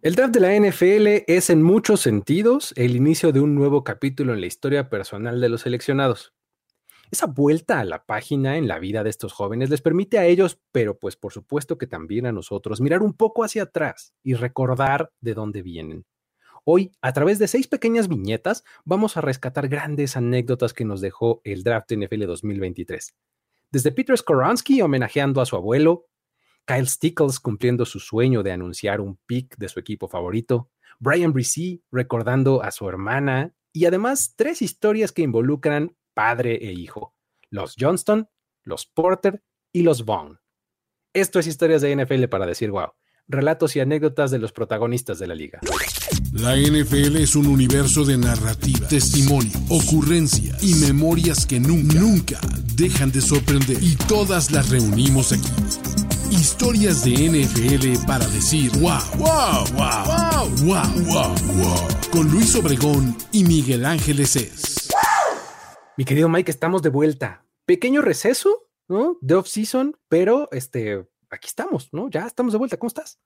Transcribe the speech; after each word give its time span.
El 0.00 0.14
draft 0.14 0.32
de 0.32 0.38
la 0.38 0.54
NFL 0.54 1.24
es 1.26 1.50
en 1.50 1.60
muchos 1.60 2.00
sentidos 2.00 2.72
el 2.76 2.94
inicio 2.94 3.32
de 3.32 3.40
un 3.40 3.56
nuevo 3.56 3.82
capítulo 3.82 4.32
en 4.32 4.40
la 4.40 4.46
historia 4.46 4.88
personal 4.88 5.40
de 5.40 5.48
los 5.48 5.62
seleccionados. 5.62 6.32
Esa 7.10 7.26
vuelta 7.26 7.80
a 7.80 7.84
la 7.84 8.06
página 8.06 8.58
en 8.58 8.68
la 8.68 8.78
vida 8.78 9.02
de 9.02 9.10
estos 9.10 9.32
jóvenes 9.32 9.70
les 9.70 9.82
permite 9.82 10.16
a 10.20 10.24
ellos, 10.24 10.60
pero 10.70 11.00
pues 11.00 11.16
por 11.16 11.32
supuesto 11.32 11.78
que 11.78 11.88
también 11.88 12.26
a 12.26 12.32
nosotros, 12.32 12.80
mirar 12.80 13.02
un 13.02 13.12
poco 13.12 13.42
hacia 13.42 13.64
atrás 13.64 14.14
y 14.22 14.34
recordar 14.34 15.10
de 15.20 15.34
dónde 15.34 15.62
vienen. 15.62 16.06
Hoy, 16.64 16.92
a 17.02 17.12
través 17.12 17.40
de 17.40 17.48
seis 17.48 17.66
pequeñas 17.66 18.06
viñetas, 18.06 18.62
vamos 18.84 19.16
a 19.16 19.20
rescatar 19.20 19.66
grandes 19.66 20.16
anécdotas 20.16 20.74
que 20.74 20.84
nos 20.84 21.00
dejó 21.00 21.40
el 21.42 21.64
draft 21.64 21.92
NFL 21.92 22.26
2023. 22.26 23.16
Desde 23.72 23.90
Peter 23.90 24.16
Skoransky 24.16 24.80
homenajeando 24.80 25.40
a 25.40 25.46
su 25.46 25.56
abuelo, 25.56 26.06
Kyle 26.68 26.86
Stickles 26.86 27.40
cumpliendo 27.40 27.86
su 27.86 27.98
sueño 27.98 28.42
de 28.42 28.52
anunciar 28.52 29.00
un 29.00 29.18
pick 29.24 29.56
de 29.56 29.70
su 29.70 29.80
equipo 29.80 30.06
favorito, 30.06 30.70
Brian 30.98 31.32
Brisee 31.32 31.82
recordando 31.90 32.62
a 32.62 32.70
su 32.72 32.86
hermana 32.86 33.54
y 33.72 33.86
además 33.86 34.34
tres 34.36 34.60
historias 34.60 35.12
que 35.12 35.22
involucran 35.22 35.96
padre 36.12 36.56
e 36.56 36.72
hijo, 36.72 37.14
los 37.48 37.74
Johnston, 37.78 38.28
los 38.64 38.84
Porter 38.84 39.42
y 39.72 39.82
los 39.82 40.04
Vaughn. 40.04 40.40
Esto 41.14 41.38
es 41.38 41.46
historias 41.46 41.80
de 41.80 41.96
NFL 41.96 42.24
para 42.24 42.44
decir 42.44 42.70
wow, 42.70 42.90
relatos 43.26 43.74
y 43.76 43.80
anécdotas 43.80 44.30
de 44.30 44.38
los 44.38 44.52
protagonistas 44.52 45.18
de 45.18 45.26
la 45.26 45.34
liga. 45.34 45.60
La 46.34 46.54
NFL 46.54 47.16
es 47.16 47.34
un 47.34 47.46
universo 47.46 48.04
de 48.04 48.18
narrativa, 48.18 48.86
testimonio, 48.88 49.58
ocurrencia 49.70 50.54
y 50.60 50.74
memorias 50.74 51.46
que 51.46 51.60
nunca, 51.60 51.98
nunca 51.98 52.40
dejan 52.74 53.10
de 53.10 53.22
sorprender 53.22 53.82
y 53.82 53.96
todas 53.96 54.50
las 54.50 54.68
reunimos 54.68 55.32
aquí. 55.32 55.48
Historias 56.30 57.04
de 57.04 57.12
NFL 57.12 58.06
para 58.06 58.26
decir 58.28 58.70
wow, 58.80 59.00
wow, 59.16 59.64
wow, 59.72 60.04
wow, 60.06 60.48
wow, 60.64 61.04
wow, 61.04 61.34
wow. 61.56 61.88
Con 62.12 62.30
Luis 62.30 62.54
Obregón 62.54 63.16
y 63.32 63.44
Miguel 63.44 63.84
Ángeles 63.86 64.36
es. 64.36 64.88
Mi 65.96 66.04
querido 66.04 66.28
Mike, 66.28 66.50
estamos 66.50 66.82
de 66.82 66.90
vuelta. 66.90 67.44
Pequeño 67.64 68.02
receso, 68.02 68.68
¿no? 68.88 69.16
De 69.20 69.34
off-season, 69.34 69.96
pero 70.08 70.48
este, 70.52 71.08
aquí 71.30 71.48
estamos, 71.48 71.88
¿no? 71.92 72.10
Ya 72.10 72.26
estamos 72.26 72.52
de 72.52 72.58
vuelta. 72.58 72.76
¿Cómo 72.76 72.88
estás? 72.88 73.18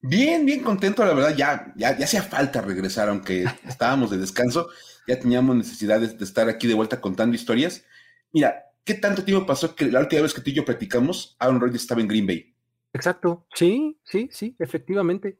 Bien, 0.00 0.44
bien 0.44 0.62
contento, 0.62 1.04
la 1.04 1.14
verdad. 1.14 1.36
Ya, 1.36 1.72
ya, 1.76 1.96
ya 1.96 2.04
hacía 2.04 2.22
falta 2.22 2.60
regresar, 2.60 3.08
aunque 3.08 3.44
estábamos 3.66 4.10
de 4.10 4.18
descanso. 4.18 4.68
Ya 5.06 5.18
teníamos 5.18 5.56
necesidades 5.56 6.18
de 6.18 6.24
estar 6.24 6.48
aquí 6.48 6.66
de 6.66 6.74
vuelta 6.74 7.00
contando 7.00 7.36
historias. 7.36 7.84
Mira, 8.32 8.73
¿qué 8.84 8.94
tanto 8.94 9.24
tiempo 9.24 9.46
pasó 9.46 9.74
que 9.74 9.86
la 9.86 10.00
última 10.00 10.22
vez 10.22 10.34
que 10.34 10.40
tú 10.40 10.50
y 10.50 10.54
yo 10.54 10.64
platicamos, 10.64 11.36
Aaron 11.38 11.60
Rodgers 11.60 11.82
estaba 11.82 12.00
en 12.00 12.08
Green 12.08 12.26
Bay? 12.26 12.54
Exacto. 12.92 13.46
Sí, 13.54 13.98
sí, 14.04 14.28
sí, 14.30 14.54
efectivamente. 14.58 15.38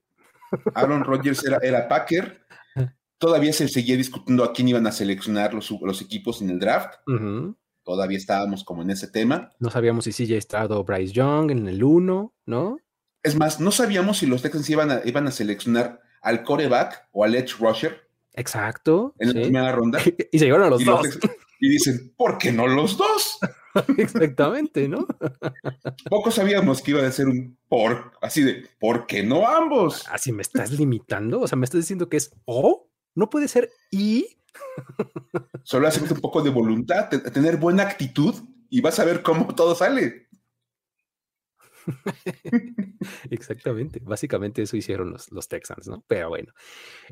Aaron 0.74 1.04
Rodgers 1.04 1.44
era, 1.44 1.58
era 1.62 1.88
Packer 1.88 2.44
Todavía 3.18 3.54
se 3.54 3.68
seguía 3.68 3.96
discutiendo 3.96 4.44
a 4.44 4.52
quién 4.52 4.68
iban 4.68 4.86
a 4.86 4.92
seleccionar 4.92 5.54
los, 5.54 5.70
los 5.80 6.02
equipos 6.02 6.42
en 6.42 6.50
el 6.50 6.58
draft. 6.58 6.94
Todavía 7.82 8.18
estábamos 8.18 8.64
como 8.64 8.82
en 8.82 8.90
ese 8.90 9.08
tema. 9.08 9.50
No 9.58 9.70
sabíamos 9.70 10.04
si 10.04 10.12
CJ 10.12 10.42
Stroud 10.42 10.72
o 10.72 10.84
Bryce 10.84 11.12
Young 11.12 11.50
en 11.50 11.66
el 11.66 11.82
1, 11.82 12.34
¿no? 12.44 12.78
Es 13.22 13.34
más, 13.36 13.60
no 13.60 13.70
sabíamos 13.70 14.18
si 14.18 14.26
los 14.26 14.42
Texans 14.42 14.68
iban 14.68 14.90
a, 14.90 15.00
iban 15.06 15.26
a 15.26 15.30
seleccionar 15.30 16.02
al 16.20 16.42
coreback 16.42 17.08
o 17.12 17.24
al 17.24 17.34
edge 17.34 17.56
rusher. 17.58 18.08
Exacto. 18.34 19.14
En 19.18 19.28
la 19.28 19.40
primera 19.40 19.72
ronda. 19.72 20.00
y 20.32 20.38
se 20.38 20.44
llevaron 20.44 20.66
a 20.66 20.70
los 20.70 20.84
dos. 20.84 21.18
Y 21.64 21.70
dicen, 21.70 22.12
¿por 22.14 22.36
qué 22.36 22.52
no 22.52 22.66
los 22.66 22.98
dos? 22.98 23.38
Exactamente, 23.96 24.86
¿no? 24.86 25.06
Poco 26.10 26.30
sabíamos 26.30 26.82
que 26.82 26.90
iba 26.90 27.06
a 27.06 27.10
ser 27.10 27.26
un 27.26 27.56
por, 27.68 28.12
así 28.20 28.42
de, 28.42 28.68
¿por 28.78 29.06
qué 29.06 29.22
no 29.22 29.48
ambos? 29.48 30.04
Así 30.10 30.30
me 30.30 30.42
estás 30.42 30.72
limitando, 30.72 31.40
o 31.40 31.48
sea, 31.48 31.56
me 31.56 31.64
estás 31.64 31.80
diciendo 31.80 32.10
que 32.10 32.18
es 32.18 32.32
o 32.44 32.90
no 33.14 33.30
puede 33.30 33.48
ser 33.48 33.70
y. 33.90 34.26
Solo 35.62 35.88
hace 35.88 36.02
un 36.02 36.20
poco 36.20 36.42
de 36.42 36.50
voluntad, 36.50 37.08
tener 37.08 37.56
buena 37.56 37.84
actitud 37.84 38.34
y 38.68 38.82
vas 38.82 38.98
a 38.98 39.04
ver 39.04 39.22
cómo 39.22 39.54
todo 39.54 39.74
sale. 39.74 40.23
Exactamente, 43.30 44.00
básicamente 44.02 44.62
eso 44.62 44.76
hicieron 44.76 45.10
los, 45.10 45.30
los, 45.30 45.48
Texans, 45.48 45.88
¿no? 45.88 46.04
Pero 46.06 46.28
bueno, 46.28 46.52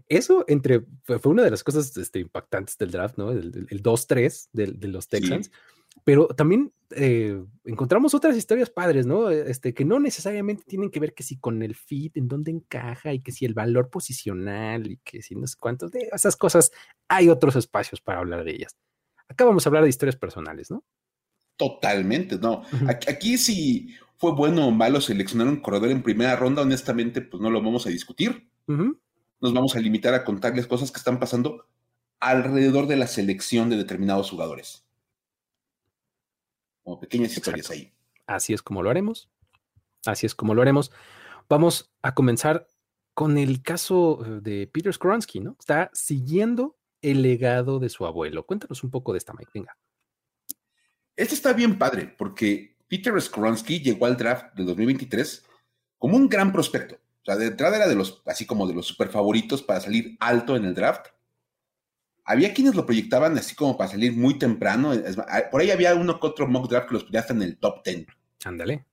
eso 0.08 0.44
entre 0.48 0.84
fue, 1.04 1.18
una 1.24 1.42
de 1.42 1.50
las 1.50 1.64
cosas 1.64 1.96
este, 1.96 2.20
impactantes 2.20 2.78
del 2.78 2.90
draft, 2.90 3.18
¿no? 3.18 3.30
El, 3.30 3.82
2-3 3.82 4.48
de, 4.52 4.88
los 4.88 5.08
Texans. 5.08 5.50
Pero 6.04 6.26
también 6.28 6.72
eh, 6.90 7.44
encontramos 7.64 8.14
otras 8.14 8.36
historias 8.36 8.70
padres, 8.70 9.06
¿no? 9.06 9.30
Este, 9.30 9.74
que 9.74 9.84
no 9.84 10.00
necesariamente 10.00 10.64
tienen 10.66 10.90
que 10.90 11.00
ver 11.00 11.12
que 11.14 11.22
si 11.22 11.38
con 11.38 11.62
el 11.62 11.74
fit, 11.74 12.16
en 12.16 12.28
dónde 12.28 12.50
encaja 12.50 13.12
y 13.12 13.20
que 13.20 13.30
si 13.30 13.44
el 13.44 13.54
valor 13.54 13.90
posicional 13.90 14.90
y 14.90 14.96
que 14.98 15.22
si 15.22 15.34
no 15.34 15.46
sé 15.46 15.56
cuántos 15.60 15.90
de 15.90 16.08
esas 16.12 16.36
cosas, 16.36 16.72
hay 17.08 17.28
otros 17.28 17.56
espacios 17.56 18.00
para 18.00 18.20
hablar 18.20 18.44
de 18.44 18.52
ellas. 18.52 18.76
Acá 19.28 19.44
vamos 19.44 19.66
a 19.66 19.68
hablar 19.68 19.84
de 19.84 19.90
historias 19.90 20.16
personales, 20.16 20.70
¿no? 20.70 20.82
Totalmente, 21.56 22.38
no. 22.38 22.62
aquí, 22.88 23.38
si 23.38 23.94
fue 24.22 24.30
bueno 24.30 24.68
o 24.68 24.70
malo 24.70 25.00
seleccionar 25.00 25.48
un 25.48 25.56
corredor 25.56 25.90
en 25.90 26.00
primera 26.00 26.36
ronda, 26.36 26.62
honestamente, 26.62 27.22
pues 27.22 27.42
no 27.42 27.50
lo 27.50 27.60
vamos 27.60 27.88
a 27.88 27.90
discutir. 27.90 28.48
Nos 28.68 29.52
vamos 29.52 29.74
a 29.74 29.80
limitar 29.80 30.14
a 30.14 30.22
contarles 30.22 30.68
cosas 30.68 30.92
que 30.92 30.98
están 30.98 31.18
pasando 31.18 31.66
alrededor 32.20 32.86
de 32.86 32.94
la 32.94 33.08
selección 33.08 33.68
de 33.68 33.76
determinados 33.76 34.30
jugadores 34.30 34.86
como 36.84 37.00
pequeñas 37.00 37.36
historias 37.36 37.68
ahí. 37.70 37.92
Así 38.28 38.52
es 38.52 38.62
como 38.62 38.84
lo 38.84 38.90
haremos. 38.90 39.28
Así 40.06 40.26
es 40.26 40.36
como 40.36 40.54
lo 40.54 40.62
haremos. 40.62 40.92
Vamos 41.48 41.92
a 42.00 42.14
comenzar 42.14 42.68
con 43.14 43.38
el 43.38 43.60
caso 43.60 44.24
eh, 44.24 44.40
de 44.40 44.68
Peter 44.68 44.94
Skronsky, 44.94 45.40
¿no? 45.40 45.56
Está 45.58 45.90
siguiendo 45.94 46.76
el 47.00 47.22
legado 47.22 47.80
de 47.80 47.88
su 47.88 48.06
abuelo. 48.06 48.46
Cuéntanos 48.46 48.84
un 48.84 48.90
poco 48.92 49.10
de 49.10 49.18
esta, 49.18 49.32
Mike. 49.32 49.50
Venga. 49.52 49.76
Este 51.16 51.34
está 51.34 51.52
bien 51.54 51.76
padre, 51.76 52.14
porque 52.16 52.71
Peter 52.92 53.18
Skronsky 53.18 53.80
llegó 53.80 54.04
al 54.04 54.18
draft 54.18 54.52
de 54.54 54.64
2023 54.64 55.46
como 55.96 56.16
un 56.16 56.28
gran 56.28 56.52
prospecto. 56.52 56.96
O 56.96 57.24
sea, 57.24 57.36
de 57.36 57.46
entrada 57.46 57.76
era 57.76 57.88
de 57.88 57.94
los, 57.94 58.22
así 58.26 58.44
como 58.44 58.66
de 58.66 58.74
los 58.74 58.86
super 58.86 59.08
favoritos 59.08 59.62
para 59.62 59.80
salir 59.80 60.16
alto 60.20 60.56
en 60.56 60.66
el 60.66 60.74
draft 60.74 61.06
había 62.24 62.54
quienes 62.54 62.74
lo 62.74 62.86
proyectaban 62.86 63.36
así 63.36 63.54
como 63.54 63.76
para 63.76 63.90
salir 63.90 64.12
muy 64.12 64.38
temprano. 64.38 64.92
Por 65.50 65.60
ahí 65.60 65.70
había 65.70 65.94
uno 65.94 66.20
que 66.20 66.26
otro 66.26 66.46
mock 66.46 66.70
draft 66.70 66.88
que 66.88 66.94
los 66.94 67.04
ponía 67.04 67.20
hasta 67.20 67.32
en 67.32 67.42
el 67.42 67.56
top 67.58 67.84
10. 67.84 68.06
Ándale. 68.44 68.84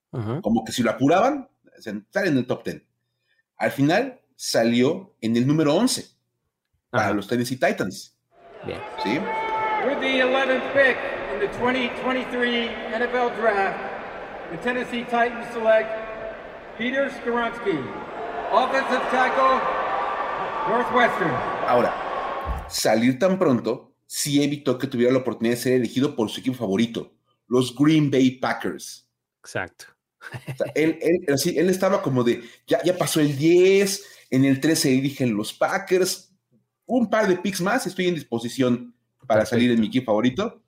Como 0.41 0.63
que 0.63 0.71
si 0.71 0.81
lo 0.81 0.91
apuraban, 0.91 1.49
sale 1.77 2.29
en 2.29 2.37
el 2.37 2.47
top 2.47 2.63
10. 2.63 2.81
Al 3.57 3.71
final 3.71 4.19
salió 4.35 5.13
en 5.21 5.35
el 5.35 5.45
número 5.45 5.75
11 5.75 6.07
para 6.89 7.11
los 7.11 7.27
Tennessee 7.27 7.57
Titans. 7.57 8.15
Bien. 8.65 8.79
¿Sí? 9.03 9.19
With 9.87 9.99
the 9.99 10.23
11th 10.23 10.73
pick 10.73 10.97
in 11.33 11.39
the 11.39 11.47
2023 11.59 12.69
NFL 12.97 13.39
Draft, 13.39 13.79
the 14.51 14.57
Tennessee 14.57 15.03
Titans 15.03 15.45
select 15.53 15.89
Peter 16.77 17.09
Skoronsky, 17.09 17.77
offensive 18.51 19.03
tackle, 19.11 19.61
Northwestern. 20.69 21.31
Ahora, 21.67 22.65
salir 22.67 23.19
tan 23.19 23.37
pronto 23.37 23.93
sí 24.07 24.43
evitó 24.43 24.77
que 24.77 24.87
tuviera 24.87 25.11
la 25.11 25.19
oportunidad 25.19 25.55
de 25.55 25.61
ser 25.61 25.73
elegido 25.73 26.15
por 26.15 26.29
su 26.29 26.39
equipo 26.39 26.57
favorito, 26.57 27.13
los 27.47 27.75
Green 27.75 28.09
Bay 28.09 28.31
Packers. 28.31 29.07
Exacto. 29.39 29.85
él, 30.75 30.97
él, 31.01 31.69
estaba 31.69 32.01
como 32.01 32.23
de, 32.23 32.43
ya, 32.67 32.81
ya 32.83 32.97
pasó 32.97 33.21
el 33.21 33.37
10, 33.37 34.03
en 34.31 34.45
el 34.45 34.59
13 34.59 34.89
dije 34.89 35.27
los 35.27 35.53
Packers, 35.53 36.33
un 36.85 37.09
par 37.09 37.27
de 37.27 37.37
picks 37.37 37.61
más, 37.61 37.85
estoy 37.85 38.07
en 38.07 38.15
disposición 38.15 38.95
para 39.27 39.45
salir 39.45 39.71
en 39.71 39.79
mi 39.79 39.87
equipo 39.87 40.07
favorito 40.07 40.61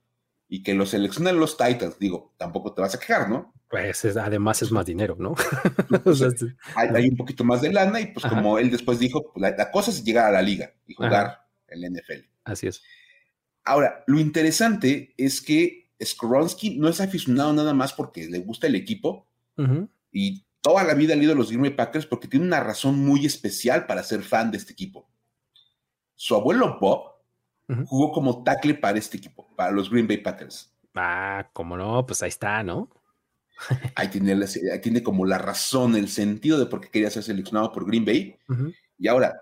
y 0.53 0.63
que 0.63 0.73
lo 0.73 0.85
seleccionen 0.85 1.39
los 1.39 1.55
Titans. 1.55 1.97
Digo, 1.97 2.33
tampoco 2.35 2.73
te 2.73 2.81
vas 2.81 2.93
a 2.93 2.99
quejar, 2.99 3.29
¿no? 3.29 3.53
Pues 3.69 4.03
además 4.17 4.61
es 4.61 4.69
más 4.69 4.85
dinero, 4.85 5.15
¿no? 5.17 5.33
hay, 6.75 7.07
un 7.07 7.15
poquito 7.15 7.45
más 7.45 7.61
de 7.61 7.71
lana 7.71 8.01
y 8.01 8.07
pues 8.07 8.25
como 8.25 8.59
él 8.59 8.69
después 8.69 8.99
dijo, 8.99 9.31
pues, 9.31 9.55
la, 9.57 9.71
cosa 9.71 9.91
es 9.91 10.03
llegar 10.03 10.25
a 10.25 10.31
la 10.31 10.41
liga 10.41 10.73
y 10.85 10.93
jugar 10.93 11.47
el 11.69 11.89
NFL. 11.89 12.27
Así 12.43 12.67
es. 12.67 12.83
Ahora, 13.63 14.03
lo 14.07 14.19
interesante 14.19 15.13
es 15.15 15.41
que 15.41 15.93
Skronsky 16.03 16.77
no 16.77 16.89
es 16.89 16.99
aficionado 16.99 17.53
nada 17.53 17.73
más 17.73 17.93
porque 17.93 18.27
le 18.27 18.39
gusta 18.39 18.67
el 18.67 18.75
equipo 18.75 19.29
y 20.11 20.43
toda 20.59 20.83
la 20.83 20.95
vida 20.95 21.13
ha 21.13 21.17
ido 21.17 21.31
a 21.31 21.35
los 21.35 21.47
Green 21.47 21.61
Bay 21.61 21.71
Packers 21.71 22.05
porque 22.05 22.27
tiene 22.27 22.45
una 22.45 22.59
razón 22.59 22.99
muy 22.99 23.25
especial 23.25 23.85
para 23.85 24.03
ser 24.03 24.21
fan 24.21 24.51
de 24.51 24.57
este 24.57 24.73
equipo. 24.73 25.09
Su 26.13 26.35
abuelo 26.35 26.77
Bob 26.81 27.10
jugó 27.85 28.11
como 28.11 28.43
tackle 28.43 28.75
para 28.75 28.97
este 28.97 29.17
equipo, 29.17 29.47
para 29.55 29.71
los 29.71 29.89
Green 29.89 30.07
Bay 30.07 30.17
Packers. 30.17 30.73
Ah, 30.95 31.49
cómo 31.53 31.77
no, 31.77 32.05
pues 32.05 32.21
ahí 32.23 32.29
está, 32.29 32.63
¿no? 32.63 32.89
ahí, 33.95 34.07
tiene, 34.09 34.33
ahí 34.33 34.81
tiene 34.81 35.03
como 35.03 35.25
la 35.25 35.37
razón, 35.37 35.95
el 35.95 36.09
sentido 36.09 36.59
de 36.59 36.65
por 36.65 36.81
qué 36.81 36.89
quería 36.89 37.09
ser 37.09 37.23
seleccionado 37.23 37.71
por 37.71 37.85
Green 37.85 38.05
Bay. 38.05 38.35
Y 38.97 39.07
ahora, 39.07 39.41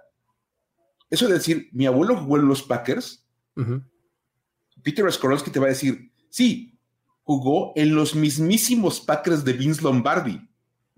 eso 1.09 1.27
de 1.27 1.33
decir, 1.33 1.69
mi 1.71 1.85
abuelo 1.85 2.17
jugó 2.17 2.37
en 2.37 2.47
los 2.47 2.63
Packers, 2.63 3.25
Peter 4.83 5.11
Skorowski 5.11 5.51
te 5.51 5.59
va 5.59 5.65
a 5.65 5.69
decir, 5.69 6.11
sí, 6.29 6.79
jugó 7.23 7.73
en 7.75 7.95
los 7.95 8.15
mismísimos 8.15 9.01
Packers 9.01 9.43
de 9.43 9.53
Vince 9.53 9.81
Lombardi. 9.81 10.48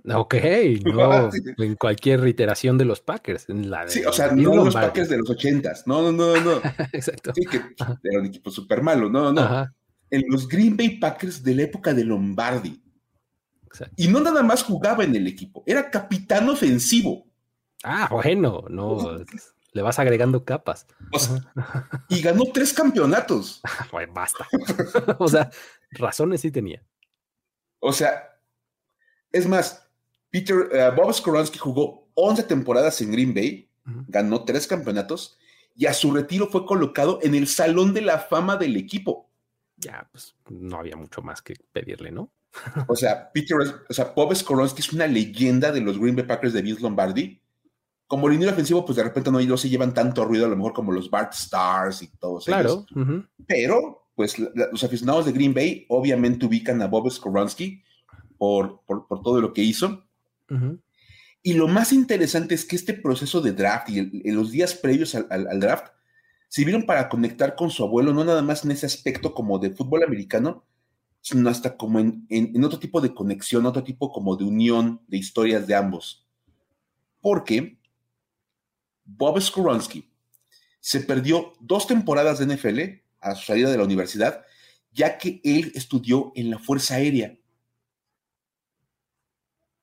Ok, 0.05 0.35
no, 0.85 1.29
en 1.57 1.75
cualquier 1.75 2.27
iteración 2.27 2.77
de 2.77 2.85
los 2.85 3.01
Packers. 3.01 3.49
En 3.49 3.69
la 3.69 3.87
sí, 3.87 4.03
o 4.03 4.13
sea, 4.13 4.31
no 4.31 4.55
los 4.55 4.73
Packers 4.73 5.09
de 5.09 5.17
los 5.17 5.29
ochentas, 5.29 5.85
no, 5.85 6.11
no, 6.11 6.11
no, 6.11 6.39
no. 6.39 6.61
Exacto. 6.93 7.31
Sí, 7.35 7.45
que 7.45 7.61
era 8.03 8.19
un 8.19 8.25
equipo 8.25 8.49
súper 8.49 8.81
malo, 8.81 9.09
no, 9.09 9.31
no. 9.31 9.67
En 10.09 10.23
los 10.27 10.47
Green 10.47 10.75
Bay 10.75 10.97
Packers 10.97 11.43
de 11.43 11.55
la 11.55 11.63
época 11.63 11.93
de 11.93 12.03
Lombardi. 12.03 12.81
Exacto. 13.65 13.95
Y 13.97 14.07
no 14.07 14.19
nada 14.19 14.43
más 14.43 14.63
jugaba 14.63 15.03
en 15.03 15.15
el 15.15 15.27
equipo, 15.27 15.63
era 15.65 15.89
capitán 15.89 16.49
ofensivo. 16.49 17.27
Ah, 17.83 18.09
bueno, 18.11 18.65
no, 18.69 19.23
le 19.73 19.81
vas 19.81 19.99
agregando 19.99 20.43
capas. 20.43 20.87
y 22.09 22.21
ganó 22.21 22.43
tres 22.53 22.73
campeonatos. 22.73 23.61
bueno, 23.91 24.13
basta. 24.13 24.47
o 25.19 25.27
sea, 25.27 25.49
razones 25.91 26.41
sí 26.41 26.51
tenía. 26.51 26.83
O 27.79 27.93
sea, 27.93 28.31
es 29.31 29.47
más, 29.47 29.90
Peter, 30.31 30.57
uh, 30.57 30.95
Bob 30.95 31.13
Skoransky 31.13 31.59
jugó 31.59 32.09
11 32.15 32.43
temporadas 32.43 33.01
en 33.01 33.11
Green 33.11 33.33
Bay, 33.33 33.69
ganó 34.07 34.43
tres 34.43 34.65
campeonatos 34.65 35.37
y 35.75 35.85
a 35.85 35.93
su 35.93 36.11
retiro 36.11 36.47
fue 36.47 36.65
colocado 36.65 37.19
en 37.21 37.35
el 37.35 37.47
Salón 37.47 37.93
de 37.93 38.01
la 38.01 38.19
Fama 38.19 38.55
del 38.55 38.77
equipo. 38.77 39.29
Ya, 39.77 40.07
pues 40.11 40.35
no 40.49 40.77
había 40.77 40.95
mucho 40.95 41.21
más 41.21 41.41
que 41.41 41.55
pedirle, 41.71 42.11
¿no? 42.11 42.31
o 42.87 42.95
sea, 42.95 43.31
Peter, 43.31 43.57
o 43.89 43.93
sea, 43.93 44.13
Bob 44.15 44.35
Skoransky 44.35 44.81
es 44.81 44.93
una 44.93 45.07
leyenda 45.07 45.71
de 45.71 45.81
los 45.81 45.97
Green 45.99 46.15
Bay 46.15 46.25
Packers 46.25 46.53
de 46.53 46.61
Vince 46.61 46.81
Lombardi. 46.81 47.41
Como 48.07 48.27
línea 48.27 48.51
ofensivo, 48.51 48.85
pues 48.85 48.97
de 48.97 49.03
repente 49.03 49.31
no, 49.31 49.39
no 49.39 49.57
se 49.57 49.69
llevan 49.69 49.93
tanto 49.93 50.25
ruido, 50.25 50.45
a 50.45 50.49
lo 50.49 50.57
mejor 50.57 50.73
como 50.73 50.91
los 50.91 51.09
Bart 51.09 51.33
Stars 51.33 52.01
y 52.01 52.07
todos 52.07 52.45
claro. 52.45 52.85
Pero, 53.47 54.09
pues 54.15 54.37
los 54.37 54.83
aficionados 54.83 55.25
de 55.25 55.31
Green 55.31 55.53
Bay 55.53 55.85
obviamente 55.87 56.45
ubican 56.45 56.81
a 56.81 56.87
Bob 56.87 57.09
Skoransky 57.09 57.81
por, 58.37 58.81
por, 58.85 59.07
por 59.07 59.21
todo 59.21 59.39
lo 59.39 59.53
que 59.53 59.63
hizo. 59.63 60.03
Y 61.43 61.53
lo 61.53 61.67
más 61.67 61.91
interesante 61.91 62.53
es 62.53 62.65
que 62.65 62.75
este 62.75 62.93
proceso 62.93 63.41
de 63.41 63.53
draft 63.53 63.89
y 63.89 63.99
en 63.99 64.35
los 64.35 64.51
días 64.51 64.75
previos 64.75 65.15
al, 65.15 65.59
draft 65.59 65.87
sirvieron 66.49 66.85
para 66.85 67.09
conectar 67.09 67.55
con 67.55 67.71
su 67.71 67.83
abuelo, 67.83 68.13
no 68.13 68.23
nada 68.23 68.41
más 68.41 68.63
en 68.63 68.71
ese 68.71 68.85
aspecto 68.85 69.33
como 69.33 69.57
de 69.57 69.71
fútbol 69.71 70.03
americano, 70.03 70.65
sino 71.21 71.49
hasta 71.49 71.77
como 71.77 71.99
en, 71.99 72.25
en, 72.29 72.63
otro 72.63 72.79
tipo 72.79 72.99
de 72.99 73.13
conexión, 73.13 73.65
otro 73.65 73.83
tipo 73.83 74.11
como 74.11 74.35
de 74.35 74.43
unión 74.43 75.01
de 75.07 75.17
historias 75.17 75.65
de 75.65 75.75
ambos. 75.75 76.27
Porque 77.21 77.79
Bob 79.05 79.39
Skoronski 79.39 80.11
se 80.79 80.99
perdió 81.01 81.53
dos 81.59 81.87
temporadas 81.87 82.39
de 82.39 82.55
NFL 82.55 82.79
a 83.19 83.35
su 83.35 83.45
salida 83.45 83.69
de 83.69 83.77
la 83.77 83.83
universidad, 83.83 84.43
ya 84.91 85.17
que 85.17 85.39
él 85.43 85.71
estudió 85.75 86.31
en 86.35 86.49
la 86.49 86.59
Fuerza 86.59 86.95
Aérea. 86.95 87.37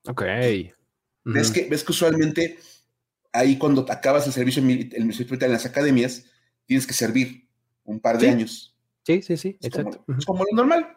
Ok. 0.09 0.23
¿Ves, 1.25 1.51
que, 1.51 1.69
ves 1.69 1.85
que 1.85 1.93
usualmente 1.93 2.59
ahí 3.33 3.59
cuando 3.59 3.87
acabas 3.91 4.27
el 4.27 4.33
servicio, 4.33 4.63
el 4.63 5.05
militar 5.05 5.45
en 5.45 5.53
las 5.53 5.67
academias, 5.67 6.25
tienes 6.67 6.87
que 6.87 6.95
servir 6.95 7.49
un 7.85 8.01
par 8.01 8.19
de 8.19 8.29
años. 8.29 8.77
Sí, 9.05 9.23
sí, 9.23 9.37
sí, 9.37 9.57
exacto. 9.61 10.05
Como, 10.05 10.19
Es 10.19 10.27
como 10.27 10.45
lo 10.45 10.57
normal. 10.57 10.97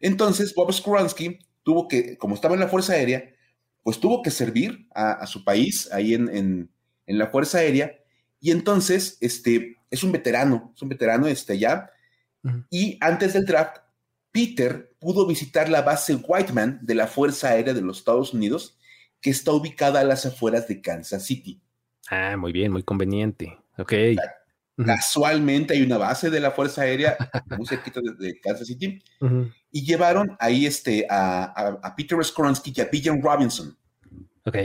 Entonces, 0.00 0.54
Bob 0.54 0.72
Skuransky 0.72 1.38
tuvo 1.62 1.88
que, 1.88 2.16
como 2.16 2.34
estaba 2.34 2.54
en 2.54 2.60
la 2.60 2.68
Fuerza 2.68 2.92
Aérea, 2.92 3.34
pues 3.82 3.98
tuvo 3.98 4.22
que 4.22 4.30
servir 4.30 4.86
a, 4.94 5.26
su 5.26 5.44
país 5.44 5.90
ahí 5.92 6.14
en, 6.14 6.28
en, 6.28 6.70
en, 7.06 7.18
la 7.18 7.28
Fuerza 7.28 7.58
Aérea. 7.58 7.98
Y 8.40 8.52
entonces, 8.52 9.18
este, 9.20 9.76
es 9.90 10.04
un 10.04 10.12
veterano, 10.12 10.72
es 10.74 10.82
un 10.82 10.88
veterano 10.88 11.26
este, 11.26 11.58
ya. 11.58 11.90
Y 12.70 12.96
antes 13.00 13.32
del 13.32 13.44
draft, 13.44 13.78
Peter 14.38 14.94
pudo 15.00 15.26
visitar 15.26 15.68
la 15.68 15.82
base 15.82 16.14
Whiteman 16.14 16.78
de 16.82 16.94
la 16.94 17.08
Fuerza 17.08 17.48
Aérea 17.48 17.74
de 17.74 17.82
los 17.82 17.98
Estados 17.98 18.32
Unidos, 18.32 18.78
que 19.20 19.30
está 19.30 19.50
ubicada 19.50 19.98
a 19.98 20.04
las 20.04 20.26
afueras 20.26 20.68
de 20.68 20.80
Kansas 20.80 21.24
City. 21.24 21.60
Ah, 22.08 22.36
muy 22.36 22.52
bien, 22.52 22.70
muy 22.70 22.84
conveniente. 22.84 23.58
Ok. 23.78 23.92
Casualmente 24.86 25.74
hay 25.74 25.82
una 25.82 25.98
base 25.98 26.30
de 26.30 26.38
la 26.38 26.52
Fuerza 26.52 26.82
Aérea 26.82 27.16
muy 27.58 27.66
cerquita 27.66 28.00
de, 28.00 28.38
Kansas 28.38 28.68
City 28.68 29.02
y 29.72 29.84
llevaron 29.84 30.36
ahí 30.38 30.66
este, 30.66 31.04
a, 31.10 31.92
Peter 31.96 32.24
Skoronsky 32.24 32.72
y 32.76 32.80
a 32.80 32.88
Pigeon 32.88 33.20
Robinson. 33.20 33.76
Ok. 34.44 34.56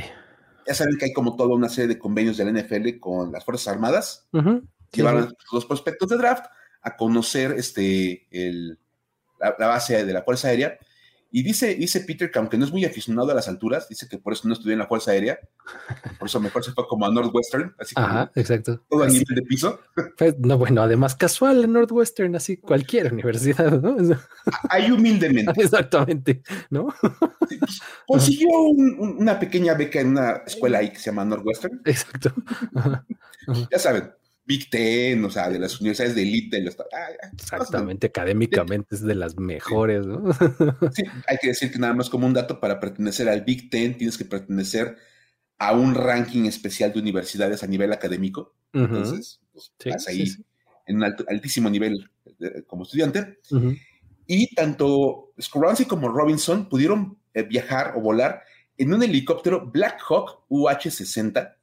Ya 0.68 0.75
saben 0.75 0.98
que 1.00 1.06
hay 1.06 1.14
como 1.14 1.36
toda 1.36 1.56
una 1.56 1.68
serie 1.68 1.88
de 1.88 1.98
convenios 1.98 2.38
de 2.38 2.46
la 2.46 2.62
NFL 2.62 3.00
con 3.00 3.31
las 3.31 3.44
Fuerzas 3.44 3.74
Armadas. 3.74 4.30
Llevaron 4.92 5.24
a 5.24 5.31
los 5.52 5.66
prospectos 5.66 6.10
de 6.10 6.18
draft 6.18 6.46
a 6.84 6.96
conocer 6.96 7.54
este, 7.54 8.28
el, 8.30 8.78
la, 9.57 9.68
base 9.68 10.06
de 10.06 10.13
la 10.13 10.24
Fuerza 10.24 10.50
Aérea. 10.50 10.78
Y 11.36 11.42
dice, 11.42 11.74
dice 11.74 12.01
Peter 12.01 12.30
que 12.30 12.38
aunque 12.38 12.60
no 12.60 12.66
es 12.66 12.72
muy 12.72 12.86
aficionado 12.86 13.31
a 13.31 13.34
las 13.34 13.48
alturas, 13.48 13.90
dice 13.90 14.07
que 14.07 14.19
por 14.19 14.34
eso 14.34 14.48
no 14.48 14.54
estudió 14.54 14.74
en 14.74 14.78
la 14.78 14.86
Fuerza 14.86 15.10
Aérea, 15.10 15.40
por 16.19 16.28
eso 16.28 16.40
mejor 16.40 16.63
se 16.63 16.74
fue 16.74 16.88
como 16.88 17.07
a 17.07 17.12
Northwestern, 17.12 17.74
así 17.80 17.95
Ajá, 17.98 18.31
exacto. 18.36 18.84
todo 18.88 19.01
a 19.01 19.07
nivel 19.07 19.36
de 19.36 19.42
piso. 19.42 19.80
Pues, 20.16 20.38
no, 20.38 20.60
bueno, 20.60 20.84
además 20.84 21.16
casual 21.16 21.63
en 21.63 21.74
Northwestern, 21.74 22.36
así 22.36 22.57
cualquier 22.57 23.12
universidad, 23.12 23.81
¿no? 23.81 23.98
Hay 24.69 24.92
humildemente. 24.92 25.60
Exactamente, 25.60 26.44
¿no? 26.69 26.94
Pues, 27.39 27.81
consiguió 28.06 28.50
una 28.51 29.39
pequeña 29.39 29.74
beca 29.74 30.01
en 30.01 30.10
una 30.10 30.44
escuela 30.46 30.78
ahí 30.78 30.92
que 30.92 31.00
se 31.00 31.06
llama 31.06 31.25
Northwestern. 31.25 31.81
Exacto. 31.84 32.31
Ya 33.72 33.80
saben, 33.80 34.12
Big 34.45 34.69
Ten, 34.69 35.24
o 35.24 35.30
sea, 35.30 35.50
de 35.50 35.60
las 35.60 35.80
universidades 35.80 36.16
de 36.16 36.24
élite. 36.24 36.62
De 36.62 36.72
Exactamente, 37.34 38.07
académicamente 38.07 38.95
es 38.95 39.01
de 39.01 39.16
las 39.16 39.38
mejores, 39.38 40.06
¿no? 40.06 40.34
sí, 40.92 41.04
hay 41.28 41.38
que 41.42 41.48
decir 41.50 41.72
que 41.72 41.80
nada 41.80 41.94
más 41.94 42.10
como 42.10 42.28
un 42.28 42.34
dato, 42.34 42.60
para 42.60 42.80
pertenecer 42.80 43.30
al 43.30 43.42
Big 43.42 43.69
Ten 43.69 43.98
tienes 43.98 44.18
que 44.18 44.25
pertenecer 44.25 44.98
a 45.57 45.74
un 45.74 45.95
ranking 45.95 46.45
especial 46.45 46.92
de 46.92 47.00
universidades 47.00 47.63
a 47.63 47.68
nivel 47.68 47.94
académico. 47.94 48.56
Entonces, 48.74 49.40
pues, 49.51 50.07
ahí 50.07 50.25
en 50.88 50.98
un 50.98 51.04
altísimo 51.04 51.69
nivel 51.69 52.10
como 52.68 52.84
estudiante. 52.84 53.39
Y 54.25 54.54
tanto 54.56 55.34
Skowronski 55.39 55.86
como 55.86 56.10
Robinson 56.10 56.69
pudieron 56.69 57.18
eh, 57.34 57.44
viajar 57.44 57.94
o 57.96 58.01
volar 58.01 58.42
en 58.78 58.94
un 58.94 59.04
helicóptero 59.04 59.69
Black 59.69 60.01
Hawk 60.10 60.46
UH-60 60.50 61.56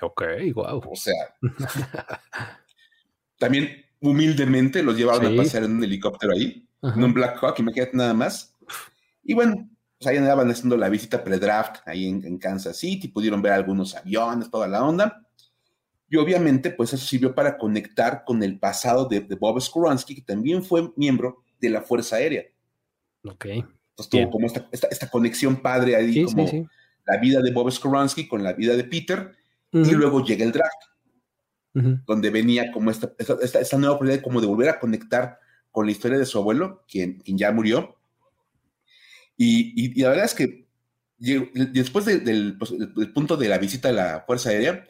Ok, 0.00 0.22
wow. 0.54 0.82
O 0.90 0.96
sea, 0.96 1.36
también 3.38 3.84
humildemente 4.00 4.82
los 4.82 4.96
llevaron 4.96 5.32
a 5.32 5.36
pasear 5.36 5.64
en 5.64 5.76
un 5.76 5.84
helicóptero 5.84 6.32
ahí, 6.32 6.66
en 6.82 7.02
un 7.02 7.12
Black 7.12 7.38
Hawk, 7.42 7.58
imagínate 7.58 7.96
nada 7.96 8.14
más. 8.14 8.54
Y 9.24 9.34
bueno, 9.34 9.68
pues 9.98 10.08
ahí 10.08 10.16
andaban 10.16 10.50
haciendo 10.50 10.76
la 10.76 10.88
visita 10.88 11.22
pre-draft 11.24 11.80
ahí 11.86 12.06
en, 12.06 12.38
Kansas 12.38 12.76
City, 12.76 13.08
pudieron 13.08 13.42
ver 13.42 13.52
algunos 13.52 13.94
aviones, 13.96 14.50
toda 14.50 14.68
la 14.68 14.84
onda. 14.84 15.24
Y 16.08 16.16
obviamente, 16.16 16.70
pues 16.70 16.92
eso 16.92 17.04
sirvió 17.04 17.34
para 17.34 17.58
conectar 17.58 18.24
con 18.24 18.42
el 18.42 18.58
pasado 18.58 19.06
de, 19.06 19.20
Bob 19.20 19.60
Skowronski, 19.60 20.14
que 20.14 20.22
también 20.22 20.62
fue 20.62 20.90
miembro 20.96 21.42
de 21.60 21.70
la 21.70 21.82
Fuerza 21.82 22.16
Aérea. 22.16 22.44
Ok. 23.24 23.46
Entonces 23.46 24.08
tuvo 24.08 24.30
como 24.30 24.46
esta, 24.46 25.10
conexión 25.10 25.56
padre 25.56 25.96
ahí, 25.96 26.24
como 26.24 26.68
la 27.04 27.16
vida 27.18 27.40
de 27.42 27.50
Bob 27.50 27.70
Skowronski 27.70 28.28
con 28.28 28.44
la 28.44 28.52
vida 28.52 28.76
de 28.76 28.84
Peter 28.84 29.32
y 29.72 29.90
luego 29.92 30.24
llega 30.24 30.44
el 30.44 30.52
draft, 30.52 30.82
donde 32.06 32.30
venía 32.30 32.72
como 32.72 32.90
esta, 32.90 33.12
esta, 33.18 33.78
nueva 33.78 33.94
oportunidad 33.94 34.22
como 34.22 34.40
de 34.40 34.46
volver 34.46 34.68
a 34.68 34.80
conectar 34.80 35.38
con 35.70 35.86
la 35.86 35.92
historia 35.92 36.18
de 36.18 36.26
su 36.26 36.38
abuelo, 36.38 36.84
quien, 36.88 37.18
quien 37.20 37.38
ya 37.38 37.52
murió. 37.52 37.96
Y, 39.36 40.00
la 40.00 40.08
verdad 40.08 40.24
es 40.24 40.34
que 40.34 40.66
después 41.18 42.04
pues, 42.04 42.24
del, 42.24 42.58
punto 43.14 43.36
de 43.36 43.48
la 43.48 43.58
visita 43.58 43.90
a 43.90 43.92
la 43.92 44.24
Fuerza 44.26 44.50
Aérea, 44.50 44.84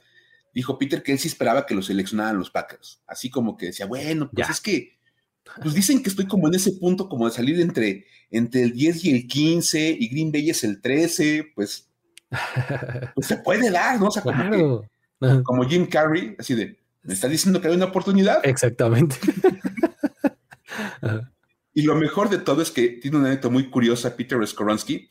dijo 0.55 0.79
Peter 0.79 1.03
que 1.03 1.13
él 1.13 1.19
sí 1.19 1.29
esperaba 1.29 1.67
que 1.67 1.75
lo 1.75 1.83
seleccionaran 1.83 2.39
los 2.39 2.51
Packers. 2.51 3.03
Así 3.07 3.29
como 3.31 3.57
que 3.57 3.67
decía, 3.67 3.87
bueno, 3.87 4.31
pues 4.33 4.49
es 4.49 4.61
que 4.61 4.99
pues 5.63 5.75
dicen 5.75 6.03
que 6.03 6.11
estoy 6.11 6.27
como 6.27 6.49
en 6.49 6.55
ese 6.55 6.73
punto 6.73 7.09
como 7.09 7.27
de 7.27 7.35
salir 7.35 7.61
entre, 7.61 8.07
entre 8.31 8.63
el 8.63 8.73
10 8.73 9.05
y 9.05 9.11
el 9.11 9.27
15 9.27 9.97
y 9.99 10.09
Green 10.09 10.33
Bay 10.33 10.51
es 10.51 10.63
el 10.65 10.81
13, 10.81 11.53
pues 11.55 11.88
pues 13.15 13.27
se 13.27 13.39
puede 13.39 13.71
dar, 13.71 13.99
¿no? 13.99 14.09
O 14.09 14.11
sea, 14.11 14.23
como, 15.43 15.65
Jim 15.65 15.87
Carrey, 15.87 16.37
así 16.39 16.55
de, 16.55 16.79
¿me 17.03 17.15
está 17.15 17.29
diciendo 17.29 17.61
que 17.61 17.69
hay 17.69 17.75
una 17.75 17.87
oportunidad? 17.87 18.41
Exactamente. 18.45 19.17
y 21.75 21.83
lo 21.83 21.95
mejor 21.95 22.29
de 22.29 22.39
todo 22.39 22.63
es 22.63 22.71
que 22.71 22.89
tiene 22.89 23.17
una 23.17 23.29
anécdota 23.29 23.49
muy 23.49 23.71
curiosa 23.71 24.17
Peter 24.17 24.47
Skoronsky 24.47 25.09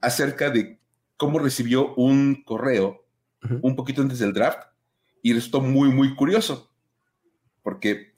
acerca 0.00 0.50
de 0.50 0.78
cómo 1.16 1.38
recibió 1.38 1.94
un 1.94 2.42
correo 2.44 3.04
un 3.62 3.76
poquito 3.76 4.02
antes 4.02 4.18
del 4.18 4.32
draft 4.32 4.58
y 5.22 5.32
resultó 5.32 5.60
muy, 5.60 5.90
muy 5.90 6.14
curioso. 6.16 6.72
Porque 7.62 8.14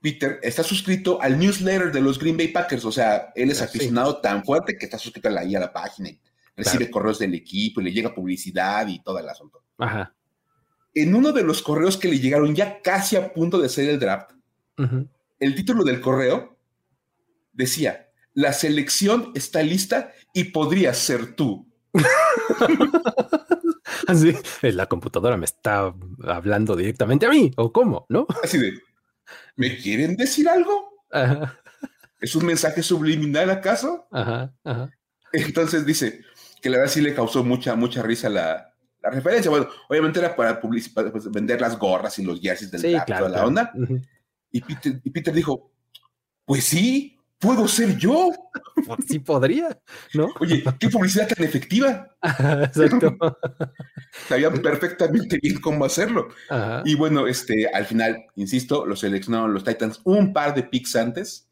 Peter 0.00 0.38
está 0.42 0.62
suscrito 0.62 1.20
al 1.20 1.38
newsletter 1.38 1.92
de 1.92 2.00
los 2.00 2.18
Green 2.18 2.36
Bay 2.36 2.48
Packers, 2.48 2.84
o 2.84 2.92
sea, 2.92 3.32
él 3.34 3.50
es 3.50 3.60
ah, 3.60 3.64
aficionado 3.64 4.20
tan 4.20 4.44
fuerte 4.44 4.76
que 4.76 4.86
está 4.86 4.98
suscrito 4.98 5.28
ahí 5.28 5.54
a 5.54 5.60
la 5.60 5.72
página 5.72 6.10
recibe 6.56 6.90
correos 6.90 7.18
del 7.18 7.34
equipo 7.34 7.80
y 7.80 7.84
le 7.84 7.92
llega 7.92 8.14
publicidad 8.14 8.86
y 8.86 9.02
todo 9.02 9.18
el 9.18 9.28
asunto. 9.28 9.62
Ajá. 9.78 10.14
En 10.94 11.14
uno 11.14 11.32
de 11.32 11.42
los 11.42 11.62
correos 11.62 11.96
que 11.96 12.08
le 12.08 12.20
llegaron 12.20 12.54
ya 12.54 12.80
casi 12.80 13.16
a 13.16 13.32
punto 13.32 13.58
de 13.58 13.66
hacer 13.66 13.88
el 13.88 13.98
draft, 13.98 14.30
el 15.40 15.54
título 15.54 15.84
del 15.84 16.00
correo 16.00 16.56
decía, 17.52 18.08
la 18.34 18.52
selección 18.52 19.32
está 19.34 19.62
lista 19.62 20.12
y 20.32 20.44
podría 20.44 20.94
ser 20.94 21.34
tú. 21.34 21.68
Así, 24.06 24.36
la 24.62 24.86
computadora 24.86 25.36
me 25.36 25.46
está 25.46 25.92
hablando 26.24 26.76
directamente 26.76 27.26
a 27.26 27.30
mí, 27.30 27.50
o 27.56 27.72
cómo, 27.72 28.06
¿no? 28.08 28.26
Así 28.42 28.58
de, 28.58 28.80
¿me 29.56 29.76
quieren 29.78 30.16
decir 30.16 30.48
algo? 30.48 31.04
¿Es 32.20 32.34
un 32.34 32.46
mensaje 32.46 32.82
subliminal 32.82 33.50
acaso? 33.50 34.08
Ajá, 34.10 34.52
ajá. 34.64 34.90
Entonces 35.32 35.86
dice 35.86 36.22
que 36.64 36.70
la 36.70 36.78
verdad 36.78 36.94
sí 36.94 37.02
le 37.02 37.14
causó 37.14 37.44
mucha, 37.44 37.74
mucha 37.76 38.02
risa 38.02 38.30
la, 38.30 38.74
referencia. 39.02 39.50
Bueno, 39.50 39.68
obviamente 39.86 40.18
era 40.18 40.34
para, 40.34 40.58
publicidad, 40.58 41.12
pues, 41.12 41.30
vender 41.30 41.60
las 41.60 41.78
gorras 41.78 42.18
y 42.18 42.24
los 42.24 42.40
jerseys 42.40 42.70
del 42.70 42.80
sí, 42.80 42.96
toda 43.06 43.28
la 43.28 43.44
onda. 43.44 43.70
y, 44.50 44.62
Peter, 44.62 44.98
y 45.04 45.10
Peter 45.10 45.34
dijo, 45.34 45.72
pues 46.46 46.64
sí, 46.64 47.18
puedo 47.38 47.68
ser 47.68 47.98
yo. 47.98 48.30
Sí 49.06 49.18
podría, 49.18 49.78
¿no? 50.14 50.30
Oye, 50.40 50.64
qué 50.80 50.88
publicidad 50.88 51.28
tan 51.28 51.44
efectiva. 51.44 52.08
Exacto. 52.22 53.14
Sabían 54.26 54.62
perfectamente 54.62 55.38
bien 55.42 55.60
cómo 55.60 55.84
hacerlo. 55.84 56.28
Y 56.86 56.94
bueno, 56.94 57.26
este, 57.26 57.68
al 57.68 57.84
final, 57.84 58.24
insisto, 58.36 58.86
lo 58.86 58.96
seleccionaron 58.96 59.52
los 59.52 59.64
Titans 59.64 60.00
un 60.04 60.32
par 60.32 60.54
de 60.54 60.62
picks 60.62 60.96
antes. 60.96 61.46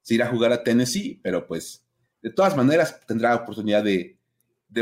Se 0.00 0.14
irá 0.14 0.24
a 0.24 0.30
jugar 0.30 0.52
a 0.52 0.64
Tennessee, 0.64 1.20
pero 1.22 1.46
pues, 1.46 1.84
de 2.22 2.30
todas 2.30 2.56
maneras, 2.56 2.98
tendrá 3.06 3.34
oportunidad 3.34 3.84
de, 3.84 4.16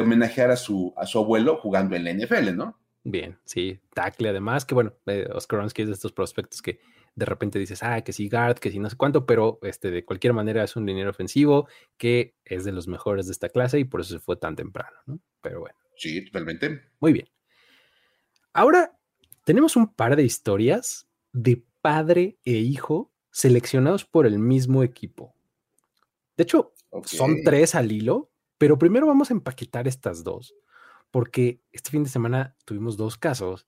homenajear 0.01 0.51
a 0.51 0.57
su, 0.57 0.93
a 0.97 1.07
su 1.07 1.19
abuelo 1.19 1.57
jugando 1.57 1.97
en 1.97 2.05
la 2.05 2.13
NFL, 2.13 2.57
¿no? 2.57 2.79
Bien, 3.05 3.39
sí, 3.45 3.81
tackle 3.95 4.29
además, 4.29 4.65
que 4.65 4.75
bueno, 4.75 4.95
eh, 5.07 5.27
Oscar 5.33 5.61
Ronsky 5.61 5.83
es 5.83 5.89
de 5.89 5.95
estos 5.95 6.13
prospectos 6.13 6.63
que 6.63 6.79
de 7.15 7.27
repente 7.27 7.59
dices, 7.59 7.83
ah, 7.83 8.01
que 8.03 8.13
sí 8.13 8.29
guard, 8.29 8.59
que 8.59 8.71
sí 8.71 8.79
no 8.79 8.89
sé 8.89 8.97
cuánto, 8.97 9.27
pero 9.27 9.59
este, 9.63 9.91
de 9.91 10.05
cualquier 10.05 10.33
manera 10.33 10.63
es 10.65 10.77
un 10.77 10.87
dinero 10.87 11.11
ofensivo 11.11 11.69
que 11.97 12.37
es 12.45 12.65
de 12.65 12.73
los 12.73 12.89
mejores 12.89 13.27
de 13.27 13.33
esta 13.33 13.49
clase 13.49 13.79
y 13.79 13.85
por 13.85 14.01
eso 14.01 14.15
se 14.15 14.21
fue 14.21 14.37
tan 14.37 14.57
temprano, 14.57 14.97
¿no? 15.07 15.21
Pero 15.41 15.61
bueno. 15.61 15.77
Sí, 15.97 16.25
totalmente. 16.25 16.83
Muy 17.01 17.13
bien. 17.13 17.29
Ahora 18.53 18.99
tenemos 19.45 19.77
un 19.77 19.93
par 19.95 20.17
de 20.17 20.23
historias 20.23 21.09
de 21.33 21.65
padre 21.81 22.39
e 22.45 22.53
hijo 22.53 23.13
seleccionados 23.31 24.05
por 24.05 24.27
el 24.27 24.39
mismo 24.39 24.83
equipo. 24.83 25.35
De 26.37 26.45
hecho, 26.45 26.75
son 27.05 27.43
tres 27.45 27.75
al 27.75 27.93
hilo, 27.93 28.31
pero 28.63 28.79
primero 28.79 29.09
vamos 29.09 29.29
a 29.29 29.35
empaquetar 29.35 29.89
estas 29.89 30.23
dos, 30.23 30.55
porque 31.11 31.61
este 31.73 31.91
fin 31.91 32.05
de 32.05 32.09
semana 32.09 32.55
tuvimos 32.65 32.97
dos 32.97 33.19
casos 33.19 33.67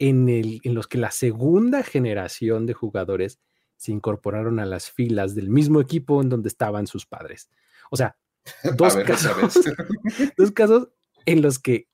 en, 0.00 0.28
el, 0.28 0.60
en 0.64 0.74
los 0.74 0.88
que 0.88 0.98
la 0.98 1.12
segunda 1.12 1.84
generación 1.84 2.66
de 2.66 2.74
jugadores 2.74 3.38
se 3.76 3.92
incorporaron 3.92 4.58
a 4.58 4.66
las 4.66 4.90
filas 4.90 5.36
del 5.36 5.50
mismo 5.50 5.80
equipo 5.80 6.20
en 6.20 6.30
donde 6.30 6.48
estaban 6.48 6.88
sus 6.88 7.06
padres. 7.06 7.48
O 7.92 7.96
sea, 7.96 8.18
dos, 8.76 8.96
casos, 8.96 9.54
dos 10.36 10.50
casos 10.50 10.88
en 11.24 11.40
los 11.40 11.60
que, 11.60 11.88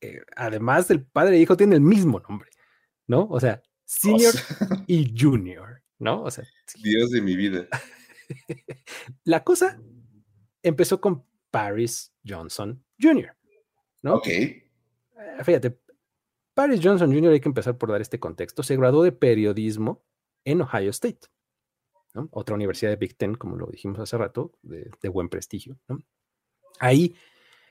eh, 0.00 0.22
además 0.34 0.88
del 0.88 1.06
padre 1.06 1.36
e 1.36 1.40
hijo, 1.40 1.56
tienen 1.56 1.74
el 1.74 1.82
mismo 1.82 2.18
nombre, 2.18 2.50
¿no? 3.06 3.28
O 3.30 3.38
sea, 3.38 3.62
senior 3.84 4.34
y 4.88 5.14
junior, 5.16 5.84
¿no? 6.00 6.20
O 6.24 6.32
sea, 6.32 6.42
Dios 6.82 7.12
de 7.12 7.22
mi 7.22 7.36
vida. 7.36 7.68
la 9.22 9.44
cosa 9.44 9.80
empezó 10.64 11.00
con 11.00 11.24
Paris 11.54 12.12
Johnson 12.26 12.84
Jr., 13.00 13.32
¿no? 14.02 14.16
Ok. 14.16 14.26
Eh, 14.26 14.58
fíjate, 15.44 15.78
Paris 16.52 16.80
Johnson 16.82 17.14
Jr., 17.14 17.30
hay 17.32 17.38
que 17.38 17.48
empezar 17.48 17.78
por 17.78 17.92
dar 17.92 18.00
este 18.00 18.18
contexto, 18.18 18.64
se 18.64 18.76
graduó 18.76 19.04
de 19.04 19.12
periodismo 19.12 20.04
en 20.44 20.62
Ohio 20.62 20.90
State, 20.90 21.28
otra 22.32 22.56
universidad 22.56 22.90
de 22.90 22.96
Big 22.96 23.16
Ten, 23.16 23.36
como 23.36 23.54
lo 23.54 23.68
dijimos 23.68 24.00
hace 24.00 24.18
rato, 24.18 24.58
de, 24.62 25.08
buen 25.08 25.28
prestigio. 25.28 25.78
Ahí 26.80 27.14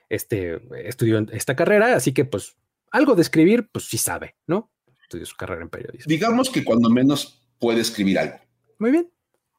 este, 0.08 0.62
estudió 0.88 1.18
esta 1.32 1.54
carrera, 1.54 1.94
así 1.94 2.14
que 2.14 2.24
pues 2.24 2.56
algo 2.90 3.14
de 3.14 3.20
escribir, 3.20 3.68
pues 3.70 3.84
sí 3.84 3.98
sabe, 3.98 4.34
¿no? 4.46 4.72
Estudió 5.02 5.26
su 5.26 5.36
carrera 5.36 5.60
en 5.60 5.68
periodismo. 5.68 6.08
Digamos 6.08 6.48
que 6.48 6.64
cuando 6.64 6.88
menos 6.88 7.46
puede 7.58 7.82
escribir 7.82 8.18
algo. 8.18 8.38
Muy 8.78 8.92
bien. 8.92 9.12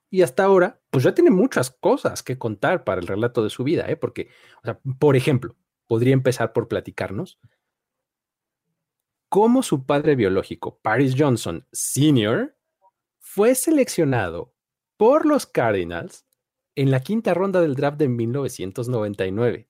Y 0.09 0.21
hasta 0.21 0.43
ahora, 0.43 0.81
pues 0.89 1.03
ya 1.03 1.13
tiene 1.13 1.31
muchas 1.31 1.71
cosas 1.71 2.24
que 2.24 2.38
contar 2.38 2.83
para 2.83 3.01
el 3.01 3.07
relato 3.07 3.43
de 3.43 3.50
su 3.50 3.63
vida, 3.63 3.85
¿eh? 3.89 3.95
Porque, 3.95 4.29
o 4.62 4.65
sea, 4.65 4.79
por 5.00 5.15
ejemplo, 5.15 5.55
podría 5.88 6.13
empezar 6.13 6.53
por 6.53 6.67
platicarnos 6.67 7.39
cómo 9.29 9.63
su 9.63 9.85
padre 9.85 10.15
biológico, 10.15 10.79
Paris 10.81 11.15
Johnson 11.17 11.67
Sr., 11.74 12.55
fue 13.19 13.55
seleccionado 13.55 14.55
por 14.97 15.25
los 15.25 15.45
Cardinals 15.45 16.25
en 16.75 16.91
la 16.91 17.01
quinta 17.01 17.33
ronda 17.33 17.59
del 17.59 17.75
draft 17.75 17.97
de 17.97 18.07
1999. 18.07 19.67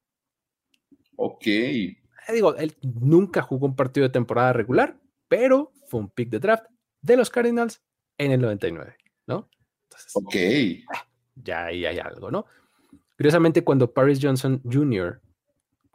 Ok. 1.16 1.48
Eh, 1.48 1.98
digo, 2.34 2.56
él 2.58 2.76
nunca 2.82 3.42
jugó 3.42 3.66
un 3.66 3.76
partido 3.76 4.08
de 4.08 4.14
temporada 4.14 4.54
regular, 4.54 5.00
pero 5.28 5.72
fue 5.88 6.02
un 6.02 6.10
pick 6.10 6.30
de 6.30 6.40
draft 6.40 6.66
de 7.02 7.18
los 7.18 7.30
Cardinals 7.30 7.84
en 8.18 8.32
el 8.32 8.42
99, 8.42 8.98
¿no? 9.28 9.50
Ok. 10.14 10.36
Ah, 10.94 11.08
ya 11.36 11.66
ahí 11.66 11.86
hay 11.86 12.00
algo, 12.00 12.32
¿no? 12.32 12.46
Curiosamente, 13.18 13.64
cuando 13.64 13.94
Paris 13.94 14.20
Johnson 14.22 14.62
Jr 14.64 15.22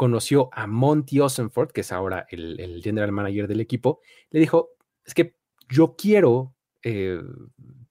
conoció 0.01 0.49
a 0.55 0.67
Monty 0.67 1.21
Osenford, 1.21 1.73
que 1.73 1.83
es 1.83 1.93
ahora 1.93 2.27
el, 2.31 2.81
general 2.83 3.13
manager 3.13 3.47
del 3.47 3.61
equipo, 3.61 4.01
le 4.31 4.41
dijo, 4.41 4.71
es 5.05 5.13
que 5.13 5.37
yo 5.69 5.95
quiero, 5.95 6.55
eh, 6.83 7.21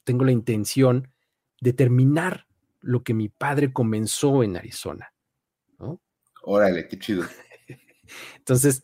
tengo 0.03 0.25
la 0.25 0.31
intención 0.31 1.13
de 1.61 1.71
terminar 1.73 2.47
lo 2.81 3.03
que 3.03 3.13
mi 3.13 3.29
padre 3.29 3.71
comenzó 3.71 4.41
en 4.41 4.57
Arizona. 4.57 5.13
¿no? 5.77 6.01
Órale, 6.41 6.87
qué 6.87 6.97
chido. 6.97 7.25
Entonces, 8.37 8.83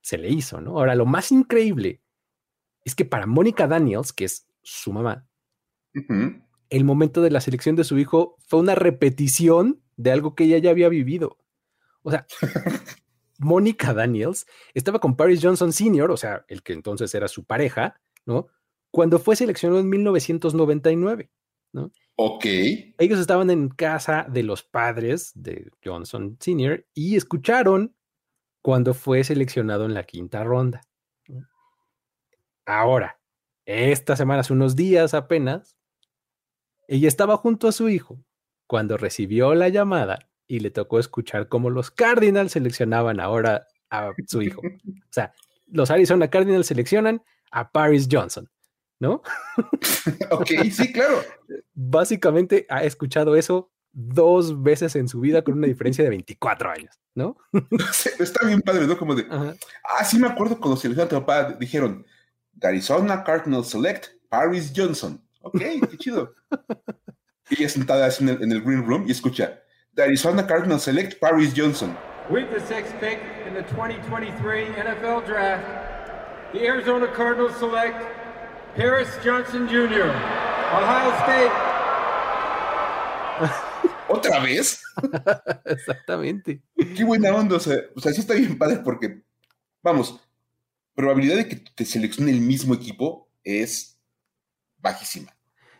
se 0.00 0.18
le 0.18 0.28
hizo, 0.28 0.60
¿no? 0.60 0.78
Ahora, 0.78 0.94
lo 0.94 1.04
más 1.04 1.32
increíble 1.32 2.00
es 2.84 2.94
que 2.94 3.06
para 3.06 3.26
Mónica 3.26 3.66
Daniels, 3.66 4.12
que 4.12 4.26
es 4.26 4.46
su 4.62 4.92
mamá, 4.92 5.27
el 6.70 6.84
momento 6.84 7.22
de 7.22 7.30
la 7.30 7.40
selección 7.40 7.76
de 7.76 7.84
su 7.84 7.98
hijo 7.98 8.36
fue 8.40 8.60
una 8.60 8.74
repetición 8.74 9.82
de 9.96 10.12
algo 10.12 10.34
que 10.34 10.44
ella 10.44 10.58
ya 10.58 10.70
había 10.70 10.88
vivido. 10.88 11.38
O 12.02 12.10
sea, 12.10 12.26
Mónica 13.38 13.94
Daniels 13.94 14.46
estaba 14.74 14.98
con 14.98 15.16
Paris 15.16 15.40
Johnson 15.42 15.72
Sr., 15.72 16.10
o 16.10 16.16
sea, 16.16 16.44
el 16.48 16.62
que 16.62 16.72
entonces 16.72 17.14
era 17.14 17.28
su 17.28 17.44
pareja, 17.44 18.00
¿no? 18.26 18.48
Cuando 18.90 19.18
fue 19.18 19.36
seleccionado 19.36 19.80
en 19.80 19.88
1999, 19.88 21.30
¿no? 21.72 21.92
Ok. 22.16 22.44
Ellos 22.98 23.20
estaban 23.20 23.50
en 23.50 23.68
casa 23.68 24.26
de 24.28 24.42
los 24.42 24.64
padres 24.64 25.32
de 25.34 25.70
Johnson 25.84 26.36
Sr. 26.40 26.86
y 26.94 27.16
escucharon 27.16 27.94
cuando 28.60 28.92
fue 28.92 29.22
seleccionado 29.22 29.84
en 29.84 29.94
la 29.94 30.04
quinta 30.04 30.42
ronda. 30.42 30.82
Ahora, 32.66 33.20
esta 33.64 34.16
semana, 34.16 34.40
hace 34.40 34.52
unos 34.52 34.74
días 34.76 35.14
apenas, 35.14 35.77
ella 36.88 37.06
estaba 37.06 37.36
junto 37.36 37.68
a 37.68 37.72
su 37.72 37.88
hijo 37.88 38.18
cuando 38.66 38.96
recibió 38.96 39.54
la 39.54 39.68
llamada 39.68 40.30
y 40.48 40.60
le 40.60 40.70
tocó 40.70 40.98
escuchar 40.98 41.48
cómo 41.48 41.70
los 41.70 41.90
Cardinals 41.90 42.52
seleccionaban 42.52 43.20
ahora 43.20 43.66
a 43.90 44.12
su 44.26 44.42
hijo. 44.42 44.62
O 44.62 45.10
sea, 45.10 45.32
los 45.66 45.90
Arizona 45.90 46.28
Cardinals 46.28 46.66
seleccionan 46.66 47.22
a 47.50 47.70
Paris 47.70 48.08
Johnson, 48.10 48.50
¿no? 48.98 49.22
ok, 50.30 50.50
sí, 50.72 50.92
claro. 50.92 51.22
Básicamente 51.74 52.66
ha 52.68 52.82
escuchado 52.84 53.36
eso 53.36 53.70
dos 53.92 54.62
veces 54.62 54.96
en 54.96 55.08
su 55.08 55.20
vida 55.20 55.42
con 55.42 55.54
una 55.54 55.66
diferencia 55.66 56.04
de 56.04 56.10
24 56.10 56.70
años, 56.70 56.98
¿no? 57.14 57.36
Está 58.18 58.46
bien 58.46 58.62
padre, 58.62 58.86
¿no? 58.86 58.96
Como 58.96 59.14
de, 59.14 59.26
ah, 59.30 60.04
sí 60.04 60.18
me 60.18 60.28
acuerdo 60.28 60.58
cuando 60.58 60.76
seleccionaron 60.76 61.16
a 61.16 61.20
tu 61.20 61.26
papá, 61.26 61.56
dijeron, 61.58 62.06
Arizona 62.62 63.22
Cardinals 63.22 63.68
Select 63.68 64.06
Paris 64.28 64.72
Johnson. 64.74 65.22
Ok, 65.40 65.60
qué 65.90 65.96
chido. 65.98 66.34
y 67.50 67.60
ella 67.60 67.68
sentada 67.68 68.08
en 68.20 68.28
el, 68.28 68.42
en 68.42 68.52
el 68.52 68.62
green 68.62 68.86
room 68.86 69.04
y 69.06 69.12
escucha, 69.12 69.62
the 69.94 70.02
Arizona 70.02 70.46
Cardinals 70.46 70.82
select 70.82 71.20
Paris 71.20 71.52
Johnson. 71.56 71.96
With 72.30 72.50
the 72.52 72.60
sixth 72.60 72.92
pick 73.00 73.20
in 73.46 73.54
the 73.54 73.62
2023 73.62 74.66
NFL 74.66 75.26
Draft, 75.26 76.52
the 76.52 76.66
Arizona 76.66 77.06
Cardinals 77.08 77.56
select 77.56 77.96
Paris 78.76 79.08
Johnson 79.24 79.66
Jr., 79.66 80.10
Ohio 80.72 81.10
State. 81.24 81.52
¿Otra 84.08 84.40
vez? 84.40 84.82
Exactamente. 85.64 86.62
Qué 86.96 87.04
buena 87.04 87.34
onda. 87.34 87.56
O 87.56 87.60
sea, 87.60 87.78
o 87.94 88.00
sea, 88.00 88.12
sí 88.12 88.20
está 88.20 88.34
bien 88.34 88.58
padre 88.58 88.80
porque, 88.84 89.22
vamos, 89.82 90.20
probabilidad 90.94 91.36
de 91.36 91.48
que 91.48 91.56
te 91.56 91.84
seleccione 91.84 92.30
el 92.30 92.40
mismo 92.40 92.74
equipo 92.74 93.30
es 93.44 93.97
bajísima. 94.78 95.36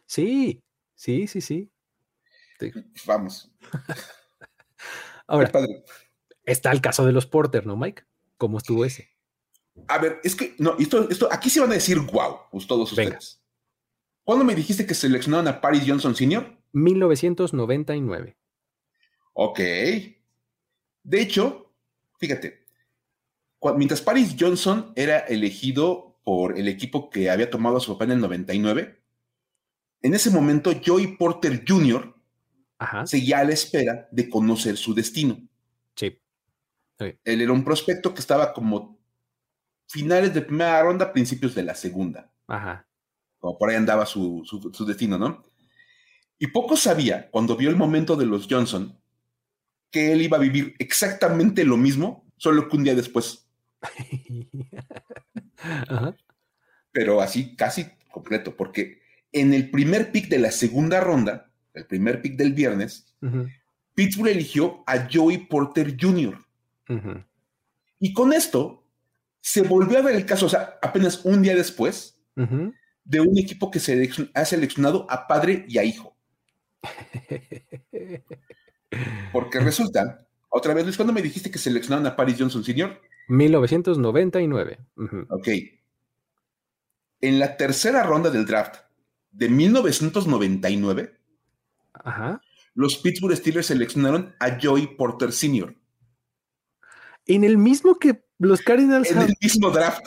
Sí, 0.06 0.62
sí, 0.94 1.26
sí, 1.26 1.40
sí. 1.40 1.70
Vamos. 3.06 3.50
Ahora, 5.26 5.50
está 6.44 6.72
el 6.72 6.80
caso 6.80 7.04
de 7.04 7.12
los 7.12 7.26
Porter, 7.26 7.66
¿no, 7.66 7.76
Mike? 7.76 8.04
¿Cómo 8.36 8.58
estuvo 8.58 8.84
ese? 8.84 9.10
A 9.86 9.98
ver, 9.98 10.20
es 10.24 10.34
que, 10.34 10.54
no, 10.58 10.76
esto, 10.78 11.08
esto, 11.08 11.28
aquí 11.30 11.50
se 11.50 11.60
van 11.60 11.70
a 11.70 11.74
decir 11.74 11.98
wow, 12.00 12.38
pues 12.50 12.66
todos 12.66 12.90
ustedes. 12.90 13.40
¿Cuándo 14.24 14.44
me 14.44 14.54
dijiste 14.54 14.86
que 14.86 14.94
seleccionaron 14.94 15.48
a 15.48 15.60
Paris 15.60 15.84
Johnson 15.86 16.14
Sr.? 16.14 16.58
1999. 16.72 18.36
Ok. 19.34 19.58
De 19.58 21.20
hecho, 21.20 21.72
fíjate, 22.18 22.66
mientras 23.76 24.02
Paris 24.02 24.36
Johnson 24.38 24.92
era 24.96 25.20
elegido 25.20 26.07
por 26.28 26.58
el 26.58 26.68
equipo 26.68 27.08
que 27.08 27.30
había 27.30 27.48
tomado 27.48 27.78
a 27.78 27.80
su 27.80 27.90
papá 27.90 28.04
en 28.04 28.10
el 28.10 28.20
99, 28.20 29.02
en 30.02 30.12
ese 30.12 30.28
momento 30.30 30.78
Joey 30.84 31.16
Porter 31.16 31.64
Jr. 31.66 32.14
seguía 33.06 33.38
a 33.38 33.44
la 33.44 33.54
espera 33.54 34.06
de 34.12 34.28
conocer 34.28 34.76
su 34.76 34.92
destino. 34.92 35.40
Sí. 35.96 36.20
Él 36.98 37.40
era 37.40 37.50
un 37.50 37.64
prospecto 37.64 38.12
que 38.12 38.20
estaba 38.20 38.52
como 38.52 38.98
finales 39.86 40.34
de 40.34 40.42
primera 40.42 40.82
ronda, 40.82 41.14
principios 41.14 41.54
de 41.54 41.62
la 41.62 41.74
segunda. 41.74 42.30
Ajá. 42.46 42.86
Como 43.38 43.56
por 43.56 43.70
ahí 43.70 43.76
andaba 43.76 44.04
su, 44.04 44.42
su 44.44 44.84
destino, 44.84 45.16
¿no? 45.16 45.42
Y 46.38 46.48
poco 46.48 46.76
sabía, 46.76 47.30
cuando 47.30 47.56
vio 47.56 47.70
el 47.70 47.76
momento 47.76 48.16
de 48.16 48.26
los 48.26 48.46
Johnson, 48.50 49.00
que 49.90 50.12
él 50.12 50.20
iba 50.20 50.36
a 50.36 50.40
vivir 50.40 50.74
exactamente 50.78 51.64
lo 51.64 51.78
mismo, 51.78 52.30
solo 52.36 52.68
que 52.68 52.76
un 52.76 52.84
día 52.84 52.94
después. 52.94 53.48
Pero 56.92 57.20
así, 57.20 57.54
casi 57.56 57.86
completo, 58.10 58.56
porque 58.56 59.00
en 59.32 59.54
el 59.54 59.70
primer 59.70 60.10
pick 60.10 60.28
de 60.28 60.38
la 60.38 60.50
segunda 60.50 61.00
ronda, 61.00 61.50
el 61.74 61.86
primer 61.86 62.22
pick 62.22 62.36
del 62.36 62.52
viernes, 62.52 63.14
Pittsburgh 63.94 64.30
eligió 64.30 64.82
a 64.86 65.08
Joey 65.12 65.46
Porter 65.46 65.96
Jr. 65.98 66.38
Y 68.00 68.12
con 68.12 68.32
esto 68.32 68.84
se 69.40 69.62
volvió 69.62 69.98
a 69.98 70.02
ver 70.02 70.16
el 70.16 70.26
caso, 70.26 70.46
o 70.46 70.48
sea, 70.48 70.78
apenas 70.82 71.24
un 71.24 71.42
día 71.42 71.54
después, 71.54 72.20
de 72.34 73.20
un 73.20 73.38
equipo 73.38 73.70
que 73.70 73.80
se 73.80 74.10
ha 74.34 74.44
seleccionado 74.44 75.06
a 75.10 75.26
padre 75.26 75.64
y 75.68 75.78
a 75.78 75.84
hijo. 75.84 76.16
Porque 79.32 79.60
resulta, 79.60 80.26
otra 80.48 80.74
vez, 80.74 80.84
Luis, 80.84 80.96
¿cuándo 80.96 81.12
me 81.12 81.22
dijiste 81.22 81.50
que 81.50 81.58
seleccionaron 81.58 82.06
a 82.06 82.16
Paris 82.16 82.36
Johnson 82.38 82.64
Sr.? 82.64 83.00
1999. 83.28 84.78
Ok. 85.28 85.48
En 87.20 87.38
la 87.38 87.56
tercera 87.56 88.02
ronda 88.02 88.30
del 88.30 88.46
draft 88.46 88.76
de 89.30 89.48
1999, 89.48 91.18
los 92.74 92.96
Pittsburgh 92.98 93.36
Steelers 93.36 93.66
seleccionaron 93.66 94.34
a 94.40 94.58
Joey 94.60 94.96
Porter 94.96 95.32
Sr. 95.32 95.76
En 97.26 97.44
el 97.44 97.58
mismo 97.58 97.98
que 97.98 98.24
los 98.38 98.62
Cardinals. 98.62 99.10
En 99.10 99.22
el 99.22 99.34
mismo 99.40 99.70
draft. 99.70 100.04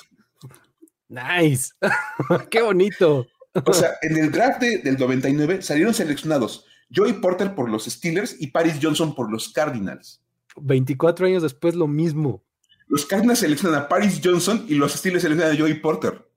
Nice. 1.07 1.73
Qué 2.49 2.61
bonito. 2.61 3.27
O 3.65 3.73
sea, 3.73 3.91
en 4.01 4.17
el 4.17 4.31
draft 4.31 4.61
del 4.61 4.97
99 4.97 5.61
salieron 5.61 5.93
seleccionados 5.93 6.65
Joey 6.93 7.13
Porter 7.13 7.53
por 7.55 7.69
los 7.69 7.85
Steelers 7.85 8.35
y 8.39 8.47
Paris 8.47 8.79
Johnson 8.81 9.13
por 9.13 9.31
los 9.31 9.49
Cardinals. 9.49 10.21
24 10.57 11.27
años 11.27 11.43
después, 11.43 11.75
lo 11.75 11.87
mismo. 11.87 12.43
Los 12.91 13.05
Cardinals 13.05 13.39
seleccionan 13.39 13.83
a 13.83 13.87
Paris 13.87 14.19
Johnson 14.21 14.65
y 14.67 14.75
los 14.75 14.91
Steelers 14.91 15.23
seleccionan 15.23 15.55
a 15.55 15.57
Joey 15.57 15.75
Porter. 15.75 16.27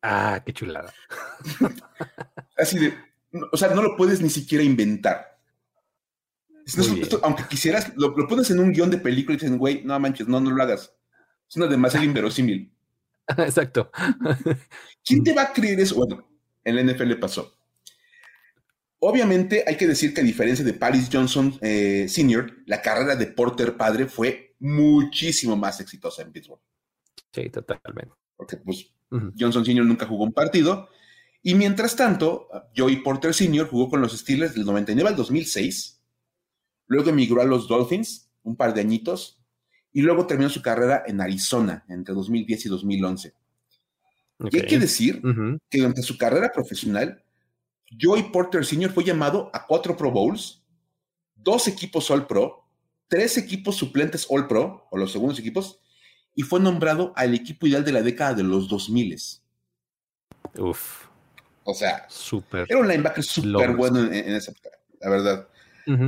Ah, 0.00 0.40
qué 0.46 0.52
chulada. 0.52 0.94
Así 2.56 2.78
de, 2.78 2.94
o 3.50 3.56
sea, 3.56 3.74
no 3.74 3.82
lo 3.82 3.96
puedes 3.96 4.20
ni 4.20 4.30
siquiera 4.30 4.62
inventar. 4.62 5.40
aunque 7.22 7.48
quisieras, 7.48 7.92
lo, 7.96 8.14
pones 8.28 8.48
en 8.52 8.60
un 8.60 8.72
guion 8.72 8.92
de 8.92 8.98
película 8.98 9.34
y 9.34 9.40
dicen, 9.40 9.58
güey, 9.58 9.82
no 9.82 9.98
manches, 9.98 10.28
no, 10.28 10.38
no 10.38 10.52
lo 10.52 10.62
hagas. 10.62 10.94
Es 11.48 11.56
una 11.56 11.66
demasiado 11.66 12.06
inverosímil. 12.06 12.72
Exacto. 13.26 13.90
¿Quién 15.04 15.24
te 15.24 15.34
va 15.34 15.42
a 15.42 15.52
creer 15.52 15.80
eso? 15.80 15.96
Bueno, 15.96 16.30
en 16.62 16.76
la 16.76 16.84
NFL 16.84 17.14
pasó. 17.14 17.58
Obviamente 19.00 19.64
hay 19.66 19.76
que 19.76 19.88
decir 19.88 20.14
que 20.14 20.20
a 20.20 20.24
diferencia 20.24 20.64
de 20.64 20.74
Paris 20.74 21.08
Johnson 21.12 21.58
eh, 21.60 22.06
Sr., 22.08 22.62
la 22.66 22.80
carrera 22.80 23.16
de 23.16 23.26
Porter 23.26 23.76
padre 23.76 24.06
fue 24.06 24.49
muchísimo 24.60 25.56
más 25.56 25.80
exitosa 25.80 26.22
en 26.22 26.32
Pittsburgh. 26.32 26.60
Sí, 27.32 27.50
totalmente. 27.50 28.14
Porque 28.36 28.56
pues 28.56 28.90
Johnson 29.38 29.64
Sr. 29.64 29.84
nunca 29.84 30.06
jugó 30.06 30.24
un 30.24 30.32
partido. 30.32 30.88
Y 31.42 31.54
mientras 31.54 31.96
tanto, 31.96 32.48
Joey 32.76 32.96
Porter 32.96 33.34
Sr. 33.34 33.68
jugó 33.68 33.88
con 33.88 34.00
los 34.00 34.16
Steelers 34.16 34.54
del 34.54 34.64
99 34.64 35.10
al 35.10 35.16
2006. 35.16 36.00
Luego 36.86 37.10
emigró 37.10 37.40
a 37.40 37.44
los 37.44 37.66
Dolphins 37.66 38.30
un 38.42 38.56
par 38.56 38.74
de 38.74 38.80
añitos. 38.80 39.40
Y 39.92 40.02
luego 40.02 40.26
terminó 40.26 40.48
su 40.48 40.62
carrera 40.62 41.02
en 41.06 41.20
Arizona 41.20 41.84
entre 41.88 42.14
2010 42.14 42.66
y 42.66 42.68
2011. 42.68 43.34
Y 44.50 44.58
hay 44.58 44.66
que 44.66 44.78
decir 44.78 45.20
que 45.68 45.78
durante 45.78 46.02
su 46.02 46.16
carrera 46.16 46.50
profesional 46.52 47.22
Joey 48.00 48.30
Porter 48.30 48.64
Sr. 48.64 48.90
fue 48.90 49.04
llamado 49.04 49.50
a 49.52 49.66
cuatro 49.66 49.96
Pro 49.96 50.10
Bowls, 50.10 50.62
dos 51.34 51.66
equipos 51.66 52.10
All 52.10 52.26
Pro, 52.26 52.64
tres 53.10 53.36
equipos 53.36 53.76
suplentes 53.76 54.26
All 54.30 54.46
Pro, 54.46 54.86
o 54.90 54.96
los 54.96 55.12
segundos 55.12 55.38
equipos, 55.38 55.80
y 56.34 56.42
fue 56.42 56.60
nombrado 56.60 57.12
al 57.16 57.34
equipo 57.34 57.66
ideal 57.66 57.84
de 57.84 57.92
la 57.92 58.02
década 58.02 58.34
de 58.34 58.44
los 58.44 58.68
2000. 58.68 59.18
Uf. 60.58 61.06
O 61.64 61.74
sea, 61.74 62.06
super 62.08 62.66
era 62.68 62.80
un 62.80 62.88
linebacker 62.88 63.22
súper 63.22 63.76
bueno 63.76 64.00
en, 64.00 64.34
esa 64.34 64.52
época, 64.52 64.70
la 65.00 65.10
verdad. 65.10 65.48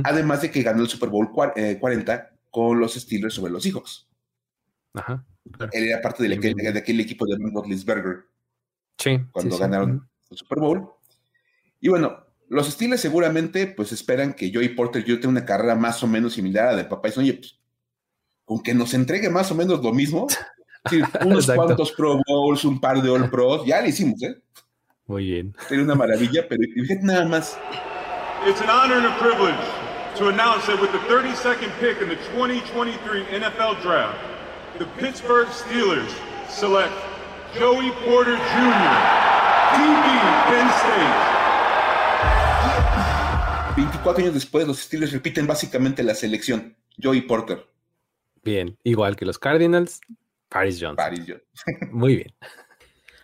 Además 0.05 0.41
de 0.41 0.49
que 0.49 0.63
ganó 0.63 0.81
el 0.81 0.87
Super 0.87 1.09
Bowl 1.09 1.29
40 1.31 2.15
eh, 2.15 2.21
con 2.49 2.79
los 2.79 2.93
Steelers 2.93 3.33
sobre 3.33 3.51
los 3.51 3.63
Seahawks. 3.63 4.07
Ajá. 4.93 5.25
Él 5.73 5.89
era 5.89 6.01
parte 6.01 6.23
de, 6.23 6.33
aquel, 6.33 6.99
equipo 7.01 7.25
de 7.25 7.35
Ben 7.37 7.53
Roethlisberger. 7.53 8.25
Sí. 8.97 9.19
Cuando 9.31 9.57
ganaron 9.57 10.09
el 10.29 10.37
Super 10.37 10.59
Bowl. 10.59 10.89
Y 11.81 11.89
bueno, 11.89 12.22
los 12.49 12.67
Steelers 12.67 13.01
seguramente 13.01 13.67
pues 13.67 13.91
esperan 13.91 14.33
que 14.33 14.51
Joey 14.53 14.69
Porter 14.69 15.03
yo 15.03 15.15
tenga 15.15 15.29
una 15.29 15.45
carrera 15.45 15.75
más 15.75 16.03
o 16.03 16.07
menos 16.07 16.33
similar 16.33 16.67
a 16.67 16.71
la 16.71 16.77
de 16.77 16.85
papá. 16.85 17.09
Y 17.09 17.19
oye, 17.19 17.33
pues, 17.33 17.59
con 18.45 18.61
que 18.61 18.73
nos 18.73 18.93
entregue 18.93 19.29
más 19.29 19.51
o 19.51 19.55
menos 19.55 19.81
lo 19.81 19.93
mismo, 19.93 20.27
unos 21.25 21.47
cuantos 21.47 21.91
Pro 21.93 22.19
Bowls, 22.27 22.65
un 22.65 22.79
par 22.79 23.01
de 23.01 23.09
All 23.09 23.29
Pros, 23.29 23.65
ya 23.65 23.81
lo 23.81 23.87
hicimos, 23.87 24.21
¿eh? 24.23 24.35
Muy 25.05 25.25
bien. 25.25 25.55
Sería 25.67 25.83
una 25.83 25.95
maravilla, 25.95 26.47
pero 26.47 26.61
fíjate 26.73 27.03
nada 27.03 27.25
más. 27.25 27.57
It's 28.45 28.61
an 28.61 28.69
honor 28.69 28.97
and 28.97 29.05
a 29.05 29.17
privilege 29.19 29.57
to 30.17 30.29
announce 30.29 30.65
that 30.67 30.79
with 30.79 30.91
the 30.91 30.99
32nd 31.07 31.71
pick 31.79 32.01
in 32.01 32.09
the 32.09 32.17
2023 32.35 33.23
NFL 33.25 33.81
Draft, 33.81 34.17
the 34.79 34.85
Pittsburgh 34.97 35.47
Steelers 35.47 36.11
select 36.49 36.93
Joey 37.57 37.91
Porter 38.05 38.35
Jr., 38.35 38.95
DB 39.75 40.05
Penn 40.47 40.69
State. 40.79 41.42
24 43.75 44.23
años 44.23 44.35
después, 44.35 44.67
los 44.67 44.77
Steelers 44.77 45.11
repiten 45.11 45.47
básicamente 45.47 46.03
la 46.03 46.13
selección. 46.13 46.75
Joey 47.01 47.21
Porter. 47.21 47.65
Bien, 48.43 48.77
igual 48.83 49.15
que 49.15 49.25
los 49.25 49.39
Cardinals, 49.39 49.99
Paris 50.47 50.77
Johnson. 50.79 50.97
Paris 50.97 51.21
Johnson. 51.21 51.89
Muy 51.91 52.17
bien. 52.17 52.35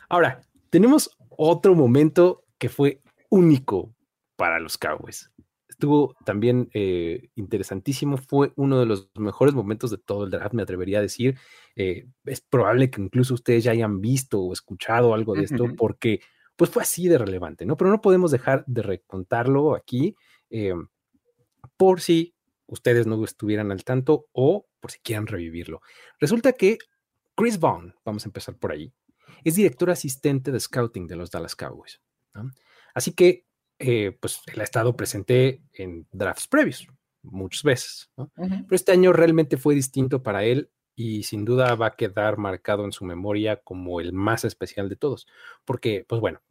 Ahora, 0.08 0.42
tenemos 0.72 1.16
otro 1.30 1.76
momento 1.76 2.46
que 2.58 2.68
fue 2.68 3.02
único 3.30 3.94
para 4.38 4.60
los 4.60 4.76
Cowboys. 4.80 5.32
Estuvo 5.68 6.16
también 6.26 6.70
eh, 6.74 7.30
interesantísimo, 7.36 8.18
fue 8.18 8.52
uno 8.56 8.80
de 8.80 8.88
los 8.88 9.12
mejores 9.16 9.54
momentos 9.54 9.92
de 9.92 10.00
todo 10.00 10.24
el 10.24 10.32
draft, 10.32 10.56
me 10.56 10.64
atrevería 10.64 10.98
a 10.98 11.04
decir. 11.04 11.38
Eh, 11.76 12.08
es 12.26 12.42
probable 12.42 12.90
que 12.90 13.02
incluso 13.02 13.36
ustedes 13.36 13.66
ya 13.66 13.72
hayan 13.72 14.02
visto 14.02 14.42
o 14.42 14.52
escuchado 14.52 15.14
algo 15.14 15.36
de 15.36 15.44
esto, 15.44 15.68
porque 15.78 16.22
pues 16.56 16.72
fue 16.72 16.82
así 16.82 17.08
de 17.08 17.20
relevante, 17.20 17.68
¿no? 17.68 17.78
Pero 17.78 17.92
no 17.92 18.02
podemos 18.02 18.32
dejar 18.32 18.66
de 18.66 18.82
recontarlo 18.82 19.76
aquí 19.76 20.16
eh, 20.50 20.74
por 21.78 22.02
si 22.02 22.36
ustedes 22.68 23.08
no 23.08 23.24
estuvieran 23.24 23.72
al 23.72 23.84
tanto 23.84 24.28
o 24.32 24.68
por 24.80 24.92
si 24.92 25.00
quieran 25.00 25.28
revivirlo. 25.28 25.82
Resulta 26.20 26.54
que 26.54 26.78
Chris 27.36 27.60
Vaughn, 27.60 27.96
vamos 28.06 28.26
a 28.26 28.30
empezar 28.30 28.58
por 28.58 28.72
ahí, 28.72 28.92
es 29.44 29.56
director 29.56 29.90
asistente 29.90 30.52
de 30.52 30.60
scouting 30.60 31.08
de 31.08 31.16
los 31.16 31.32
Dallas 31.32 31.56
Cowboys. 31.56 32.02
Así 32.94 33.14
que, 33.14 33.46
eh, 33.80 34.18
pues, 34.20 34.42
él 34.48 34.60
ha 34.60 34.64
estado 34.64 34.96
presente 34.96 35.62
en 35.74 36.08
drafts 36.12 36.48
previos 36.48 36.88
muchas 37.22 37.64
veces. 37.64 38.12
Pero 38.36 38.68
este 38.72 38.92
año 38.92 39.14
realmente 39.14 39.58
fue 39.58 39.76
distinto 39.76 40.24
para 40.24 40.44
él 40.44 40.70
y 40.96 41.24
sin 41.24 41.46
duda 41.46 41.76
va 41.76 41.88
a 41.88 41.96
quedar 41.96 42.38
marcado 42.38 42.84
en 42.84 42.92
su 42.92 43.06
memoria 43.06 43.58
como 43.58 44.02
el 44.02 44.14
más 44.14 44.44
especial 44.44 44.90
de 44.90 44.96
todos. 44.96 45.28
Porque, 45.66 46.06
pues 46.08 46.20
bueno, 46.22 46.42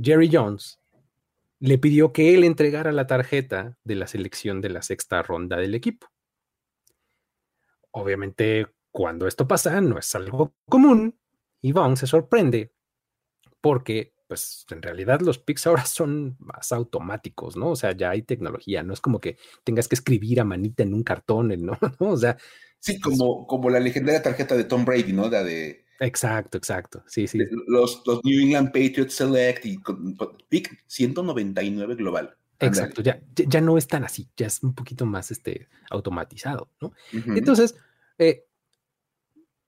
Jerry 0.00 0.28
Jones 0.32 0.80
le 1.58 1.78
pidió 1.78 2.12
que 2.12 2.34
él 2.34 2.44
entregara 2.44 2.92
la 2.92 3.06
tarjeta 3.06 3.76
de 3.84 3.94
la 3.94 4.06
selección 4.06 4.60
de 4.60 4.70
la 4.70 4.82
sexta 4.82 5.22
ronda 5.22 5.56
del 5.56 5.74
equipo. 5.74 6.08
Obviamente, 7.90 8.66
cuando 8.90 9.26
esto 9.26 9.48
pasa, 9.48 9.80
no 9.80 9.98
es 9.98 10.14
algo 10.14 10.54
común. 10.68 11.18
Vaughn 11.62 11.96
se 11.96 12.06
sorprende 12.06 12.72
porque, 13.60 14.14
pues, 14.28 14.66
en 14.70 14.82
realidad 14.82 15.20
los 15.20 15.38
picks 15.38 15.66
ahora 15.66 15.84
son 15.84 16.36
más 16.38 16.72
automáticos, 16.72 17.56
¿no? 17.56 17.70
O 17.70 17.76
sea, 17.76 17.92
ya 17.92 18.10
hay 18.10 18.22
tecnología, 18.22 18.82
no 18.82 18.92
es 18.92 19.00
como 19.00 19.20
que 19.20 19.36
tengas 19.64 19.88
que 19.88 19.96
escribir 19.96 20.40
a 20.40 20.44
manita 20.44 20.82
en 20.82 20.94
un 20.94 21.02
cartón, 21.02 21.48
¿no? 21.58 21.78
O 21.98 22.16
sea. 22.16 22.36
Sí, 22.80 23.00
como, 23.00 23.46
como 23.46 23.70
la 23.70 23.80
legendaria 23.80 24.22
tarjeta 24.22 24.56
de 24.56 24.64
Tom 24.64 24.84
Brady, 24.84 25.12
¿no? 25.12 25.28
La 25.28 25.42
de 25.42 25.86
Exacto, 26.00 26.58
exacto. 26.58 27.02
Sí, 27.06 27.26
sí. 27.26 27.38
Los, 27.66 28.02
New 28.24 28.42
England 28.42 28.68
Patriots 28.68 29.14
Select 29.14 29.64
y 29.66 29.78
pick 30.48 30.84
199 30.86 31.94
global. 31.94 32.36
Exacto, 32.58 33.02
ya, 33.02 33.20
ya 33.34 33.60
no 33.60 33.76
es 33.76 33.86
tan 33.86 34.04
así, 34.04 34.30
ya 34.34 34.46
es 34.46 34.62
un 34.62 34.74
poquito 34.74 35.04
más 35.04 35.30
este, 35.30 35.68
automatizado, 35.90 36.70
¿no? 36.80 36.92
Entonces, 37.12 37.76
eh, 38.16 38.46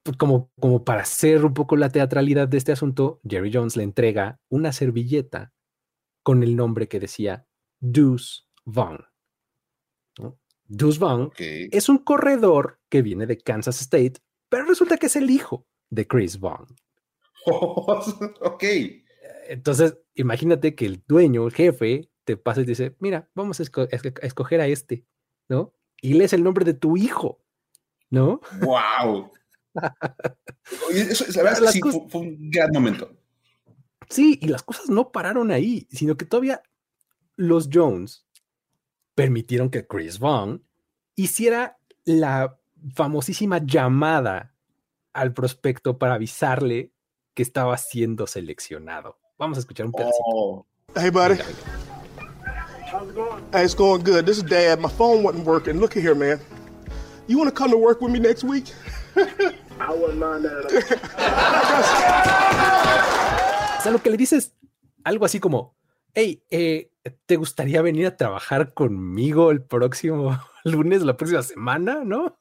pues, 0.03 0.17
como, 0.17 0.51
como 0.59 0.85
para 0.85 1.03
hacer 1.03 1.45
un 1.45 1.53
poco 1.53 1.77
la 1.77 1.91
teatralidad 1.91 2.49
de 2.49 2.57
este 2.57 2.73
asunto, 2.73 3.21
Jerry 3.29 3.51
Jones 3.53 3.77
le 3.77 3.83
entrega 3.83 4.41
una 4.49 4.73
servilleta 4.73 5.53
con 6.23 6.43
el 6.43 6.57
nombre 6.57 6.89
que 6.89 6.99
decía 6.99 7.47
Deuce 7.79 8.45
Vaughn. 8.65 9.05
¿no? 10.19 10.39
Deuce 10.65 10.99
Vaughn 10.99 11.31
es 11.37 11.91
un 11.91 11.99
corredor 11.99 12.78
que 12.89 13.03
viene 13.03 13.27
de 13.27 13.39
Kansas 13.39 13.81
State, 13.81 14.15
pero 14.49 14.65
resulta 14.65 14.97
que 14.97 15.07
es 15.07 15.17
el 15.17 15.31
hijo 15.31 15.67
de 15.91 16.07
Chris 16.07 16.39
Vaughn. 16.39 16.67
ok. 18.41 18.65
Entonces, 19.49 19.97
imagínate 20.15 20.75
que 20.75 20.87
el 20.87 21.03
dueño, 21.07 21.47
el 21.47 21.55
jefe, 21.55 22.11
te 22.25 22.37
pasa 22.37 22.61
y 22.61 22.65
te 22.65 22.73
dice, 22.73 22.97
mira, 23.01 23.31
vamos 23.35 23.61
a, 23.61 23.63
escoger 23.63 24.61
a 24.61 24.67
este, 24.67 25.07
¿no? 25.49 25.73
Y 26.01 26.13
lees 26.13 26.33
el 26.35 26.45
nombre 26.45 26.65
de 26.65 26.75
tu 26.75 26.97
hijo, 26.97 27.43
¿no? 28.11 28.41
¡Wow! 28.61 29.31
eso, 30.93 31.25
la 31.35 31.43
verdad 31.43 31.65
es 31.65 31.73
que 31.73 31.91
sí, 31.91 32.01
fue, 32.09 32.21
un 32.21 32.51
gran 32.51 32.71
momento. 32.73 33.17
Sí, 34.11 34.39
y 34.43 34.49
las 34.49 34.63
cosas 34.63 34.89
no 34.91 35.11
pararon 35.11 35.51
ahí, 35.51 35.87
sino 35.91 36.17
que 36.17 36.27
todavía 36.27 36.63
los 37.37 37.69
Jones 37.73 38.27
permitieron 39.15 39.71
que 39.71 39.87
Chris 39.87 40.19
Vaughn 40.19 40.65
hiciera 41.15 41.79
la 42.05 42.59
famosísima 42.95 43.59
llamada 43.59 44.55
al 45.13 45.33
prospecto 45.33 45.99
para 45.99 46.15
avisarle 46.15 46.93
que 47.35 47.43
estaba 47.43 47.77
siendo 47.77 48.27
seleccionado. 48.27 49.19
Vamos 49.39 49.59
a 49.59 49.61
escuchar 49.61 49.87
un 49.87 49.93
pedacito. 49.93 50.25
Oh. 50.27 50.67
Hey, 50.95 51.11
buddy. 51.11 51.37
How's 52.91 53.09
it 53.09 53.15
going? 53.15 53.45
Hey, 53.53 53.65
it's 53.65 53.75
going 53.75 54.03
good. 54.03 54.25
This 54.25 54.39
is 54.39 54.45
Dad. 54.45 54.81
My 54.81 54.89
phone 54.89 55.23
wasn't 55.23 55.47
working. 55.47 55.79
Look 55.79 55.95
here, 55.95 56.15
man. 56.15 56.41
You 57.29 57.39
want 57.39 57.49
to 57.49 57.55
come 57.55 57.71
to 57.71 57.77
work 57.77 58.01
with 58.01 58.11
me 58.11 58.19
next 58.19 58.43
week? 58.43 58.65
I 59.17 59.95
wouldn't 59.95 60.19
mind 60.19 60.45
that. 60.45 60.65
o 63.79 63.83
sea, 63.83 63.93
lo 63.93 64.03
que 64.03 64.11
le 64.11 64.17
dices 64.17 64.55
algo 65.05 65.25
así 65.25 65.39
como, 65.39 65.77
hey, 66.15 66.43
eh, 66.51 66.91
¿te 67.27 67.37
gustaría 67.37 67.83
venir 67.83 68.07
a 68.07 68.17
trabajar 68.17 68.75
conmigo 68.75 69.51
el 69.51 69.63
próximo 69.63 70.39
lunes, 70.71 71.03
la 71.03 71.17
próxima 71.17 71.43
semana, 71.43 72.05
no? 72.05 72.39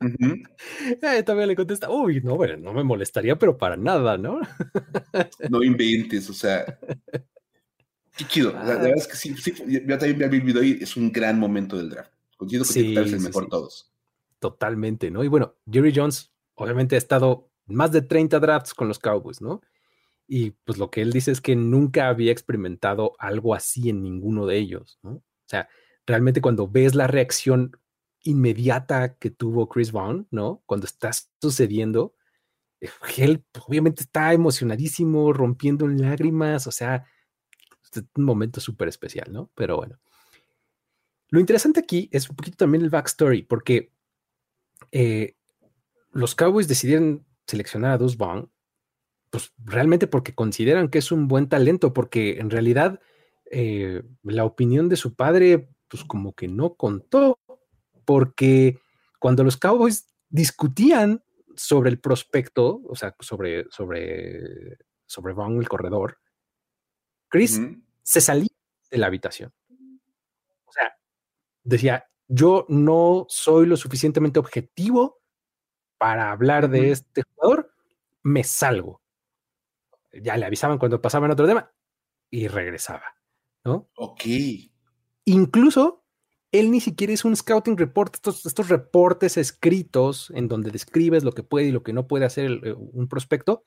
eh, 0.00 1.22
todavía 1.22 1.46
le 1.46 1.56
contesta, 1.56 1.90
uy, 1.90 2.20
no, 2.20 2.36
bueno, 2.36 2.56
no 2.56 2.72
me 2.72 2.84
molestaría, 2.84 3.38
pero 3.38 3.56
para 3.56 3.76
nada, 3.76 4.18
¿no? 4.18 4.40
no 5.50 5.62
inventes, 5.62 6.28
o 6.30 6.34
sea, 6.34 6.78
qué 8.16 8.24
chido. 8.26 8.52
La, 8.52 8.64
verdad 8.64 8.96
es 8.96 9.08
que 9.08 9.16
sí, 9.16 9.34
sí, 9.36 9.54
yo 9.66 9.98
también 9.98 10.18
me 10.18 10.24
he 10.26 10.28
vivido 10.28 10.60
ahí, 10.60 10.78
es 10.80 10.96
un 10.96 11.12
gran 11.12 11.38
momento 11.38 11.76
del 11.76 11.90
draft. 11.90 12.12
Considero 12.36 12.64
que 12.64 12.72
sí, 12.72 12.96
es 12.96 13.12
el 13.12 13.20
mejor 13.20 13.44
sí. 13.44 13.50
todos. 13.50 13.92
Totalmente, 14.38 15.10
¿no? 15.10 15.24
Y 15.24 15.28
bueno, 15.28 15.56
Jerry 15.70 15.92
Jones 15.94 16.32
obviamente 16.54 16.94
ha 16.94 16.98
estado 16.98 17.50
más 17.66 17.92
de 17.92 18.02
30 18.02 18.38
drafts 18.40 18.74
con 18.74 18.88
los 18.88 18.98
Cowboys, 18.98 19.40
¿no? 19.40 19.60
Y 20.26 20.50
pues 20.50 20.78
lo 20.78 20.90
que 20.90 21.00
él 21.00 21.12
dice 21.12 21.30
es 21.32 21.40
que 21.40 21.56
nunca 21.56 22.08
había 22.08 22.32
experimentado 22.32 23.14
algo 23.18 23.54
así 23.54 23.88
en 23.88 24.02
ninguno 24.02 24.46
de 24.46 24.58
ellos, 24.58 24.98
¿no? 25.02 25.10
O 25.12 25.50
sea, 25.50 25.68
realmente 26.08 26.40
cuando 26.40 26.66
ves 26.66 26.94
la 26.94 27.06
reacción 27.06 27.78
inmediata 28.22 29.16
que 29.16 29.30
tuvo 29.30 29.68
Chris 29.68 29.92
Vaughn, 29.92 30.26
¿no? 30.30 30.62
Cuando 30.66 30.86
está 30.86 31.10
sucediendo, 31.40 32.14
eh, 32.80 32.88
él 33.18 33.44
obviamente 33.66 34.02
está 34.02 34.32
emocionadísimo, 34.32 35.32
rompiendo 35.32 35.84
en 35.84 36.00
lágrimas, 36.00 36.66
o 36.66 36.72
sea, 36.72 37.04
es 37.92 38.04
un 38.16 38.24
momento 38.24 38.60
súper 38.60 38.88
especial, 38.88 39.32
¿no? 39.32 39.50
Pero 39.54 39.76
bueno. 39.76 40.00
Lo 41.30 41.40
interesante 41.40 41.80
aquí 41.80 42.08
es 42.10 42.30
un 42.30 42.36
poquito 42.36 42.56
también 42.56 42.82
el 42.82 42.90
backstory, 42.90 43.42
porque 43.42 43.92
eh, 44.92 45.36
los 46.10 46.34
Cowboys 46.34 46.68
decidieron 46.68 47.26
seleccionar 47.46 47.92
a 47.92 47.98
Deuce 47.98 48.16
Vaughn 48.16 48.50
pues 49.30 49.52
realmente 49.62 50.06
porque 50.06 50.34
consideran 50.34 50.88
que 50.88 50.98
es 50.98 51.12
un 51.12 51.28
buen 51.28 51.50
talento, 51.50 51.92
porque 51.92 52.38
en 52.38 52.48
realidad 52.48 52.98
eh, 53.50 54.02
la 54.22 54.46
opinión 54.46 54.88
de 54.88 54.96
su 54.96 55.14
padre, 55.14 55.68
pues 55.88 56.04
como 56.04 56.34
que 56.34 56.48
no 56.48 56.74
contó, 56.74 57.38
porque 58.04 58.78
cuando 59.18 59.44
los 59.44 59.56
Cowboys 59.56 60.06
discutían 60.28 61.24
sobre 61.56 61.90
el 61.90 62.00
prospecto, 62.00 62.80
o 62.88 62.94
sea, 62.94 63.14
sobre, 63.20 63.68
sobre, 63.70 64.78
sobre 65.06 65.34
Vaughn, 65.34 65.58
el 65.58 65.68
corredor, 65.68 66.18
Chris 67.28 67.60
se 68.02 68.20
salía 68.20 68.48
de 68.90 68.98
la 68.98 69.06
habitación. 69.06 69.52
O 70.64 70.72
sea, 70.72 70.96
decía, 71.64 72.08
yo 72.26 72.64
no 72.68 73.26
soy 73.28 73.66
lo 73.66 73.76
suficientemente 73.76 74.38
objetivo 74.38 75.20
para 75.98 76.30
hablar 76.30 76.70
de 76.70 76.92
este 76.92 77.22
jugador, 77.22 77.74
me 78.22 78.44
salgo 78.44 79.02
ya 80.12 80.36
le 80.36 80.46
avisaban 80.46 80.78
cuando 80.78 81.00
pasaban 81.00 81.30
otro 81.30 81.46
tema 81.46 81.70
y 82.30 82.48
regresaba, 82.48 83.16
¿no? 83.64 83.88
Ok. 83.96 84.22
Incluso 85.28 86.04
él 86.52 86.70
ni 86.70 86.80
siquiera 86.80 87.12
es 87.12 87.24
un 87.24 87.36
scouting 87.36 87.76
report, 87.76 88.14
estos, 88.14 88.46
estos 88.46 88.68
reportes 88.68 89.36
escritos 89.36 90.32
en 90.34 90.48
donde 90.48 90.70
describes 90.70 91.24
lo 91.24 91.32
que 91.32 91.42
puede 91.42 91.66
y 91.66 91.72
lo 91.72 91.82
que 91.82 91.92
no 91.92 92.06
puede 92.06 92.24
hacer 92.24 92.60
eh, 92.64 92.74
un 92.74 93.08
prospecto. 93.08 93.64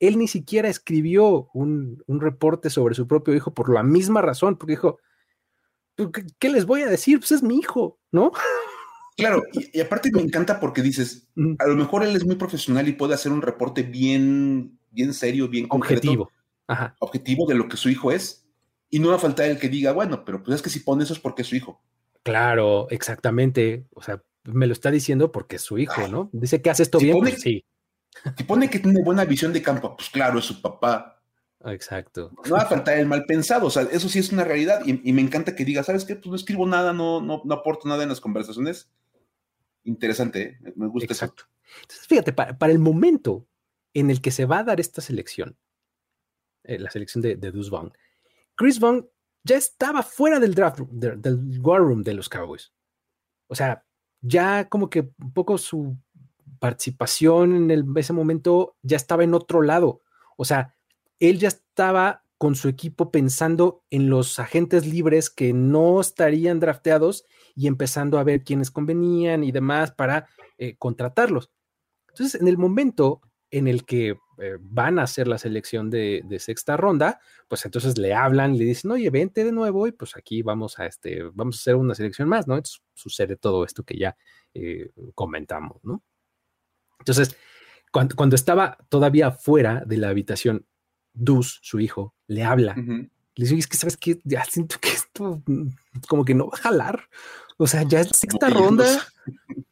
Él 0.00 0.18
ni 0.18 0.26
siquiera 0.26 0.68
escribió 0.68 1.48
un, 1.52 2.02
un, 2.06 2.20
reporte 2.20 2.70
sobre 2.70 2.94
su 2.94 3.06
propio 3.06 3.34
hijo 3.34 3.54
por 3.54 3.72
la 3.72 3.82
misma 3.82 4.22
razón, 4.22 4.56
porque 4.56 4.72
dijo, 4.72 4.98
pues, 5.94 6.08
¿qué, 6.12 6.26
qué 6.38 6.48
les 6.48 6.66
voy 6.66 6.82
a 6.82 6.88
decir? 6.88 7.18
Pues 7.18 7.32
es 7.32 7.42
mi 7.42 7.58
hijo, 7.58 8.00
¿no? 8.10 8.32
Claro, 9.16 9.42
y, 9.52 9.78
y, 9.78 9.80
aparte 9.80 10.10
me 10.10 10.22
encanta 10.22 10.58
porque 10.58 10.80
dices, 10.80 11.28
a 11.58 11.66
lo 11.66 11.76
mejor 11.76 12.02
él 12.02 12.16
es 12.16 12.24
muy 12.24 12.36
profesional 12.36 12.88
y 12.88 12.92
puede 12.94 13.14
hacer 13.14 13.30
un 13.30 13.42
reporte 13.42 13.82
bien 13.82 14.78
bien 14.92 15.12
serio, 15.12 15.48
bien 15.48 15.66
concreto, 15.66 16.00
objetivo. 16.00 16.30
Ajá. 16.68 16.94
objetivo 17.00 17.46
de 17.46 17.54
lo 17.54 17.68
que 17.68 17.76
su 17.76 17.88
hijo 17.88 18.12
es. 18.12 18.41
Y 18.94 18.98
no 18.98 19.08
va 19.08 19.16
a 19.16 19.18
faltar 19.18 19.46
el 19.46 19.58
que 19.58 19.70
diga, 19.70 19.92
bueno, 19.92 20.22
pero 20.22 20.42
pues 20.42 20.56
es 20.56 20.62
que 20.62 20.68
si 20.68 20.80
pone 20.80 21.04
eso 21.04 21.14
es 21.14 21.18
porque 21.18 21.40
es 21.40 21.48
su 21.48 21.56
hijo. 21.56 21.82
Claro, 22.22 22.88
exactamente. 22.90 23.86
O 23.94 24.02
sea, 24.02 24.22
me 24.44 24.66
lo 24.66 24.74
está 24.74 24.90
diciendo 24.90 25.32
porque 25.32 25.56
es 25.56 25.62
su 25.62 25.78
hijo, 25.78 26.08
¿no? 26.08 26.28
Dice 26.32 26.60
que 26.60 26.68
hace 26.68 26.82
esto 26.82 26.98
si 26.98 27.06
bien, 27.06 27.16
pone, 27.16 27.30
pues 27.30 27.42
sí. 27.42 27.64
Si 28.36 28.44
pone 28.44 28.68
que 28.68 28.80
tiene 28.80 29.02
buena 29.02 29.24
visión 29.24 29.50
de 29.54 29.62
campo, 29.62 29.96
pues 29.96 30.10
claro, 30.10 30.38
es 30.38 30.44
su 30.44 30.60
papá. 30.60 31.22
Exacto. 31.64 32.32
No 32.44 32.56
va 32.56 32.62
a 32.62 32.68
faltar 32.68 32.98
el 32.98 33.06
mal 33.06 33.24
pensado, 33.24 33.66
o 33.66 33.70
sea, 33.70 33.84
eso 33.84 34.10
sí 34.10 34.18
es 34.18 34.30
una 34.30 34.44
realidad 34.44 34.82
y, 34.84 35.08
y 35.08 35.12
me 35.14 35.22
encanta 35.22 35.56
que 35.56 35.64
diga, 35.64 35.82
¿sabes 35.82 36.04
qué? 36.04 36.16
Pues 36.16 36.26
no 36.26 36.36
escribo 36.36 36.66
nada, 36.66 36.92
no, 36.92 37.22
no, 37.22 37.40
no 37.46 37.54
aporto 37.54 37.88
nada 37.88 38.02
en 38.02 38.10
las 38.10 38.20
conversaciones. 38.20 38.90
Interesante, 39.84 40.58
¿eh? 40.62 40.72
me 40.76 40.88
gusta 40.88 41.10
Exacto. 41.10 41.44
Eso. 41.44 41.80
Entonces, 41.82 42.06
fíjate, 42.06 42.34
para, 42.34 42.58
para 42.58 42.72
el 42.72 42.78
momento 42.78 43.46
en 43.94 44.10
el 44.10 44.20
que 44.20 44.32
se 44.32 44.44
va 44.44 44.58
a 44.58 44.64
dar 44.64 44.80
esta 44.80 45.00
selección, 45.00 45.56
eh, 46.64 46.78
la 46.78 46.90
selección 46.90 47.22
de, 47.22 47.36
de 47.36 47.50
Chris 48.56 48.78
Vaughn 48.78 49.08
ya 49.44 49.56
estaba 49.56 50.02
fuera 50.02 50.38
del 50.38 50.54
draft, 50.54 50.80
de, 50.90 51.16
del 51.16 51.60
war 51.60 51.80
room 51.80 52.02
de 52.02 52.14
los 52.14 52.28
Cowboys. 52.28 52.72
O 53.48 53.54
sea, 53.54 53.84
ya 54.20 54.68
como 54.68 54.88
que 54.88 55.10
un 55.18 55.32
poco 55.32 55.58
su 55.58 55.96
participación 56.58 57.70
en 57.70 57.96
ese 57.96 58.12
momento 58.12 58.76
ya 58.82 58.96
estaba 58.96 59.24
en 59.24 59.34
otro 59.34 59.62
lado. 59.62 60.00
O 60.36 60.44
sea, 60.44 60.76
él 61.18 61.38
ya 61.38 61.48
estaba 61.48 62.24
con 62.38 62.54
su 62.54 62.68
equipo 62.68 63.10
pensando 63.10 63.84
en 63.90 64.10
los 64.10 64.38
agentes 64.38 64.86
libres 64.86 65.30
que 65.30 65.52
no 65.52 66.00
estarían 66.00 66.60
drafteados 66.60 67.24
y 67.54 67.66
empezando 67.66 68.18
a 68.18 68.24
ver 68.24 68.42
quiénes 68.42 68.70
convenían 68.70 69.44
y 69.44 69.52
demás 69.52 69.92
para 69.92 70.28
eh, 70.58 70.76
contratarlos. 70.76 71.50
Entonces, 72.08 72.40
en 72.40 72.48
el 72.48 72.58
momento 72.58 73.20
en 73.52 73.68
el 73.68 73.84
que 73.84 74.18
eh, 74.38 74.56
van 74.60 74.98
a 74.98 75.02
hacer 75.02 75.28
la 75.28 75.38
selección 75.38 75.90
de, 75.90 76.22
de, 76.24 76.38
sexta 76.38 76.76
ronda, 76.76 77.20
pues 77.48 77.64
entonces 77.66 77.98
le 77.98 78.14
hablan, 78.14 78.56
le 78.56 78.64
dicen, 78.64 78.90
oye, 78.90 79.08
vente 79.10 79.44
de 79.44 79.52
nuevo 79.52 79.86
y 79.86 79.92
pues 79.92 80.16
aquí 80.16 80.42
vamos 80.42 80.78
a, 80.78 80.86
este, 80.86 81.22
vamos 81.22 81.56
a 81.56 81.60
hacer 81.60 81.76
una 81.76 81.94
selección 81.94 82.28
más, 82.28 82.48
¿no? 82.48 82.54
Entonces 82.54 82.82
sucede 82.94 83.36
todo 83.36 83.64
esto 83.64 83.84
que 83.84 83.98
ya 83.98 84.16
eh, 84.54 84.90
comentamos, 85.14 85.84
¿no? 85.84 86.02
Entonces, 86.98 87.36
cuando, 87.92 88.16
cuando, 88.16 88.36
estaba 88.36 88.78
todavía 88.88 89.30
fuera 89.32 89.84
de 89.84 89.98
la 89.98 90.08
habitación, 90.08 90.66
Dus, 91.14 91.58
su 91.62 91.78
hijo, 91.78 92.14
le 92.26 92.42
habla. 92.42 92.74
Uh 92.76 92.80
-huh. 92.80 93.10
Le 93.34 93.44
dice, 93.44 93.56
es 93.58 93.66
que 93.66 93.76
sabes 93.76 93.98
que 93.98 94.18
ya 94.24 94.44
siento 94.44 94.76
que 94.80 94.88
esto 94.88 95.42
mm, 95.46 95.68
como 96.08 96.24
que 96.24 96.34
no 96.34 96.48
va 96.48 96.56
a 96.56 96.62
jalar. 96.62 97.08
O 97.58 97.66
sea, 97.66 97.82
ya 97.82 98.00
es 98.00 98.08
la 98.08 98.14
sexta 98.14 98.48
ronda. 98.48 98.86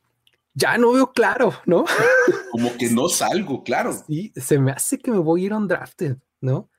ya 0.61 0.79
no 0.79 0.93
veo 0.93 1.13
claro, 1.13 1.55
¿no? 1.67 1.85
Como 2.53 2.77
que 2.77 2.91
no 2.91 3.09
salgo, 3.09 3.65
claro. 3.65 3.93
Sí, 4.07 4.33
se 4.37 4.59
me 4.59 4.73
hace 4.73 4.99
que 4.99 5.11
me 5.11 5.19
voy 5.19 5.43
a 5.43 5.47
ir 5.47 5.55
undrafted, 5.55 6.17
¿no? 6.41 6.71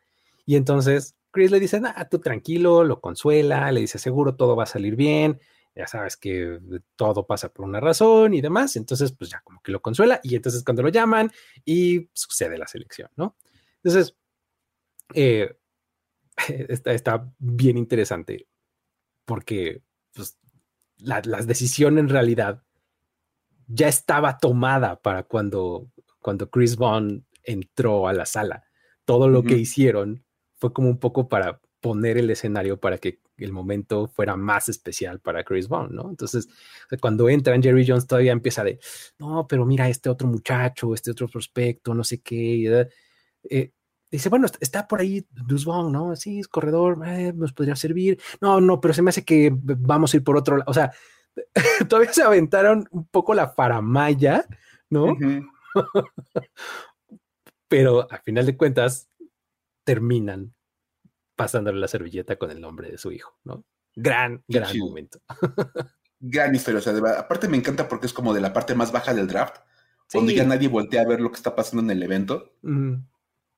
Y 0.46 0.56
entonces 0.56 1.16
Chris 1.32 1.52
le 1.52 1.60
dice, 1.60 1.82
ah, 1.84 2.08
tú 2.10 2.20
tranquilo, 2.20 2.84
lo 2.84 3.02
consuela, 3.02 3.72
le 3.72 3.82
dice, 3.82 3.98
seguro 3.98 4.36
todo 4.36 4.56
va 4.56 4.64
a 4.64 4.68
salir 4.68 4.96
bien, 4.96 5.40
ya 5.76 5.88
sabes 5.88 6.18
que 6.18 6.60
todo 6.96 7.26
pasa 7.26 7.50
por 7.50 7.66
una 7.66 7.80
razón 7.80 8.34
y 8.34 8.42
demás, 8.42 8.76
entonces 8.76 9.14
pues 9.14 9.30
ya 9.30 9.42
como 9.42 9.62
que 9.62 9.72
lo 9.72 9.82
consuela 9.82 10.20
y 10.24 10.36
entonces 10.36 10.64
cuando 10.64 10.84
lo 10.84 10.90
llaman 10.90 11.32
y 11.64 12.10
sucede 12.14 12.58
la 12.58 12.68
selección, 12.68 13.10
¿no? 13.16 13.38
Entonces, 13.84 14.16
eh, 15.14 15.58
está, 16.70 16.92
está 16.94 17.34
bien 17.40 17.78
interesante. 17.78 18.48
porque 19.26 19.82
pues, 20.14 20.38
la, 20.98 21.22
la, 21.26 21.42
decisión 21.42 21.98
en 21.98 22.10
realidad 22.10 22.64
ya 23.74 23.88
estaba 23.88 24.38
tomada 24.38 25.02
para 25.02 25.24
cuando, 25.24 25.88
cuando 26.20 26.50
Chris 26.50 26.76
Bond 26.76 27.24
entró 27.44 28.08
a 28.08 28.14
la 28.14 28.26
sala. 28.26 28.64
Todo 29.06 29.28
lo 29.28 29.40
uh 29.40 29.44
-huh. 29.44 29.48
que 29.48 29.58
hicieron 29.58 30.24
fue 30.56 30.74
como 30.74 30.90
un 30.90 31.00
poco 31.00 31.28
para 31.28 31.60
poner 31.80 32.18
el 32.18 32.30
escenario 32.30 32.80
para 32.80 32.98
que 33.00 33.20
el 33.38 33.52
momento 33.52 34.08
fuera 34.08 34.36
más 34.36 34.70
especial 34.70 35.20
para 35.20 35.44
Chris 35.44 35.68
Bond, 35.68 35.92
¿no? 35.92 36.10
Entonces, 36.10 36.48
cuando 37.00 37.28
entran, 37.28 37.64
Jerry 37.64 37.86
Jones 37.88 38.06
todavía 38.06 38.32
empieza 38.32 38.64
de, 38.64 38.80
no, 39.18 39.48
pero 39.48 39.66
mira, 39.66 39.90
este 39.90 40.10
otro 40.10 40.28
muchacho, 40.28 40.94
este 40.94 41.12
otro 41.12 41.28
prospecto, 41.28 41.96
no 41.96 42.04
sé 42.04 42.22
qué. 42.22 42.88
Eh, 43.50 43.72
dice, 44.12 44.30
bueno, 44.30 44.48
está 44.60 44.88
por 44.88 45.02
ahí 45.02 45.26
Deuce 45.32 45.66
Vaughn, 45.66 45.92
¿no? 45.92 46.16
Sí, 46.16 46.40
es 46.40 46.48
corredor, 46.48 47.00
eh, 47.08 47.34
nos 47.36 47.52
podría 47.54 47.76
servir. 47.76 48.20
No, 48.42 48.62
no, 48.62 48.80
pero 48.80 48.94
se 48.94 49.02
me 49.02 49.10
hace 49.10 49.26
que 49.26 49.52
vamos 49.52 50.14
a 50.14 50.18
ir 50.18 50.24
por 50.24 50.38
otro 50.38 50.58
lado. 50.58 50.70
O 50.70 50.74
sea, 50.74 50.92
todavía 51.90 52.14
se 52.14 52.24
aventaron 52.24 52.88
un 52.92 53.06
poco 53.08 53.34
la 53.34 53.50
faramaya, 53.50 54.46
¿no? 54.90 55.06
Uh 55.06 55.16
-huh. 55.18 56.50
pero 57.68 58.12
a 58.12 58.18
final 58.20 58.46
de 58.46 58.58
cuentas 58.58 59.10
terminan 59.84 60.54
pasándole 61.36 61.80
la 61.80 61.88
servilleta 61.88 62.36
con 62.36 62.52
el 62.52 62.62
nombre 62.62 62.92
de 62.92 62.98
su 62.98 63.12
hijo, 63.12 63.38
¿no? 63.44 63.64
Gran, 63.96 64.44
Qué 64.48 64.60
gran 64.60 64.72
chido. 64.72 64.86
momento. 64.88 65.20
gran 66.20 66.54
historia, 66.54 66.80
o 66.80 66.82
sea, 66.82 66.94
de, 66.94 67.10
aparte 67.10 67.48
me 67.48 67.58
encanta 67.58 67.88
porque 67.88 68.06
es 68.06 68.14
como 68.14 68.34
de 68.34 68.42
la 68.42 68.54
parte 68.54 68.76
más 68.76 68.92
baja 68.92 69.14
del 69.14 69.28
draft, 69.28 69.58
sí. 70.08 70.18
donde 70.18 70.36
ya 70.36 70.44
nadie 70.46 70.68
voltea 70.68 71.02
a 71.02 71.08
ver 71.08 71.20
lo 71.20 71.32
que 71.32 71.38
está 71.38 71.56
pasando 71.56 71.82
en 71.84 71.98
el 71.98 72.04
evento. 72.04 72.54
Uh 72.62 72.70
-huh. 72.70 73.06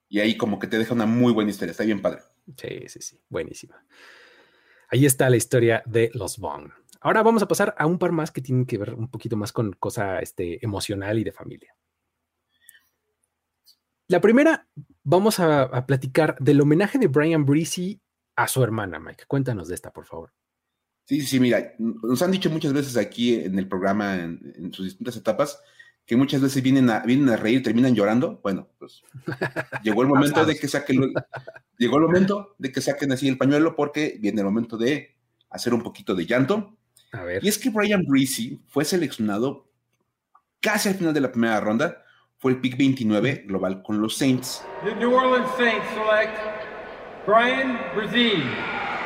Y 0.08 0.20
ahí 0.20 0.38
como 0.38 0.60
que 0.60 0.68
te 0.68 0.78
deja 0.78 0.94
una 0.94 1.08
muy 1.08 1.34
buena 1.34 1.50
historia, 1.50 1.72
está 1.72 1.84
bien 1.84 2.02
padre. 2.02 2.22
Sí, 2.58 2.88
sí, 2.88 3.02
sí, 3.02 3.20
buenísima. 3.30 3.84
Ahí 4.90 5.06
está 5.08 5.30
la 5.30 5.38
historia 5.38 5.82
de 5.88 6.12
los 6.14 6.38
Bond. 6.38 6.72
Ahora 7.04 7.22
vamos 7.22 7.44
a 7.44 7.48
pasar 7.48 7.76
a 7.78 7.86
un 7.86 8.00
par 8.00 8.12
más 8.12 8.32
que 8.32 8.42
tienen 8.42 8.66
que 8.66 8.78
ver 8.78 8.94
un 8.94 9.10
poquito 9.10 9.38
más 9.38 9.52
con 9.52 9.74
cosa 9.74 10.20
este, 10.20 10.64
emocional 10.66 11.20
y 11.20 11.24
de 11.24 11.32
familia. 11.32 11.76
La 14.08 14.22
primera, 14.22 14.68
vamos 15.04 15.40
a, 15.40 15.64
a, 15.64 15.86
platicar 15.86 16.38
del 16.40 16.62
homenaje 16.62 16.98
de 16.98 17.08
Brian 17.08 17.46
Breezy 17.46 18.02
a 18.36 18.48
su 18.48 18.64
hermana, 18.64 19.00
Mike. 19.00 19.26
Cuéntanos 19.28 19.68
de 19.68 19.76
esta, 19.76 19.92
por 19.92 20.06
favor. 20.06 20.32
Sí, 21.06 21.22
sí, 21.22 21.40
mira, 21.40 21.74
nos 21.78 22.22
han 22.22 22.32
dicho 22.32 22.50
muchas 22.50 22.74
veces 22.74 22.96
aquí 22.96 23.36
en 23.36 23.60
el 23.60 23.68
programa, 23.68 24.16
en, 24.16 24.54
en 24.56 24.74
sus 24.74 24.86
distintas 24.86 25.18
etapas, 25.18 25.60
que 26.06 26.16
muchas 26.16 26.42
veces 26.42 26.62
vienen 26.62 26.90
a, 26.90 27.00
vienen 27.00 27.30
a 27.30 27.38
reír, 27.38 27.64
terminan 27.64 27.96
llorando. 27.96 28.40
Bueno, 28.42 28.70
pues 28.78 29.04
llegó 29.84 30.02
el 30.02 30.08
momento 30.10 30.46
de 30.46 30.56
que 30.58 30.68
saquen, 30.68 31.14
llegó 31.78 31.98
el 31.98 32.04
momento 32.04 32.56
de 32.58 32.72
que 32.72 32.82
saquen 32.82 33.12
así 33.12 33.28
el 33.28 33.38
pañuelo 33.38 33.76
porque 33.76 34.18
viene 34.20 34.42
el 34.42 34.46
momento 34.46 34.78
de 34.78 35.16
hacer 35.50 35.74
un 35.74 35.82
poquito 35.82 36.16
de 36.16 36.26
llanto. 36.26 36.78
A 37.14 37.24
ver. 37.24 37.44
Y 37.44 37.48
es 37.48 37.58
que 37.58 37.70
Brian 37.70 38.04
Breezy 38.06 38.60
fue 38.68 38.84
seleccionado 38.84 39.70
casi 40.60 40.90
al 40.90 40.96
final 40.96 41.14
de 41.14 41.22
la 41.22 41.32
primera 41.32 41.60
ronda 41.60 42.04
fue 42.40 42.54
el 42.54 42.60
pick 42.60 42.78
29 42.78 43.46
global 43.48 43.84
con 43.84 44.02
los 44.02 44.18
Saints. 44.18 44.66
The 44.84 44.96
New 44.96 45.14
Orleans 45.14 45.50
Saints 45.58 45.86
select 45.94 46.38
Brian 47.26 47.78
Brzee, 47.96 48.44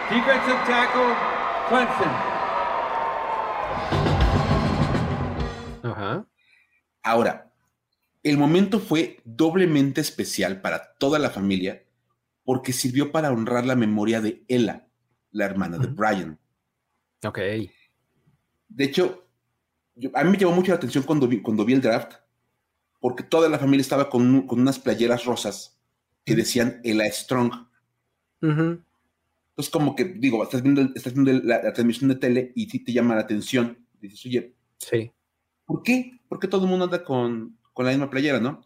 defensive 0.09 0.57
tackle, 0.65 1.13
Clemson. 1.69 2.09
Ajá. 5.83 6.25
Ahora, 7.03 7.51
el 8.23 8.37
momento 8.37 8.79
fue 8.79 9.19
doblemente 9.23 10.01
especial 10.01 10.61
para 10.61 10.95
toda 10.97 11.19
la 11.19 11.29
familia 11.29 11.83
porque 12.43 12.73
sirvió 12.73 13.11
para 13.11 13.31
honrar 13.31 13.65
la 13.65 13.75
memoria 13.75 14.21
de 14.21 14.43
Ella, 14.47 14.87
la 15.31 15.45
hermana 15.45 15.77
uh 15.77 15.79
-huh. 15.79 15.83
de 15.83 15.87
Brian. 15.87 16.39
Ok. 17.23 17.39
De 18.69 18.85
hecho, 18.85 19.27
yo, 19.95 20.09
a 20.13 20.23
mí 20.23 20.31
me 20.31 20.37
llamó 20.37 20.53
mucho 20.53 20.71
la 20.71 20.77
atención 20.77 21.03
cuando 21.03 21.27
vi, 21.27 21.41
cuando 21.41 21.65
vi 21.65 21.73
el 21.73 21.81
draft 21.81 22.13
porque 22.99 23.23
toda 23.23 23.49
la 23.49 23.59
familia 23.59 23.81
estaba 23.81 24.09
con, 24.09 24.47
con 24.47 24.59
unas 24.59 24.79
playeras 24.79 25.25
rosas 25.25 25.77
que 26.25 26.35
decían 26.35 26.81
Ella 26.83 27.11
Strong. 27.11 27.53
Uh 28.41 28.47
-huh. 28.47 28.83
Entonces, 29.49 29.71
como 29.71 29.95
que, 29.95 30.05
digo, 30.05 30.43
estás 30.43 30.61
viendo, 30.61 30.81
estás 30.93 31.13
viendo 31.13 31.33
la, 31.47 31.63
la, 31.63 31.73
transmisión 31.73 32.09
de 32.09 32.15
tele 32.15 32.51
y 32.55 32.69
sí 32.69 32.79
te 32.79 32.93
llama 32.93 33.15
la 33.15 33.21
atención. 33.21 33.77
Dices, 33.99 34.25
oye, 34.25 34.53
sí. 34.77 35.11
¿por 35.65 35.81
qué? 35.83 36.19
¿Por 36.27 36.39
qué 36.39 36.47
todo 36.47 36.63
el 36.65 36.69
mundo 36.69 36.85
anda 36.85 37.03
con, 37.03 37.57
con 37.73 37.85
la 37.85 37.91
misma 37.91 38.09
playera, 38.09 38.39
no? 38.39 38.63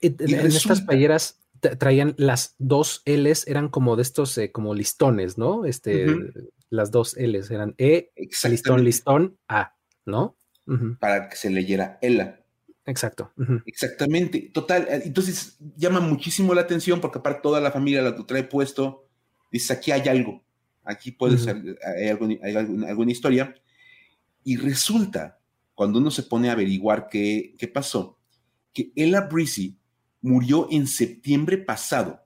En, 0.00 0.16
en 0.18 0.28
resulta... 0.28 0.56
estas 0.74 0.80
playeras 0.82 1.40
traían 1.70 2.14
las 2.18 2.54
dos 2.58 3.02
L's, 3.04 3.46
eran 3.46 3.68
como 3.68 3.96
de 3.96 4.02
estos, 4.02 4.36
eh, 4.38 4.52
como 4.52 4.74
listones, 4.74 5.38
¿no? 5.38 5.64
Este, 5.64 6.06
uh 6.06 6.10
-huh. 6.10 6.50
Las 6.70 6.90
dos 6.90 7.16
L's 7.16 7.50
eran 7.50 7.74
E, 7.78 8.10
listón, 8.48 8.84
listón, 8.84 9.38
A, 9.48 9.74
¿no? 10.06 10.36
Uh 10.66 10.74
-huh. 10.74 10.98
Para 10.98 11.28
que 11.28 11.36
se 11.36 11.50
leyera 11.50 11.98
Ella. 12.02 12.40
Exacto. 12.86 13.32
Uh 13.36 13.42
-huh. 13.42 13.62
Exactamente. 13.66 14.50
Total. 14.52 14.86
eh, 14.88 15.02
Entonces 15.04 15.56
llama 15.76 16.00
muchísimo 16.00 16.54
la 16.54 16.62
atención 16.62 17.00
porque 17.00 17.18
aparte 17.18 17.42
toda 17.42 17.60
la 17.60 17.70
familia 17.70 18.02
lo 18.02 18.26
trae 18.26 18.44
puesto. 18.44 19.06
Dice, 19.50 19.72
aquí 19.72 19.92
hay 19.92 20.08
algo. 20.08 20.42
Aquí 20.82 21.12
puede 21.12 21.38
ser, 21.38 21.56
hay, 21.96 22.08
algo, 22.08 22.26
hay 22.42 22.56
alguna, 22.56 22.88
alguna, 22.88 23.12
historia. 23.12 23.54
Y 24.42 24.56
resulta, 24.56 25.38
cuando 25.74 25.98
uno 25.98 26.10
se 26.10 26.24
pone 26.24 26.50
a 26.50 26.52
averiguar 26.52 27.08
qué, 27.08 27.54
qué 27.58 27.68
pasó, 27.68 28.18
que 28.72 28.92
Ella 28.94 29.22
Breezy 29.22 29.78
murió 30.24 30.68
en 30.70 30.86
septiembre 30.86 31.58
pasado 31.58 32.24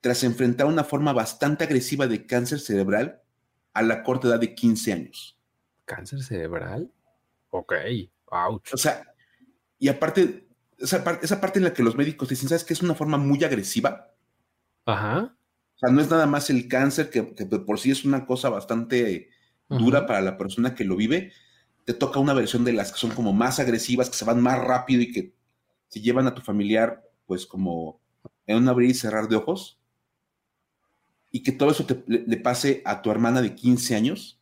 tras 0.00 0.24
enfrentar 0.24 0.66
una 0.66 0.82
forma 0.82 1.12
bastante 1.12 1.62
agresiva 1.62 2.06
de 2.06 2.26
cáncer 2.26 2.58
cerebral 2.58 3.20
a 3.74 3.82
la 3.82 4.02
corta 4.02 4.28
edad 4.28 4.40
de 4.40 4.54
15 4.54 4.92
años. 4.94 5.38
¿Cáncer 5.84 6.22
cerebral? 6.22 6.90
Ok. 7.50 7.74
Ouch. 8.30 8.72
O 8.72 8.78
sea, 8.78 9.14
y 9.78 9.88
aparte, 9.88 10.48
esa 10.78 11.04
parte, 11.04 11.26
esa 11.26 11.38
parte 11.38 11.58
en 11.58 11.66
la 11.66 11.74
que 11.74 11.82
los 11.82 11.96
médicos 11.96 12.30
dicen, 12.30 12.48
¿sabes 12.48 12.64
qué? 12.64 12.72
Es 12.72 12.82
una 12.82 12.94
forma 12.94 13.18
muy 13.18 13.44
agresiva. 13.44 14.14
Ajá. 14.86 15.36
O 15.74 15.78
sea, 15.78 15.90
no 15.90 16.00
es 16.00 16.10
nada 16.10 16.26
más 16.26 16.48
el 16.48 16.66
cáncer, 16.66 17.10
que, 17.10 17.34
que 17.34 17.44
por 17.44 17.78
sí 17.78 17.90
es 17.90 18.06
una 18.06 18.24
cosa 18.24 18.48
bastante 18.48 19.28
dura 19.68 20.06
para 20.06 20.22
la 20.22 20.38
persona 20.38 20.74
que 20.74 20.84
lo 20.84 20.96
vive. 20.96 21.30
Te 21.84 21.92
toca 21.92 22.20
una 22.20 22.32
versión 22.32 22.64
de 22.64 22.72
las 22.72 22.90
que 22.90 22.98
son 22.98 23.10
como 23.10 23.34
más 23.34 23.60
agresivas, 23.60 24.08
que 24.08 24.16
se 24.16 24.24
van 24.24 24.40
más 24.40 24.58
rápido 24.58 25.02
y 25.02 25.12
que 25.12 25.41
se 25.92 26.00
llevan 26.00 26.26
a 26.26 26.34
tu 26.34 26.40
familiar, 26.40 27.06
pues 27.26 27.44
como 27.44 28.00
en 28.46 28.56
un 28.56 28.68
abrir 28.68 28.90
y 28.90 28.94
cerrar 28.94 29.28
de 29.28 29.36
ojos. 29.36 29.78
Y 31.30 31.42
que 31.42 31.52
todo 31.52 31.70
eso 31.70 31.84
te, 31.84 32.02
le, 32.06 32.24
le 32.26 32.36
pase 32.38 32.80
a 32.86 33.02
tu 33.02 33.10
hermana 33.10 33.42
de 33.42 33.54
15 33.54 33.94
años. 33.94 34.40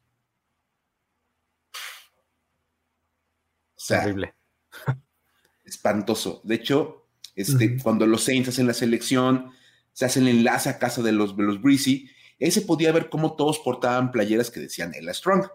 O 3.75 3.81
sea, 3.81 4.03
Terrible 4.03 4.33
espantoso. 5.65 6.41
De 6.45 6.55
hecho, 6.55 7.09
este, 7.35 7.67
uh 7.67 7.71
-huh. 7.71 7.83
cuando 7.83 8.07
los 8.07 8.23
Saints 8.23 8.51
hacen 8.51 8.69
la 8.69 8.75
selección, 8.75 9.51
se 9.93 10.05
hace 10.05 10.21
el 10.21 10.29
enlace 10.29 10.69
a 10.69 10.79
casa 10.79 11.03
de 11.03 11.11
los, 11.11 11.37
de 11.37 11.43
los 11.43 11.61
Breezy, 11.61 12.09
ahí 12.41 12.53
se 12.53 12.63
podía 12.63 12.93
ver 12.93 13.11
cómo 13.11 13.35
todos 13.35 13.59
portaban 13.59 14.13
playeras 14.13 14.53
que 14.53 14.61
decían 14.61 14.93
Ella 14.95 15.13
Strong. 15.13 15.47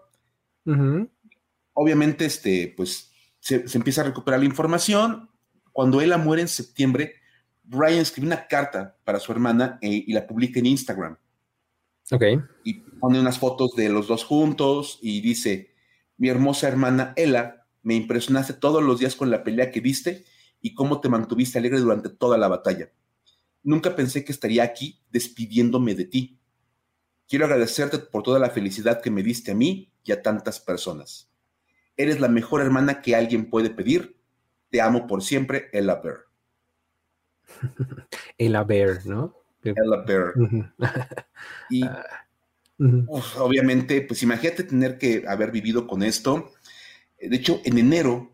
Uh 0.66 0.72
-huh. 0.72 1.10
Obviamente, 1.72 2.26
este, 2.26 2.74
pues 2.76 3.12
se, 3.40 3.66
se, 3.66 3.78
empieza 3.78 4.02
a 4.02 4.04
recuperar 4.04 4.40
la 4.40 4.46
información. 4.46 5.30
Cuando 5.76 6.00
Ella 6.00 6.16
muere 6.16 6.40
en 6.40 6.48
septiembre, 6.48 7.16
Brian 7.62 7.98
escribe 7.98 8.28
una 8.28 8.46
carta 8.46 8.96
para 9.04 9.20
su 9.20 9.30
hermana 9.30 9.78
eh, 9.82 10.04
y 10.06 10.10
la 10.14 10.26
publica 10.26 10.58
en 10.58 10.64
Instagram. 10.64 11.18
Ok. 12.10 12.22
Y 12.64 12.80
pone 12.98 13.20
unas 13.20 13.38
fotos 13.38 13.72
de 13.76 13.90
los 13.90 14.08
dos 14.08 14.24
juntos 14.24 14.98
y 15.02 15.20
dice: 15.20 15.74
Mi 16.16 16.30
hermosa 16.30 16.66
hermana 16.66 17.12
Ella 17.14 17.66
me 17.82 17.94
impresionaste 17.94 18.54
todos 18.54 18.82
los 18.82 19.00
días 19.00 19.16
con 19.16 19.28
la 19.28 19.44
pelea 19.44 19.70
que 19.70 19.82
diste 19.82 20.24
y 20.62 20.72
cómo 20.72 21.02
te 21.02 21.10
mantuviste 21.10 21.58
alegre 21.58 21.78
durante 21.78 22.08
toda 22.08 22.38
la 22.38 22.48
batalla. 22.48 22.90
Nunca 23.62 23.94
pensé 23.94 24.24
que 24.24 24.32
estaría 24.32 24.62
aquí 24.62 25.02
despidiéndome 25.10 25.94
de 25.94 26.06
ti. 26.06 26.40
Quiero 27.28 27.44
agradecerte 27.44 27.98
por 27.98 28.22
toda 28.22 28.38
la 28.38 28.48
felicidad 28.48 29.02
que 29.02 29.10
me 29.10 29.22
diste 29.22 29.50
a 29.50 29.54
mí 29.54 29.92
y 30.04 30.12
a 30.12 30.22
tantas 30.22 30.58
personas. 30.58 31.30
Eres 31.98 32.18
la 32.18 32.28
mejor 32.28 32.62
hermana 32.62 33.02
que 33.02 33.14
alguien 33.14 33.50
puede 33.50 33.68
pedir. 33.68 34.15
Te 34.70 34.80
amo 34.80 35.06
por 35.06 35.22
siempre, 35.22 35.68
Ella 35.72 35.96
Bear. 35.96 36.18
Ella 38.38 38.64
Bear, 38.64 39.06
¿no? 39.06 39.34
Ella 39.62 40.02
Bear. 40.06 40.32
Uh 40.36 40.46
-huh. 40.48 40.72
y 41.70 41.84
uh 41.84 41.88
-huh. 42.78 43.04
uf, 43.08 43.36
obviamente, 43.38 44.02
pues 44.02 44.22
imagínate 44.22 44.64
tener 44.64 44.98
que 44.98 45.24
haber 45.26 45.50
vivido 45.50 45.86
con 45.86 46.02
esto 46.02 46.52
de 47.20 47.36
hecho, 47.36 47.60
en 47.64 47.78
enero 47.78 48.32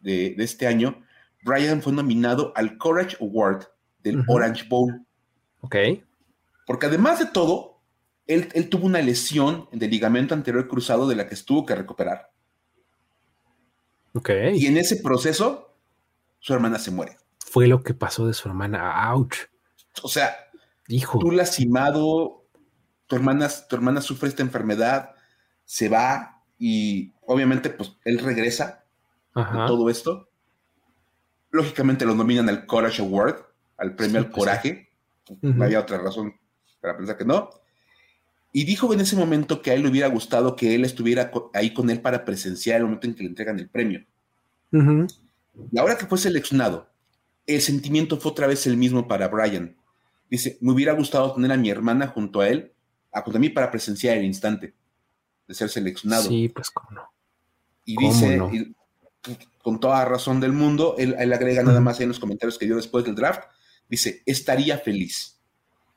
de, 0.00 0.34
de, 0.36 0.44
este 0.44 0.66
año, 0.66 1.02
Brian 1.42 1.82
fue 1.82 1.92
nominado 1.92 2.52
al 2.56 2.78
Courage 2.78 3.16
Award 3.20 3.64
del 4.02 4.18
uh 4.18 4.22
-huh. 4.22 4.34
Orange 4.34 4.64
Bowl. 4.68 5.04
Ok. 5.60 5.76
Porque 6.66 6.86
además 6.86 7.18
de 7.18 7.26
todo, 7.26 7.80
él, 8.26 8.48
él, 8.54 8.68
tuvo 8.68 8.86
una 8.86 9.02
lesión 9.02 9.68
de 9.72 9.88
ligamento 9.88 10.34
anterior 10.34 10.68
cruzado 10.68 11.08
de 11.08 11.16
la 11.16 11.26
que 11.26 11.34
estuvo 11.34 11.66
que 11.66 11.74
recuperar. 11.74 12.30
Ok. 14.14 14.30
Y 14.54 14.66
en 14.66 14.76
ese 14.76 14.96
proceso, 14.96 15.69
su 16.40 16.52
hermana 16.52 16.78
se 16.78 16.90
muere. 16.90 17.16
Fue 17.38 17.68
lo 17.68 17.82
que 17.82 17.94
pasó 17.94 18.26
de 18.26 18.34
su 18.34 18.48
hermana. 18.48 19.08
¡Auch! 19.10 19.34
O 20.02 20.08
sea, 20.08 20.36
Hijo. 20.88 21.18
tú 21.18 21.30
lastimado, 21.30 22.44
tu 23.06 23.16
hermana, 23.16 23.48
tu 23.68 23.76
hermana 23.76 24.00
sufre 24.00 24.28
esta 24.28 24.42
enfermedad, 24.42 25.10
se 25.64 25.88
va 25.88 26.42
y 26.58 27.12
obviamente 27.26 27.70
pues 27.70 27.96
él 28.04 28.18
regresa 28.18 28.84
Ajá. 29.34 29.62
de 29.62 29.66
todo 29.66 29.88
esto. 29.90 30.28
Lógicamente 31.50 32.04
lo 32.06 32.14
nominan 32.14 32.48
al 32.48 32.66
Courage 32.66 33.02
Award, 33.02 33.36
al 33.76 33.94
premio 33.94 34.20
Sí, 34.20 34.26
al 34.26 34.30
pues, 34.30 34.38
coraje. 34.38 34.90
No 35.42 35.64
había 35.64 35.80
otra 35.80 35.98
razón 35.98 36.34
para 36.80 36.96
pensar 36.96 37.16
que 37.16 37.24
no. 37.24 37.50
Y 38.52 38.64
dijo 38.64 38.92
en 38.92 39.00
ese 39.00 39.16
momento 39.16 39.62
que 39.62 39.70
a 39.70 39.74
él 39.74 39.82
le 39.82 39.88
hubiera 39.90 40.08
gustado 40.08 40.56
que 40.56 40.74
él 40.74 40.84
estuviera 40.84 41.30
ahí 41.54 41.72
con 41.72 41.88
él 41.90 42.00
para 42.00 42.24
presenciar 42.24 42.78
el 42.78 42.84
momento 42.84 43.06
en 43.06 43.14
que 43.14 43.22
le 43.22 43.28
entregan 43.28 43.58
el 43.58 43.68
premio. 43.68 44.04
Ujú. 44.72 45.06
Y 45.72 45.78
ahora 45.78 45.96
que 45.96 46.06
fue 46.06 46.18
seleccionado, 46.18 46.88
el 47.46 47.60
sentimiento 47.60 48.18
fue 48.18 48.32
otra 48.32 48.46
vez 48.46 48.66
el 48.66 48.76
mismo 48.76 49.08
para 49.08 49.28
Brian. 49.28 49.76
Dice, 50.30 50.58
me 50.60 50.72
hubiera 50.72 50.92
gustado 50.92 51.34
tener 51.34 51.50
a 51.52 51.56
mi 51.56 51.70
hermana 51.70 52.06
junto 52.08 52.40
a 52.40 52.48
él, 52.48 52.72
a, 53.12 53.22
junto 53.22 53.38
a 53.38 53.40
mí 53.40 53.48
para 53.48 53.70
presenciar 53.70 54.16
el 54.16 54.24
instante 54.24 54.74
de 55.48 55.54
ser 55.54 55.68
seleccionado. 55.68 56.28
Sí, 56.28 56.48
pues 56.48 56.70
cómo 56.70 56.90
no. 56.92 57.02
y 57.84 57.94
¿cómo 57.96 58.08
dice, 58.12 58.36
no? 58.36 58.54
y- 58.54 58.74
con 59.62 59.78
toda 59.78 60.04
razón 60.06 60.40
del 60.40 60.52
mundo, 60.52 60.94
él, 60.96 61.14
él 61.18 61.32
agrega 61.32 61.62
nada 61.62 61.80
más 61.80 62.00
en 62.00 62.08
los 62.08 62.18
comentarios 62.18 62.56
que 62.56 62.64
dio 62.64 62.76
después 62.76 63.04
del 63.04 63.14
draft, 63.14 63.42
dice, 63.88 64.22
estaría 64.24 64.78
feliz. 64.78 65.38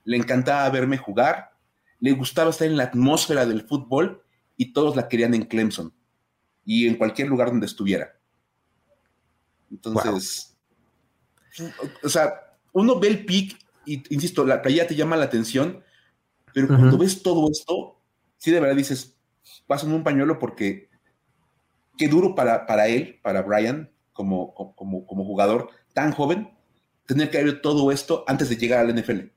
Le 0.03 0.17
encantaba 0.17 0.69
verme 0.69 0.97
jugar, 0.97 1.51
le 1.99 2.11
gustaba 2.11 2.49
estar 2.49 2.67
en 2.67 2.75
la 2.75 2.83
atmósfera 2.83 3.45
del 3.45 3.61
fútbol 3.61 4.21
y 4.57 4.73
todos 4.73 4.97
la 4.97 5.07
querían 5.07 5.33
en 5.33 5.43
Clemson 5.43 5.93
y 6.65 6.87
en 6.87 6.95
cualquier 6.95 7.29
lugar 7.29 7.47
donde 7.49 7.65
estuviera. 7.65 8.19
Entonces, 9.73 10.55
o 12.03 12.09
sea, 12.09 12.57
uno 12.71 12.99
ve 12.99 13.07
el 13.07 13.25
pick 13.25 13.57
y, 13.85 14.03
insisto, 14.13 14.45
la 14.45 14.61
playa 14.61 14.87
te 14.87 14.95
llama 14.95 15.17
la 15.17 15.25
atención, 15.25 15.83
pero 16.53 16.67
cuando 16.67 16.97
ves 16.97 17.23
todo 17.23 17.49
esto, 17.51 17.99
sí 18.37 18.51
de 18.51 18.59
verdad 18.59 18.75
dices, 18.75 19.15
pásame 19.67 19.95
un 19.95 20.03
pañuelo 20.03 20.39
porque 20.39 20.89
qué 21.97 22.07
duro 22.07 22.35
para, 22.35 22.65
para 22.65 22.87
él, 22.87 23.19
para 23.21 23.41
Brian, 23.41 23.91
como, 24.13 24.53
como, 24.75 25.05
como 25.05 25.25
jugador 25.25 25.69
tan 25.93 26.11
joven, 26.11 26.51
tener 27.05 27.29
que 27.29 27.43
ver 27.43 27.61
todo 27.61 27.91
esto 27.91 28.23
antes 28.27 28.49
de 28.49 28.57
llegar 28.57 28.79
al 28.79 28.95
NFL. 28.95 29.31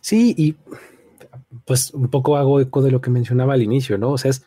Sí, 0.00 0.34
y 0.36 0.56
pues 1.64 1.92
un 1.92 2.08
poco 2.08 2.36
hago 2.36 2.60
eco 2.60 2.82
de 2.82 2.90
lo 2.90 3.00
que 3.00 3.10
mencionaba 3.10 3.54
al 3.54 3.62
inicio, 3.62 3.98
¿no? 3.98 4.10
O 4.12 4.18
sea, 4.18 4.30
es, 4.30 4.44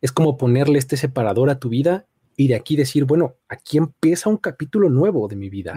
es 0.00 0.12
como 0.12 0.36
ponerle 0.36 0.78
este 0.78 0.96
separador 0.96 1.50
a 1.50 1.58
tu 1.58 1.68
vida 1.68 2.06
y 2.36 2.48
de 2.48 2.54
aquí 2.54 2.76
decir, 2.76 3.04
bueno, 3.04 3.36
aquí 3.48 3.78
empieza 3.78 4.28
un 4.30 4.36
capítulo 4.38 4.88
nuevo 4.90 5.28
de 5.28 5.36
mi 5.36 5.48
vida. 5.48 5.74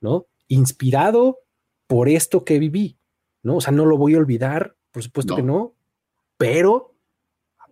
¿no? 0.00 0.26
Inspirado 0.48 1.40
por 1.86 2.08
esto 2.08 2.44
que 2.44 2.58
viví, 2.58 2.98
¿no? 3.42 3.56
O 3.56 3.60
sea, 3.60 3.72
no 3.72 3.84
lo 3.86 3.96
voy 3.98 4.14
a 4.14 4.18
olvidar, 4.18 4.76
por 4.90 5.02
supuesto 5.02 5.32
No. 5.32 5.36
que 5.36 5.42
no, 5.42 5.74
pero 6.36 6.94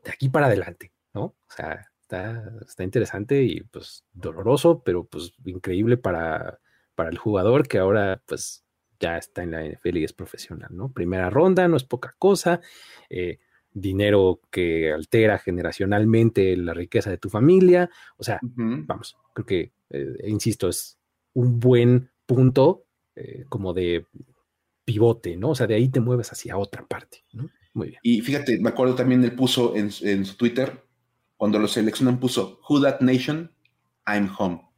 de 0.04 0.10
aquí 0.10 0.28
para 0.28 0.46
adelante, 0.46 0.92
¿no? 1.14 1.24
O 1.24 1.36
sea, 1.54 1.88
está, 2.00 2.52
está 2.66 2.84
interesante 2.84 3.42
y 3.42 3.60
pues 3.62 4.04
doloroso, 4.12 4.82
pero 4.82 5.04
pues 5.04 5.32
increíble 5.44 5.96
para, 5.96 6.60
para 6.94 7.10
el 7.10 7.18
jugador 7.18 7.66
que 7.68 7.78
ahora 7.78 8.22
pues 8.26 8.64
ya 9.00 9.16
está 9.16 9.42
en 9.42 9.50
la 9.52 9.64
NFL 9.64 9.96
y 9.98 10.04
es 10.04 10.12
profesional, 10.12 10.70
¿no? 10.72 10.92
Primera 10.92 11.28
ronda, 11.30 11.66
no 11.68 11.76
es 11.76 11.84
poca 11.84 12.14
cosa, 12.18 12.60
eh, 13.10 13.38
dinero 13.74 14.40
que 14.50 14.92
altera 14.92 15.38
generacionalmente 15.38 16.56
la 16.56 16.74
riqueza 16.74 17.10
de 17.10 17.18
tu 17.18 17.28
familia, 17.30 17.90
o 18.16 18.24
sea, 18.24 18.38
vamos, 18.42 19.16
creo 19.34 19.46
que, 19.46 19.72
eh, 19.90 20.14
insisto, 20.26 20.68
es 20.68 20.98
un 21.34 21.58
buen 21.60 22.10
punto 22.26 22.84
eh, 23.14 23.44
como 23.48 23.72
de 23.72 24.06
pivote, 24.84 25.36
¿no? 25.36 25.50
O 25.50 25.54
sea, 25.54 25.66
de 25.66 25.74
ahí 25.74 25.88
te 25.88 26.00
mueves 26.00 26.32
hacia 26.32 26.56
otra 26.56 26.86
parte, 26.86 27.24
¿no? 27.32 27.48
Muy 27.74 27.88
bien. 27.88 28.00
Y 28.02 28.20
fíjate, 28.20 28.58
me 28.60 28.68
acuerdo 28.68 28.94
también 28.94 29.24
él 29.24 29.34
puso 29.34 29.74
en, 29.74 29.90
en 30.02 30.24
su 30.26 30.36
Twitter, 30.36 30.84
cuando 31.36 31.58
lo 31.58 31.66
seleccionan, 31.68 32.20
puso 32.20 32.60
Who 32.68 32.82
That 32.82 33.00
Nation, 33.00 33.50
I'm 34.06 34.28
Home. 34.38 34.68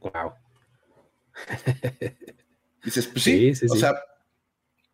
Wow. 0.00 0.32
Dices, 2.84 3.06
pues 3.08 3.24
sí, 3.24 3.54
Sí, 3.54 3.54
sí, 3.54 3.66
o 3.68 3.74
sí. 3.74 3.80
sea, 3.80 3.94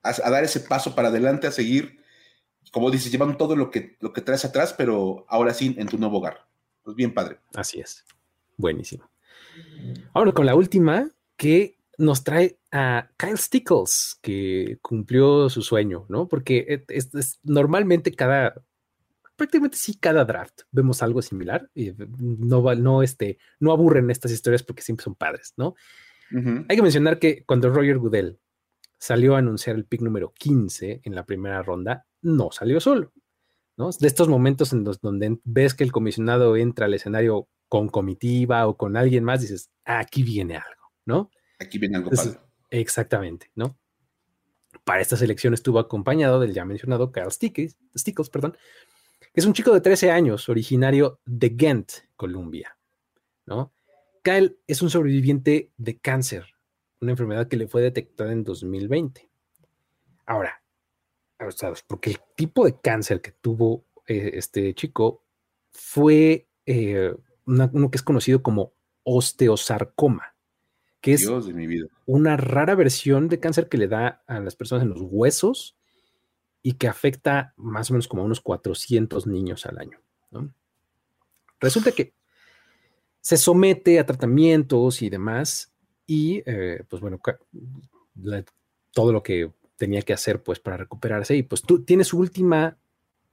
a, 0.02 0.10
a 0.24 0.30
dar 0.30 0.44
ese 0.44 0.60
paso 0.60 0.94
para 0.94 1.08
adelante, 1.08 1.46
a 1.46 1.52
seguir, 1.52 2.02
como 2.72 2.90
dices, 2.90 3.10
llevan 3.12 3.36
todo 3.36 3.54
lo 3.56 3.70
que, 3.70 3.96
lo 4.00 4.12
que 4.12 4.20
traes 4.20 4.44
atrás, 4.44 4.74
pero 4.76 5.24
ahora 5.28 5.54
sí 5.54 5.74
en 5.78 5.88
tu 5.88 5.98
nuevo 5.98 6.18
hogar. 6.18 6.46
Pues 6.82 6.96
bien 6.96 7.14
padre. 7.14 7.38
Así 7.54 7.80
es. 7.80 8.04
Buenísimo. 8.56 9.08
Ahora 10.12 10.32
con 10.32 10.46
la 10.46 10.54
última 10.54 11.10
que 11.36 11.76
nos 11.98 12.24
trae 12.24 12.58
a 12.72 13.08
Kyle 13.16 13.38
Stickles, 13.38 14.18
que 14.20 14.78
cumplió 14.82 15.48
su 15.48 15.62
sueño, 15.62 16.06
¿no? 16.08 16.26
Porque 16.28 16.84
es, 16.88 17.14
es- 17.14 17.40
normalmente 17.44 18.12
cada, 18.12 18.62
prácticamente 19.36 19.76
sí, 19.76 19.96
cada 19.98 20.24
draft 20.24 20.62
vemos 20.72 21.02
algo 21.02 21.22
similar. 21.22 21.70
Y 21.74 21.92
no, 22.18 22.62
va- 22.62 22.74
no, 22.74 23.02
este, 23.02 23.38
no 23.60 23.72
aburren 23.72 24.10
estas 24.10 24.32
historias 24.32 24.62
porque 24.62 24.82
siempre 24.82 25.04
son 25.04 25.14
padres, 25.14 25.54
¿no? 25.56 25.74
Hay 26.68 26.76
que 26.76 26.82
mencionar 26.82 27.18
que 27.20 27.44
cuando 27.44 27.70
Roger 27.70 27.98
Goodell 27.98 28.38
salió 29.04 29.34
a 29.34 29.38
anunciar 29.40 29.76
el 29.76 29.84
pick 29.84 30.00
número 30.00 30.32
15 30.32 31.02
en 31.04 31.14
la 31.14 31.26
primera 31.26 31.62
ronda, 31.62 32.06
no 32.22 32.50
salió 32.50 32.80
solo. 32.80 33.12
¿no? 33.76 33.90
De 33.90 34.06
estos 34.06 34.28
momentos 34.28 34.72
en 34.72 34.82
los 34.82 35.02
donde 35.02 35.38
ves 35.44 35.74
que 35.74 35.84
el 35.84 35.92
comisionado 35.92 36.56
entra 36.56 36.86
al 36.86 36.94
escenario 36.94 37.46
con 37.68 37.90
comitiva 37.90 38.66
o 38.66 38.78
con 38.78 38.96
alguien 38.96 39.22
más, 39.22 39.42
dices, 39.42 39.70
"Ah, 39.84 39.98
aquí 39.98 40.22
viene 40.22 40.56
algo, 40.56 40.90
¿no? 41.04 41.30
Aquí 41.58 41.78
viene 41.78 41.96
algo 41.96 42.10
Entonces. 42.10 42.38
Exactamente, 42.70 43.50
¿no? 43.54 43.76
Para 44.84 45.02
esta 45.02 45.18
selección 45.18 45.52
estuvo 45.52 45.78
acompañado 45.78 46.40
del 46.40 46.54
ya 46.54 46.64
mencionado 46.64 47.12
Kyle 47.12 47.30
Stickles, 47.30 47.76
Stickles, 47.94 48.30
perdón, 48.30 48.56
que 49.20 49.40
es 49.40 49.44
un 49.44 49.52
chico 49.52 49.74
de 49.74 49.82
13 49.82 50.12
años, 50.12 50.48
originario 50.48 51.20
de 51.26 51.50
Ghent, 51.50 51.92
Colombia, 52.16 52.78
¿no? 53.44 53.74
Kyle 54.22 54.56
es 54.66 54.80
un 54.80 54.88
sobreviviente 54.88 55.72
de 55.76 55.98
cáncer, 55.98 56.53
una 57.04 57.12
enfermedad 57.12 57.48
que 57.48 57.56
le 57.56 57.68
fue 57.68 57.82
detectada 57.82 58.32
en 58.32 58.42
2020. 58.44 59.28
Ahora, 60.26 60.62
porque 61.86 62.10
el 62.10 62.18
tipo 62.36 62.64
de 62.64 62.78
cáncer 62.80 63.20
que 63.20 63.32
tuvo 63.32 63.84
eh, 64.06 64.32
este 64.34 64.74
chico 64.74 65.22
fue 65.70 66.48
eh, 66.66 67.14
una- 67.46 67.70
uno 67.72 67.90
que 67.90 67.96
es 67.96 68.02
conocido 68.02 68.42
como 68.42 68.72
osteosarcoma, 69.02 70.34
que 71.00 71.12
es 71.14 71.20
Dios 71.20 71.46
de 71.46 71.52
mi 71.52 71.66
vida. 71.66 71.86
una 72.06 72.36
rara 72.36 72.74
versión 72.74 73.28
de 73.28 73.40
cáncer 73.40 73.68
que 73.68 73.76
le 73.78 73.88
da 73.88 74.22
a 74.26 74.40
las 74.40 74.56
personas 74.56 74.84
en 74.84 74.90
los 74.90 75.00
huesos 75.02 75.76
y 76.62 76.74
que 76.74 76.88
afecta 76.88 77.52
más 77.56 77.90
o 77.90 77.94
menos 77.94 78.08
como 78.08 78.22
a 78.22 78.24
unos 78.24 78.40
400 78.40 79.26
niños 79.26 79.66
al 79.66 79.78
año. 79.78 80.00
¿no? 80.30 80.50
Resulta 81.60 81.92
que 81.92 82.14
se 83.20 83.36
somete 83.36 83.98
a 83.98 84.06
tratamientos 84.06 85.02
y 85.02 85.10
demás 85.10 85.73
y 86.06 86.42
eh, 86.46 86.82
pues 86.88 87.00
bueno, 87.00 87.20
la- 88.22 88.44
todo 88.92 89.12
lo 89.12 89.22
que 89.22 89.50
tenía 89.76 90.02
que 90.02 90.12
hacer 90.12 90.42
pues 90.42 90.60
para 90.60 90.76
recuperarse 90.76 91.36
y 91.36 91.42
pues 91.42 91.62
tú 91.62 91.84
tienes 91.84 92.08
su 92.08 92.18
última 92.18 92.76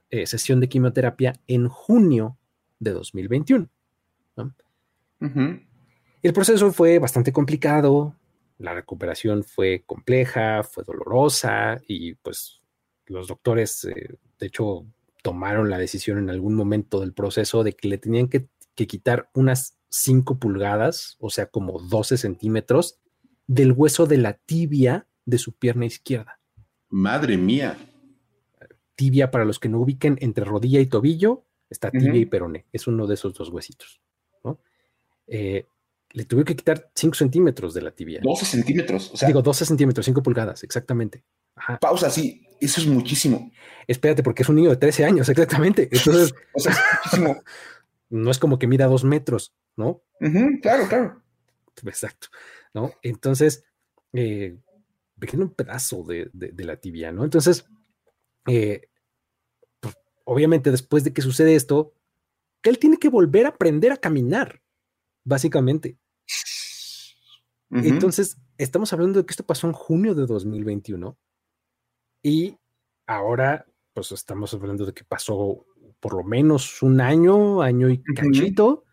eh, 0.09 0.25
sesión 0.25 0.59
de 0.59 0.67
quimioterapia 0.69 1.39
en 1.47 1.67
junio 1.67 2.37
de 2.79 2.91
2021. 2.91 3.69
¿no? 4.37 4.53
Ujú. 5.21 5.59
El 6.23 6.33
proceso 6.33 6.71
fue 6.71 6.99
bastante 6.99 7.31
complicado, 7.31 8.15
la 8.57 8.73
recuperación 8.73 9.43
fue 9.43 9.83
compleja, 9.85 10.63
fue 10.63 10.83
dolorosa 10.83 11.79
y 11.87 12.15
pues 12.15 12.61
los 13.05 13.27
doctores, 13.27 13.85
eh, 13.85 14.15
de 14.39 14.47
hecho, 14.47 14.85
tomaron 15.23 15.69
la 15.69 15.77
decisión 15.77 16.17
en 16.17 16.29
algún 16.29 16.55
momento 16.55 16.99
del 16.99 17.13
proceso 17.13 17.63
de 17.63 17.73
que 17.73 17.87
le 17.87 17.97
tenían 17.97 18.27
que, 18.27 18.47
que 18.75 18.87
quitar 18.87 19.29
unas 19.33 19.77
5 19.91 20.39
pulgadas, 20.39 21.17
o 21.19 21.29
sea, 21.29 21.47
como 21.47 21.79
12 21.79 22.17
centímetros, 22.17 22.99
del 23.45 23.73
hueso 23.73 24.07
de 24.07 24.17
la 24.17 24.33
tibia 24.33 25.07
de 25.25 25.37
su 25.37 25.53
pierna 25.53 25.85
izquierda. 25.85 26.39
Madre 26.89 27.37
mía. 27.37 27.77
Tibia, 28.95 29.31
para 29.31 29.45
los 29.45 29.59
que 29.59 29.69
no 29.69 29.79
ubiquen, 29.79 30.17
entre 30.21 30.45
rodilla 30.45 30.79
y 30.79 30.85
tobillo, 30.85 31.45
está 31.69 31.91
tibia 31.91 32.19
y 32.19 32.25
peroné. 32.25 32.65
Es 32.71 32.87
uno 32.87 33.05
de 33.05 33.15
esos 33.15 33.33
dos 33.33 33.49
huesitos. 33.49 34.01
¿no? 34.43 34.59
Eh, 35.27 35.65
le 36.13 36.25
tuvieron 36.25 36.45
que 36.45 36.55
quitar 36.55 36.89
5 36.95 37.15
centímetros 37.15 37.73
de 37.73 37.81
la 37.81 37.91
tibia. 37.91 38.21
12 38.23 38.45
centímetros. 38.45 39.11
O 39.13 39.17
sea, 39.17 39.27
Digo, 39.27 39.41
12 39.41 39.65
centímetros, 39.65 40.05
5 40.05 40.23
pulgadas, 40.23 40.63
exactamente. 40.63 41.23
Ajá. 41.55 41.77
pausa, 41.79 42.09
sí. 42.09 42.47
Eso 42.61 42.79
es 42.79 42.87
muchísimo. 42.87 43.51
Espérate, 43.87 44.23
porque 44.23 44.43
es 44.43 44.49
un 44.49 44.55
niño 44.55 44.69
de 44.69 44.77
13 44.77 45.03
años, 45.03 45.27
exactamente. 45.27 45.89
Entonces, 45.91 46.33
O 46.53 46.59
sea, 46.59 46.71
es 46.71 46.79
muchísimo. 46.95 47.41
no 48.09 48.31
es 48.31 48.39
como 48.39 48.59
que 48.59 48.67
mida 48.67 48.87
dos 48.87 49.03
metros, 49.03 49.53
¿no? 49.75 50.01
Claro, 50.61 50.87
claro. 50.87 51.21
Exacto, 51.85 52.27
¿no? 52.73 52.91
Entonces, 53.01 53.63
eh, 54.13 54.57
pequeño 55.19 55.43
un 55.43 55.53
pedazo 55.53 56.03
de, 56.03 56.29
de- 56.33 56.51
de 56.51 56.63
la 56.65 56.75
tibia, 56.77 57.11
¿no? 57.11 57.23
Entonces, 57.23 57.65
eh, 58.47 58.89
pues, 59.79 59.95
obviamente 60.25 60.71
después 60.71 61.03
de 61.03 61.13
que 61.13 61.21
sucede 61.21 61.55
esto, 61.55 61.93
él 62.63 62.77
tiene 62.77 62.97
que 62.97 63.09
volver 63.09 63.45
a 63.45 63.49
aprender 63.49 63.91
a 63.91 63.97
caminar, 63.97 64.61
básicamente. 65.23 65.97
Entonces, 67.87 68.37
estamos 68.57 68.91
hablando 68.93 69.19
de 69.19 69.25
que 69.25 69.31
esto 69.31 69.45
pasó 69.45 69.65
en 69.67 69.73
junio 69.73 70.13
de 70.13 70.25
2021 70.25 71.17
y 72.23 72.57
ahora 73.07 73.65
pues 73.93 74.11
estamos 74.11 74.53
hablando 74.53 74.85
de 74.85 74.93
que 74.93 75.03
pasó 75.03 75.65
por 75.99 76.13
lo 76.15 76.23
menos 76.23 76.81
un 76.83 77.01
año, 77.01 77.61
año 77.61 77.89
y 77.89 77.97
cachito, 78.13 78.83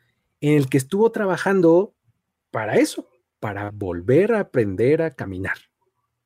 en 0.41 0.57
el 0.57 0.69
que 0.69 0.79
estuvo 0.79 1.11
trabajando 1.11 1.95
para 2.51 2.77
eso, 2.77 3.09
para 3.41 3.71
volver 3.71 4.35
a 4.35 4.41
aprender 4.41 5.03
a 5.03 5.15
caminar, 5.15 5.57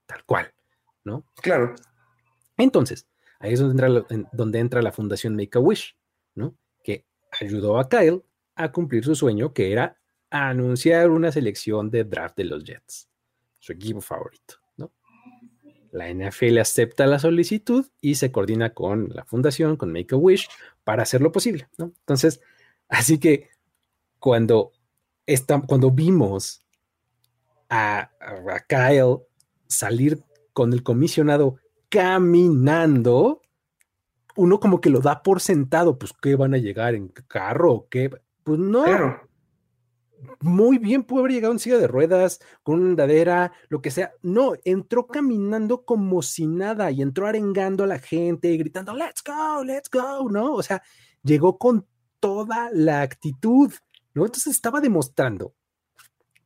tal 0.07 0.25
cual, 0.25 0.53
¿no? 1.05 1.25
Claro. 1.43 1.75
Entonces, 2.57 3.07
ahí 3.39 3.55
es 3.55 3.61
donde 3.61 3.87
entra, 3.87 4.29
donde 4.33 4.59
entra 4.59 4.83
la 4.83 4.93
Fundación 4.93 5.37
Make 5.37 5.59
a 5.59 5.61
Wish, 5.61 5.97
¿no? 6.35 6.57
Que 6.83 7.07
ayudó 7.41 7.79
a 7.79 7.89
Kyle 7.89 8.23
a 8.55 8.73
cumplir 8.73 9.05
su 9.05 9.15
sueño, 9.15 9.53
que 9.53 9.73
era 9.73 9.99
anunciar 10.31 11.11
una 11.11 11.31
selección 11.33 11.91
de 11.91 12.05
draft 12.05 12.37
de 12.37 12.45
los 12.45 12.65
Jets, 12.65 13.09
su 13.59 13.73
equipo 13.73 14.01
favorito, 14.01 14.57
¿no? 14.77 14.93
La 15.91 16.13
NFL 16.13 16.59
acepta 16.59 17.07
la 17.07 17.19
solicitud 17.19 17.87
y 18.01 18.15
se 18.15 18.33
coordina 18.33 18.73
con 18.73 19.09
la 19.11 19.25
fundación, 19.25 19.77
con 19.77 19.93
Make 19.93 20.15
a 20.15 20.19
Wish, 20.19 20.49
para 20.85 21.03
hacerlo 21.03 21.33
posible, 21.33 21.69
¿no? 21.77 21.93
Entonces, 22.01 22.41
así 22.89 23.19
que 23.19 23.51
cuando, 24.23 24.71
cuando 25.67 25.91
vimos 25.91 26.65
a, 27.69 28.09
a 28.21 28.61
Kyle 28.69 29.19
salir 29.67 30.23
con 30.53 30.73
el 30.73 30.85
comisionado 30.85 31.57
caminando, 31.89 33.43
uno 34.37 34.61
como 34.61 34.81
que 34.81 34.91
lo 34.91 35.01
da 35.01 35.25
por 35.25 35.41
sentado, 35.41 35.99
pues 35.99 36.13
¿qué 36.23 36.37
van 36.37 36.55
a 36.55 36.59
llegar 36.59 36.95
en 36.95 37.09
carro 37.09 37.73
o 37.73 37.89
qué? 37.89 38.11
Pues 38.45 38.61
no. 38.61 38.85
Muy 40.39 40.79
bien, 40.79 41.03
pudo 41.03 41.21
haber 41.21 41.33
llegado 41.33 41.53
en 41.53 41.59
silla 41.59 41.79
de 41.79 41.89
ruedas, 41.89 42.39
con 42.63 42.79
una 42.79 42.91
andadera, 42.91 43.53
lo 43.69 43.83
que 43.83 43.91
sea. 43.91 44.13
No, 44.23 44.53
entró 44.65 45.09
caminando 45.09 45.85
como 45.85 46.23
si 46.23 46.47
nada 46.47 46.93
y 46.93 47.03
entró 47.03 47.27
arengando 47.27 47.83
a 47.83 47.89
la 47.89 47.99
gente, 47.99 48.57
gritando, 48.57 48.95
let's 48.95 49.21
go, 49.27 49.65
let's 49.65 49.91
go, 49.91 50.31
¿no? 50.31 50.55
O 50.55 50.63
sea, 50.63 50.81
llegó 51.25 51.59
con 51.59 51.89
toda 52.21 52.71
la 52.73 53.03
actitud, 53.03 53.73
¿no? 54.15 54.25
Entonces 54.25 54.55
estaba 54.55 54.81
demostrando 54.81 55.55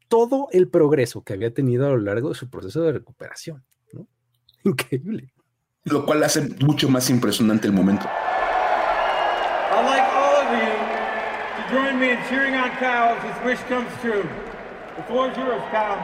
todo 0.09 0.49
el 0.53 0.69
progreso 0.69 1.23
que 1.23 1.33
había 1.33 1.53
tenido 1.53 1.87
a 1.87 1.91
lo 1.91 1.99
largo 1.99 2.31
de 2.31 2.35
su 2.35 2.49
proceso 2.49 2.83
de 2.83 2.93
recuperación, 2.93 3.65
¿no? 3.93 4.07
Increíble. 4.65 5.33
Lo 5.85 6.05
cual 6.05 6.23
hace 6.25 6.43
mucho 6.65 6.89
más 6.89 7.11
impresionante 7.11 7.67
el 7.67 7.73
momento. 7.73 8.09
join 11.71 11.99
me 11.99 12.11
in 12.11 12.19
cheering 12.29 12.55
on 12.55 12.71
Kyle 12.77 13.17
as 13.17 13.23
his 13.25 13.45
wish 13.45 13.59
comes 13.69 13.91
true. 14.01 14.23
The 14.97 15.03
floor 15.05 15.31
is 15.31 15.37
yours, 15.37 15.63
Kyle. 15.73 15.99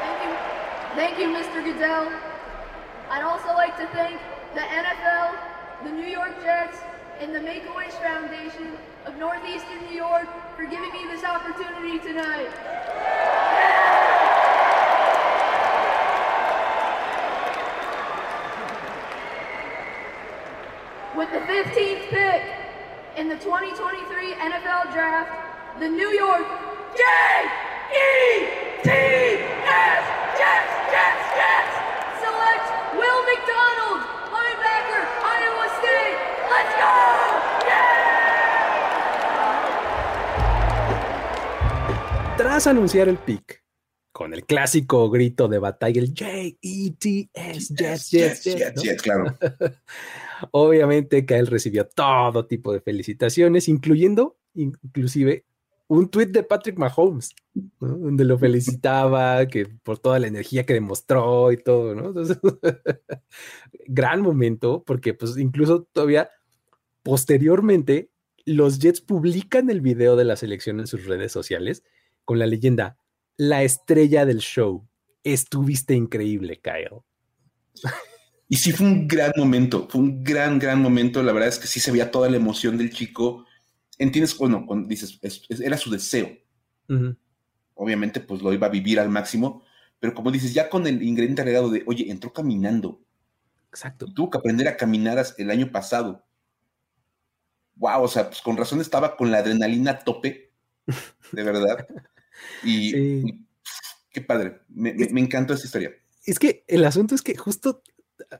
Thank 0.00 0.18
you, 0.24 0.32
thank 0.96 1.18
you, 1.18 1.28
Mr. 1.28 1.64
Goodell. 1.64 2.08
I'd 3.10 3.22
also 3.22 3.48
like 3.54 3.76
to 3.76 3.86
thank 3.88 4.18
the 4.54 4.60
NFL, 4.60 5.36
the 5.84 5.90
New 5.90 6.06
York 6.06 6.42
Jets, 6.42 6.78
and 7.20 7.34
the 7.34 7.40
Make-A-Wish 7.40 7.92
Foundation 7.94 8.72
of 9.04 9.16
Northeastern 9.16 9.84
New 9.86 9.96
York 9.96 10.28
for 10.56 10.64
giving 10.64 10.92
me 10.92 11.04
this 11.10 11.24
opportunity 11.24 11.98
tonight. 11.98 12.48
With 21.16 21.30
the 21.32 21.40
15th 21.40 22.08
pick 22.08 22.42
in 23.16 23.28
the 23.28 23.36
2023 23.36 24.34
NFL 24.34 24.92
Draft, 24.92 25.80
the 25.80 25.88
New 25.88 26.10
York 26.10 26.46
J-E-T-S, 26.96 27.48
Tras 42.58 42.66
anunciar 42.66 43.08
el 43.08 43.18
pick, 43.18 43.62
con 44.10 44.34
el 44.34 44.44
clásico 44.44 45.08
grito 45.10 45.46
de 45.46 45.60
batalla, 45.60 46.00
el 46.00 46.08
J-E-T-S, 46.08 47.72
Jets, 47.72 48.10
Jets, 48.10 48.42
Jets, 48.42 48.82
Jets, 48.82 49.00
claro. 49.00 49.26
Obviamente 50.50 51.24
que 51.24 51.36
él 51.38 51.46
recibió 51.46 51.86
todo 51.86 52.46
tipo 52.46 52.72
de 52.72 52.80
felicitaciones, 52.80 53.68
incluyendo 53.68 54.38
inclusive 54.54 55.44
un 55.86 56.08
tweet 56.08 56.26
de 56.26 56.42
Patrick 56.42 56.78
Mahomes, 56.78 57.32
donde 57.78 58.24
lo 58.24 58.36
felicitaba 58.36 59.46
que 59.46 59.66
por 59.84 60.00
toda 60.00 60.18
la 60.18 60.26
energía 60.26 60.66
que 60.66 60.74
demostró 60.74 61.52
y 61.52 61.58
todo, 61.58 61.94
¿no? 61.94 62.08
Entonces, 62.08 62.38
gran 63.86 64.20
momento, 64.20 64.82
porque 64.84 65.14
pues 65.14 65.38
incluso 65.38 65.84
todavía 65.92 66.28
posteriormente 67.04 68.10
los 68.46 68.80
Jets 68.80 69.00
publican 69.00 69.70
el 69.70 69.80
video 69.80 70.16
de 70.16 70.24
la 70.24 70.34
selección 70.34 70.80
en 70.80 70.88
sus 70.88 71.04
redes 71.04 71.30
sociales 71.30 71.84
con 72.28 72.38
la 72.38 72.46
leyenda, 72.46 72.98
la 73.38 73.62
estrella 73.62 74.26
del 74.26 74.40
show, 74.40 74.86
estuviste 75.24 75.94
increíble, 75.94 76.60
Kyle. 76.60 77.00
Y 78.50 78.56
sí 78.56 78.70
fue 78.70 78.86
un 78.86 79.08
gran 79.08 79.32
momento, 79.34 79.88
fue 79.88 80.02
un 80.02 80.22
gran, 80.22 80.58
gran 80.58 80.82
momento. 80.82 81.22
La 81.22 81.32
verdad 81.32 81.48
es 81.48 81.58
que 81.58 81.66
sí 81.66 81.80
se 81.80 81.90
veía 81.90 82.10
toda 82.10 82.28
la 82.28 82.36
emoción 82.36 82.76
del 82.76 82.92
chico. 82.92 83.46
Entiendes, 83.96 84.36
bueno, 84.36 84.66
cuando 84.66 84.86
dices, 84.86 85.18
era 85.58 85.78
su 85.78 85.90
deseo. 85.90 86.28
Obviamente, 87.72 88.20
pues 88.20 88.42
lo 88.42 88.52
iba 88.52 88.66
a 88.66 88.70
vivir 88.70 89.00
al 89.00 89.08
máximo, 89.08 89.62
pero 89.98 90.12
como 90.12 90.30
dices, 90.30 90.52
ya 90.52 90.68
con 90.68 90.86
el 90.86 91.02
ingrediente 91.02 91.40
agregado 91.40 91.70
de, 91.70 91.82
oye, 91.86 92.10
entró 92.10 92.34
caminando. 92.34 93.00
Exacto. 93.70 94.04
Tuvo 94.04 94.28
que 94.28 94.36
aprender 94.36 94.68
a 94.68 94.76
caminar 94.76 95.24
el 95.38 95.50
año 95.50 95.72
pasado. 95.72 96.26
Wow, 97.76 98.02
o 98.02 98.08
sea, 98.08 98.28
pues 98.28 98.42
con 98.42 98.58
razón 98.58 98.82
estaba 98.82 99.16
con 99.16 99.30
la 99.30 99.38
adrenalina 99.38 99.92
a 99.92 99.98
tope, 100.00 100.52
de 101.32 101.42
verdad. 101.42 101.86
Y, 102.62 103.44
qué 104.10 104.20
padre, 104.20 104.60
me, 104.68 104.92
me 104.94 105.20
encantó 105.20 105.54
esa 105.54 105.66
historia. 105.66 105.92
Es 106.24 106.38
que 106.38 106.64
el 106.66 106.84
asunto 106.84 107.14
es 107.14 107.22
que 107.22 107.36
justo 107.36 107.82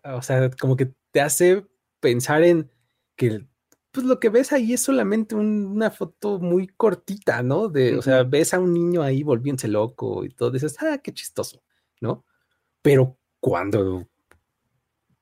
o 0.05 0.23
sea, 0.23 0.51
como 0.51 0.77
que 0.77 0.93
te 1.11 1.21
hace 1.21 1.67
pensar 2.01 2.43
en 2.43 2.71
que 3.17 3.47
pues 3.91 4.07
lo 4.07 4.21
que 4.21 4.29
ves 4.29 4.53
ahí 4.53 4.75
es 4.75 4.83
solamente 4.83 5.35
una 5.35 5.91
foto 5.91 6.39
muy 6.39 6.69
cortita, 6.69 7.43
¿no? 7.43 7.69
De, 7.69 7.97
o 7.97 8.03
sea, 8.03 8.23
ves 8.23 8.55
a 8.55 8.61
un 8.61 8.73
niño 8.73 9.03
ahí 9.03 9.23
volviéndose 9.23 9.67
loco 9.67 10.25
y 10.25 10.29
todo, 10.29 10.51
dices, 10.51 10.77
ah, 10.81 10.99
qué 10.99 11.13
chistoso, 11.13 11.63
¿no? 12.01 12.25
Pero 12.83 13.19
cuando 13.41 14.07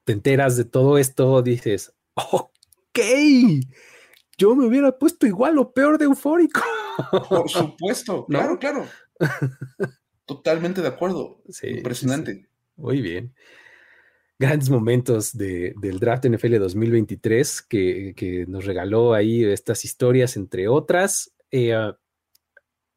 te 0.04 0.12
enteras 0.12 0.56
de 0.56 0.64
todo 0.64 0.98
esto, 0.98 1.42
dices, 1.42 1.94
ok, 2.14 2.98
yo 4.36 4.56
me 4.56 4.66
hubiera 4.66 4.98
puesto 4.98 5.26
igual 5.26 5.58
o 5.58 5.72
peor 5.72 5.96
de 5.96 6.06
eufórico. 6.06 6.60
Por 7.28 7.48
supuesto, 7.48 8.26
claro, 8.28 8.58
claro. 8.58 8.86
Totalmente 10.24 10.82
de 10.82 10.88
acuerdo. 10.88 11.42
Impresionante. 11.62 12.48
Muy 12.76 13.00
bien 13.00 13.34
grandes 14.38 14.68
momentos 14.68 15.36
del 15.36 15.98
draft 15.98 16.26
NFL 16.26 16.58
2023 16.58 17.62
que, 17.62 18.12
que, 18.14 18.44
nos 18.46 18.66
regaló 18.66 19.14
ahí 19.14 19.42
estas 19.44 19.84
historias, 19.84 20.36
entre 20.36 20.68
otras. 20.68 21.32
Eh, 21.50 21.72
ah, 21.72 21.96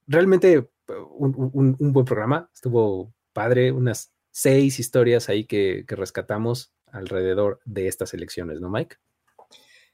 realmente 0.07 0.69
un, 1.11 1.93
buen 1.93 2.05
programa, 2.05 2.49
estuvo 2.53 3.13
padre, 3.33 3.71
unas 3.71 4.11
seis 4.31 4.79
historias 4.79 5.29
ahí 5.29 5.45
que, 5.45 5.85
rescatamos 5.87 6.73
alrededor 6.91 7.61
de 7.65 7.87
estas 7.87 8.13
elecciones, 8.13 8.59
¿no, 8.59 8.69
Mike? 8.69 8.97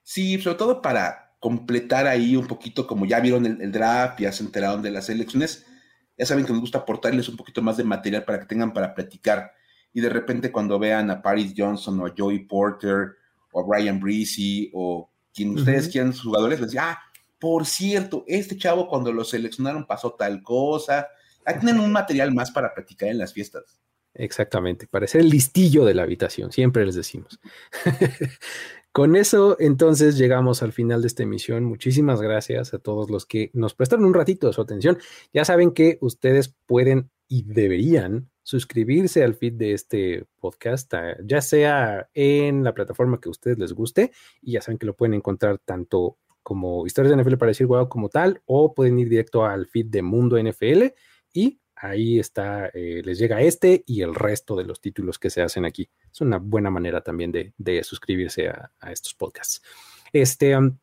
Sí, 0.03 0.39
sobre 0.39 0.57
todo 0.57 0.81
para 0.81 1.34
completar 1.45 2.07
ahí 2.07 2.35
un 2.35 2.47
poquito, 2.47 2.87
como 2.87 3.05
ya 3.05 3.19
vieron 3.19 3.45
el, 3.45 3.61
el 3.61 3.71
draft, 3.71 4.19
ya 4.19 4.31
se 4.31 4.43
enteraron 4.43 4.81
de 4.81 4.89
las 4.89 5.09
elecciones, 5.09 5.63
ya 6.17 6.25
saben 6.25 6.43
que 6.43 6.51
nos 6.51 6.61
gusta 6.61 6.79
aportarles 6.79 7.29
un 7.29 7.37
poquito 7.37 7.61
más 7.61 7.77
de 7.77 7.83
material 7.83 8.25
para 8.25 8.39
que 8.39 8.47
tengan 8.47 8.73
para 8.73 8.95
platicar 8.95 9.51
y 9.93 10.01
de 10.01 10.09
repente 10.09 10.51
cuando 10.51 10.79
vean 10.79 11.11
a 11.11 11.21
Paris 11.21 11.53
Johnson 11.55 11.99
o 11.99 12.07
a 12.07 12.13
Joey 12.17 12.39
Porter 12.39 13.11
o 13.51 13.61
a 13.61 13.63
Brian 13.63 13.99
Breezy 13.99 14.71
o 14.73 15.07
quien 15.31 15.51
ustedes 15.51 15.87
quieran, 15.87 16.13
sus 16.13 16.23
jugadores, 16.23 16.59
les 16.59 16.71
digan, 16.71 16.87
ah, 16.89 16.99
por 17.37 17.67
cierto, 17.67 18.23
este 18.27 18.57
chavo 18.57 18.87
cuando 18.87 19.13
lo 19.13 19.23
seleccionaron 19.23 19.85
pasó 19.85 20.13
tal 20.13 20.41
cosa. 20.41 21.07
Ahí 21.45 21.59
tienen 21.59 21.79
un 21.79 21.91
material 21.91 22.33
más 22.33 22.49
para 22.49 22.73
practicar 22.73 23.09
en 23.09 23.19
las 23.19 23.33
fiestas. 23.33 23.79
Exactamente, 24.15 24.87
para 24.87 25.05
ser 25.05 25.21
el 25.21 25.29
listillo 25.29 25.85
de 25.85 25.93
la 25.93 26.01
habitación, 26.01 26.51
siempre 26.51 26.85
les 26.85 26.95
decimos. 26.95 27.39
Con 28.95 29.17
eso, 29.17 29.57
entonces, 29.59 30.17
llegamos 30.17 30.63
al 30.63 30.71
final 30.71 31.01
de 31.01 31.07
esta 31.07 31.23
emisión. 31.23 31.65
Muchísimas 31.65 32.21
gracias 32.21 32.73
a 32.73 32.79
todos 32.79 33.09
los 33.09 33.25
que 33.25 33.51
nos 33.51 33.73
prestaron 33.73 34.05
un 34.05 34.13
ratito 34.13 34.47
de 34.47 34.53
su 34.53 34.61
atención. 34.61 34.97
Ya 35.33 35.43
saben 35.43 35.71
que 35.71 35.97
ustedes 35.99 36.55
pueden 36.65 37.11
y 37.27 37.43
deberían 37.43 38.29
suscribirse 38.41 39.21
al 39.21 39.35
feed 39.35 39.55
de 39.55 39.73
este 39.73 40.23
podcast, 40.39 40.93
ya 41.25 41.41
sea 41.41 42.09
en 42.13 42.63
la 42.63 42.73
plataforma 42.73 43.19
que 43.19 43.27
a 43.27 43.31
ustedes 43.31 43.59
les 43.59 43.73
guste, 43.73 44.13
y 44.41 44.53
ya 44.53 44.61
saben 44.61 44.77
que 44.77 44.85
lo 44.85 44.95
pueden 44.95 45.15
encontrar 45.15 45.57
tanto 45.57 46.17
como 46.41 46.85
historias 46.85 47.17
de 47.17 47.21
NFL 47.21 47.35
para 47.35 47.49
decir 47.49 47.67
wow 47.67 47.89
como 47.89 48.07
tal, 48.07 48.43
o 48.45 48.73
pueden 48.73 48.97
ir 48.97 49.09
directo 49.09 49.43
al 49.43 49.67
feed 49.67 49.87
de 49.87 50.03
Mundo 50.03 50.41
NFL 50.41 50.83
y 51.33 51.59
ahí 51.87 52.19
está, 52.19 52.67
eh, 52.73 53.01
les 53.03 53.17
llega 53.17 53.41
este 53.41 53.83
y 53.85 54.01
el 54.01 54.15
resto 54.15 54.55
de 54.55 54.65
los 54.65 54.81
títulos 54.81 55.19
que 55.19 55.29
se 55.29 55.41
hacen 55.41 55.65
aquí. 55.65 55.89
Es 56.11 56.21
una 56.21 56.37
buena 56.37 56.69
manera 56.69 57.01
también 57.01 57.31
de, 57.31 57.83
suscribirse 57.83 58.49
a, 58.49 58.91
estos 58.91 59.13
podcasts. 59.13 59.61
Este, 60.13 60.55
um, 60.57 60.77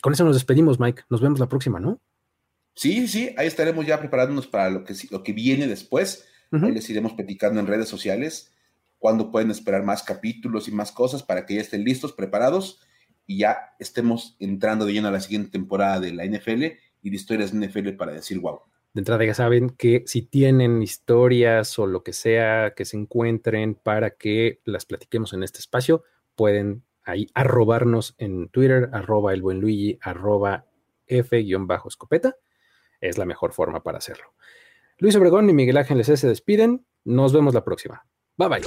con 0.00 0.12
eso 0.12 0.24
nos 0.24 0.36
despedimos, 0.36 0.78
Mike. 0.78 1.02
Nos 1.08 1.20
vemos 1.20 1.40
la 1.40 1.48
próxima, 1.48 1.80
¿no? 1.80 2.00
Sí, 2.74 3.08
sí, 3.08 3.34
ahí 3.36 3.46
estaremos 3.48 3.86
ya 3.86 3.98
preparándonos 3.98 4.46
para 4.46 4.70
lo 4.70 4.84
que, 4.84 4.94
lo 5.10 5.22
que 5.22 5.32
viene 5.32 5.66
después. 5.66 6.26
Ahí 6.50 6.72
les 6.72 6.88
iremos 6.88 7.12
platicando 7.12 7.60
en 7.60 7.66
redes 7.66 7.88
sociales 7.88 8.54
cuándo 8.98 9.30
pueden 9.30 9.50
esperar 9.50 9.84
más 9.84 10.02
capítulos 10.02 10.68
y 10.68 10.72
más 10.72 10.92
cosas 10.92 11.22
para 11.22 11.44
que 11.44 11.56
ya 11.56 11.60
estén 11.60 11.84
listos, 11.84 12.12
preparados 12.12 12.80
y 13.26 13.38
ya 13.38 13.74
estemos 13.78 14.36
entrando 14.38 14.86
de 14.86 14.94
lleno 14.94 15.08
a 15.08 15.12
la 15.12 15.20
siguiente 15.20 15.50
temporada 15.50 16.00
de 16.00 16.12
la 16.12 16.24
NFL 16.24 16.64
y 17.02 17.10
de 17.10 17.16
historias 17.16 17.52
de 17.52 17.66
NFL 17.66 17.90
para 17.90 18.12
decir 18.12 18.38
wow. 18.38 18.60
De 18.98 19.02
entrada 19.02 19.24
ya 19.24 19.34
saben 19.34 19.70
que 19.70 20.02
si 20.06 20.22
tienen 20.22 20.82
historias 20.82 21.78
o 21.78 21.86
lo 21.86 22.02
que 22.02 22.12
sea 22.12 22.74
que 22.74 22.84
se 22.84 22.96
encuentren 22.96 23.76
para 23.76 24.16
que 24.16 24.60
las 24.64 24.86
platiquemos 24.86 25.32
en 25.32 25.44
este 25.44 25.60
espacio, 25.60 26.02
pueden 26.34 26.82
ahí 27.04 27.28
arrobarnos 27.32 28.16
en 28.18 28.48
Twitter, 28.48 28.90
arroba 28.92 29.32
el 29.34 29.40
buen 29.40 29.60
Luigi, 29.60 30.00
arroba 30.02 30.66
F-escopeta. 31.06 32.38
Es 33.00 33.18
la 33.18 33.24
mejor 33.24 33.52
forma 33.52 33.84
para 33.84 33.98
hacerlo. 33.98 34.34
Luis 34.98 35.14
Obregón 35.14 35.48
y 35.48 35.52
Miguel 35.52 35.76
Ángel 35.76 36.04
se 36.04 36.26
despiden. 36.26 36.84
Nos 37.04 37.32
vemos 37.32 37.54
la 37.54 37.62
próxima. 37.62 38.04
Bye 38.38 38.48
bye. 38.48 38.62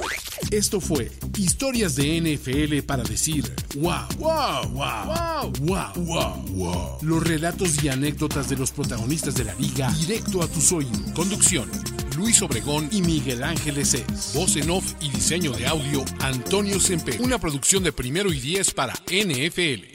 Esto 0.50 0.82
fue 0.82 1.10
Historias 1.38 1.96
de 1.96 2.20
NFL 2.20 2.86
para 2.86 3.02
decir 3.04 3.50
wow, 3.76 4.06
wow, 4.18 4.68
wow, 4.68 5.50
wow, 5.60 5.92
wow, 5.96 6.44
wow, 6.50 6.98
Los 7.00 7.26
relatos 7.26 7.82
y 7.82 7.88
anécdotas 7.88 8.50
de 8.50 8.56
los 8.56 8.70
protagonistas 8.70 9.34
de 9.34 9.44
la 9.44 9.54
liga 9.54 9.90
directo 9.92 10.42
a 10.42 10.46
tus 10.46 10.72
oídos. 10.72 11.00
Conducción. 11.14 11.70
Luis 12.18 12.42
Obregón 12.42 12.90
y 12.92 13.00
Miguel 13.00 13.42
Ángeles 13.42 13.94
es. 13.94 14.34
Voz 14.34 14.56
en 14.56 14.68
off 14.68 14.92
y 15.00 15.08
diseño 15.08 15.52
de 15.52 15.66
audio 15.66 16.04
Antonio 16.20 16.78
Sempe. 16.78 17.16
Una 17.20 17.38
producción 17.38 17.82
de 17.82 17.92
primero 17.92 18.30
y 18.30 18.40
diez 18.40 18.74
para 18.74 18.92
NFL. 19.06 19.86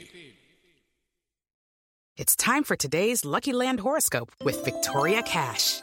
It's 2.16 2.34
time 2.34 2.64
for 2.64 2.76
today's 2.76 3.24
Lucky 3.24 3.52
Land 3.52 3.78
horoscope 3.78 4.32
with 4.44 4.56
Victoria 4.64 5.22
Cash. 5.22 5.82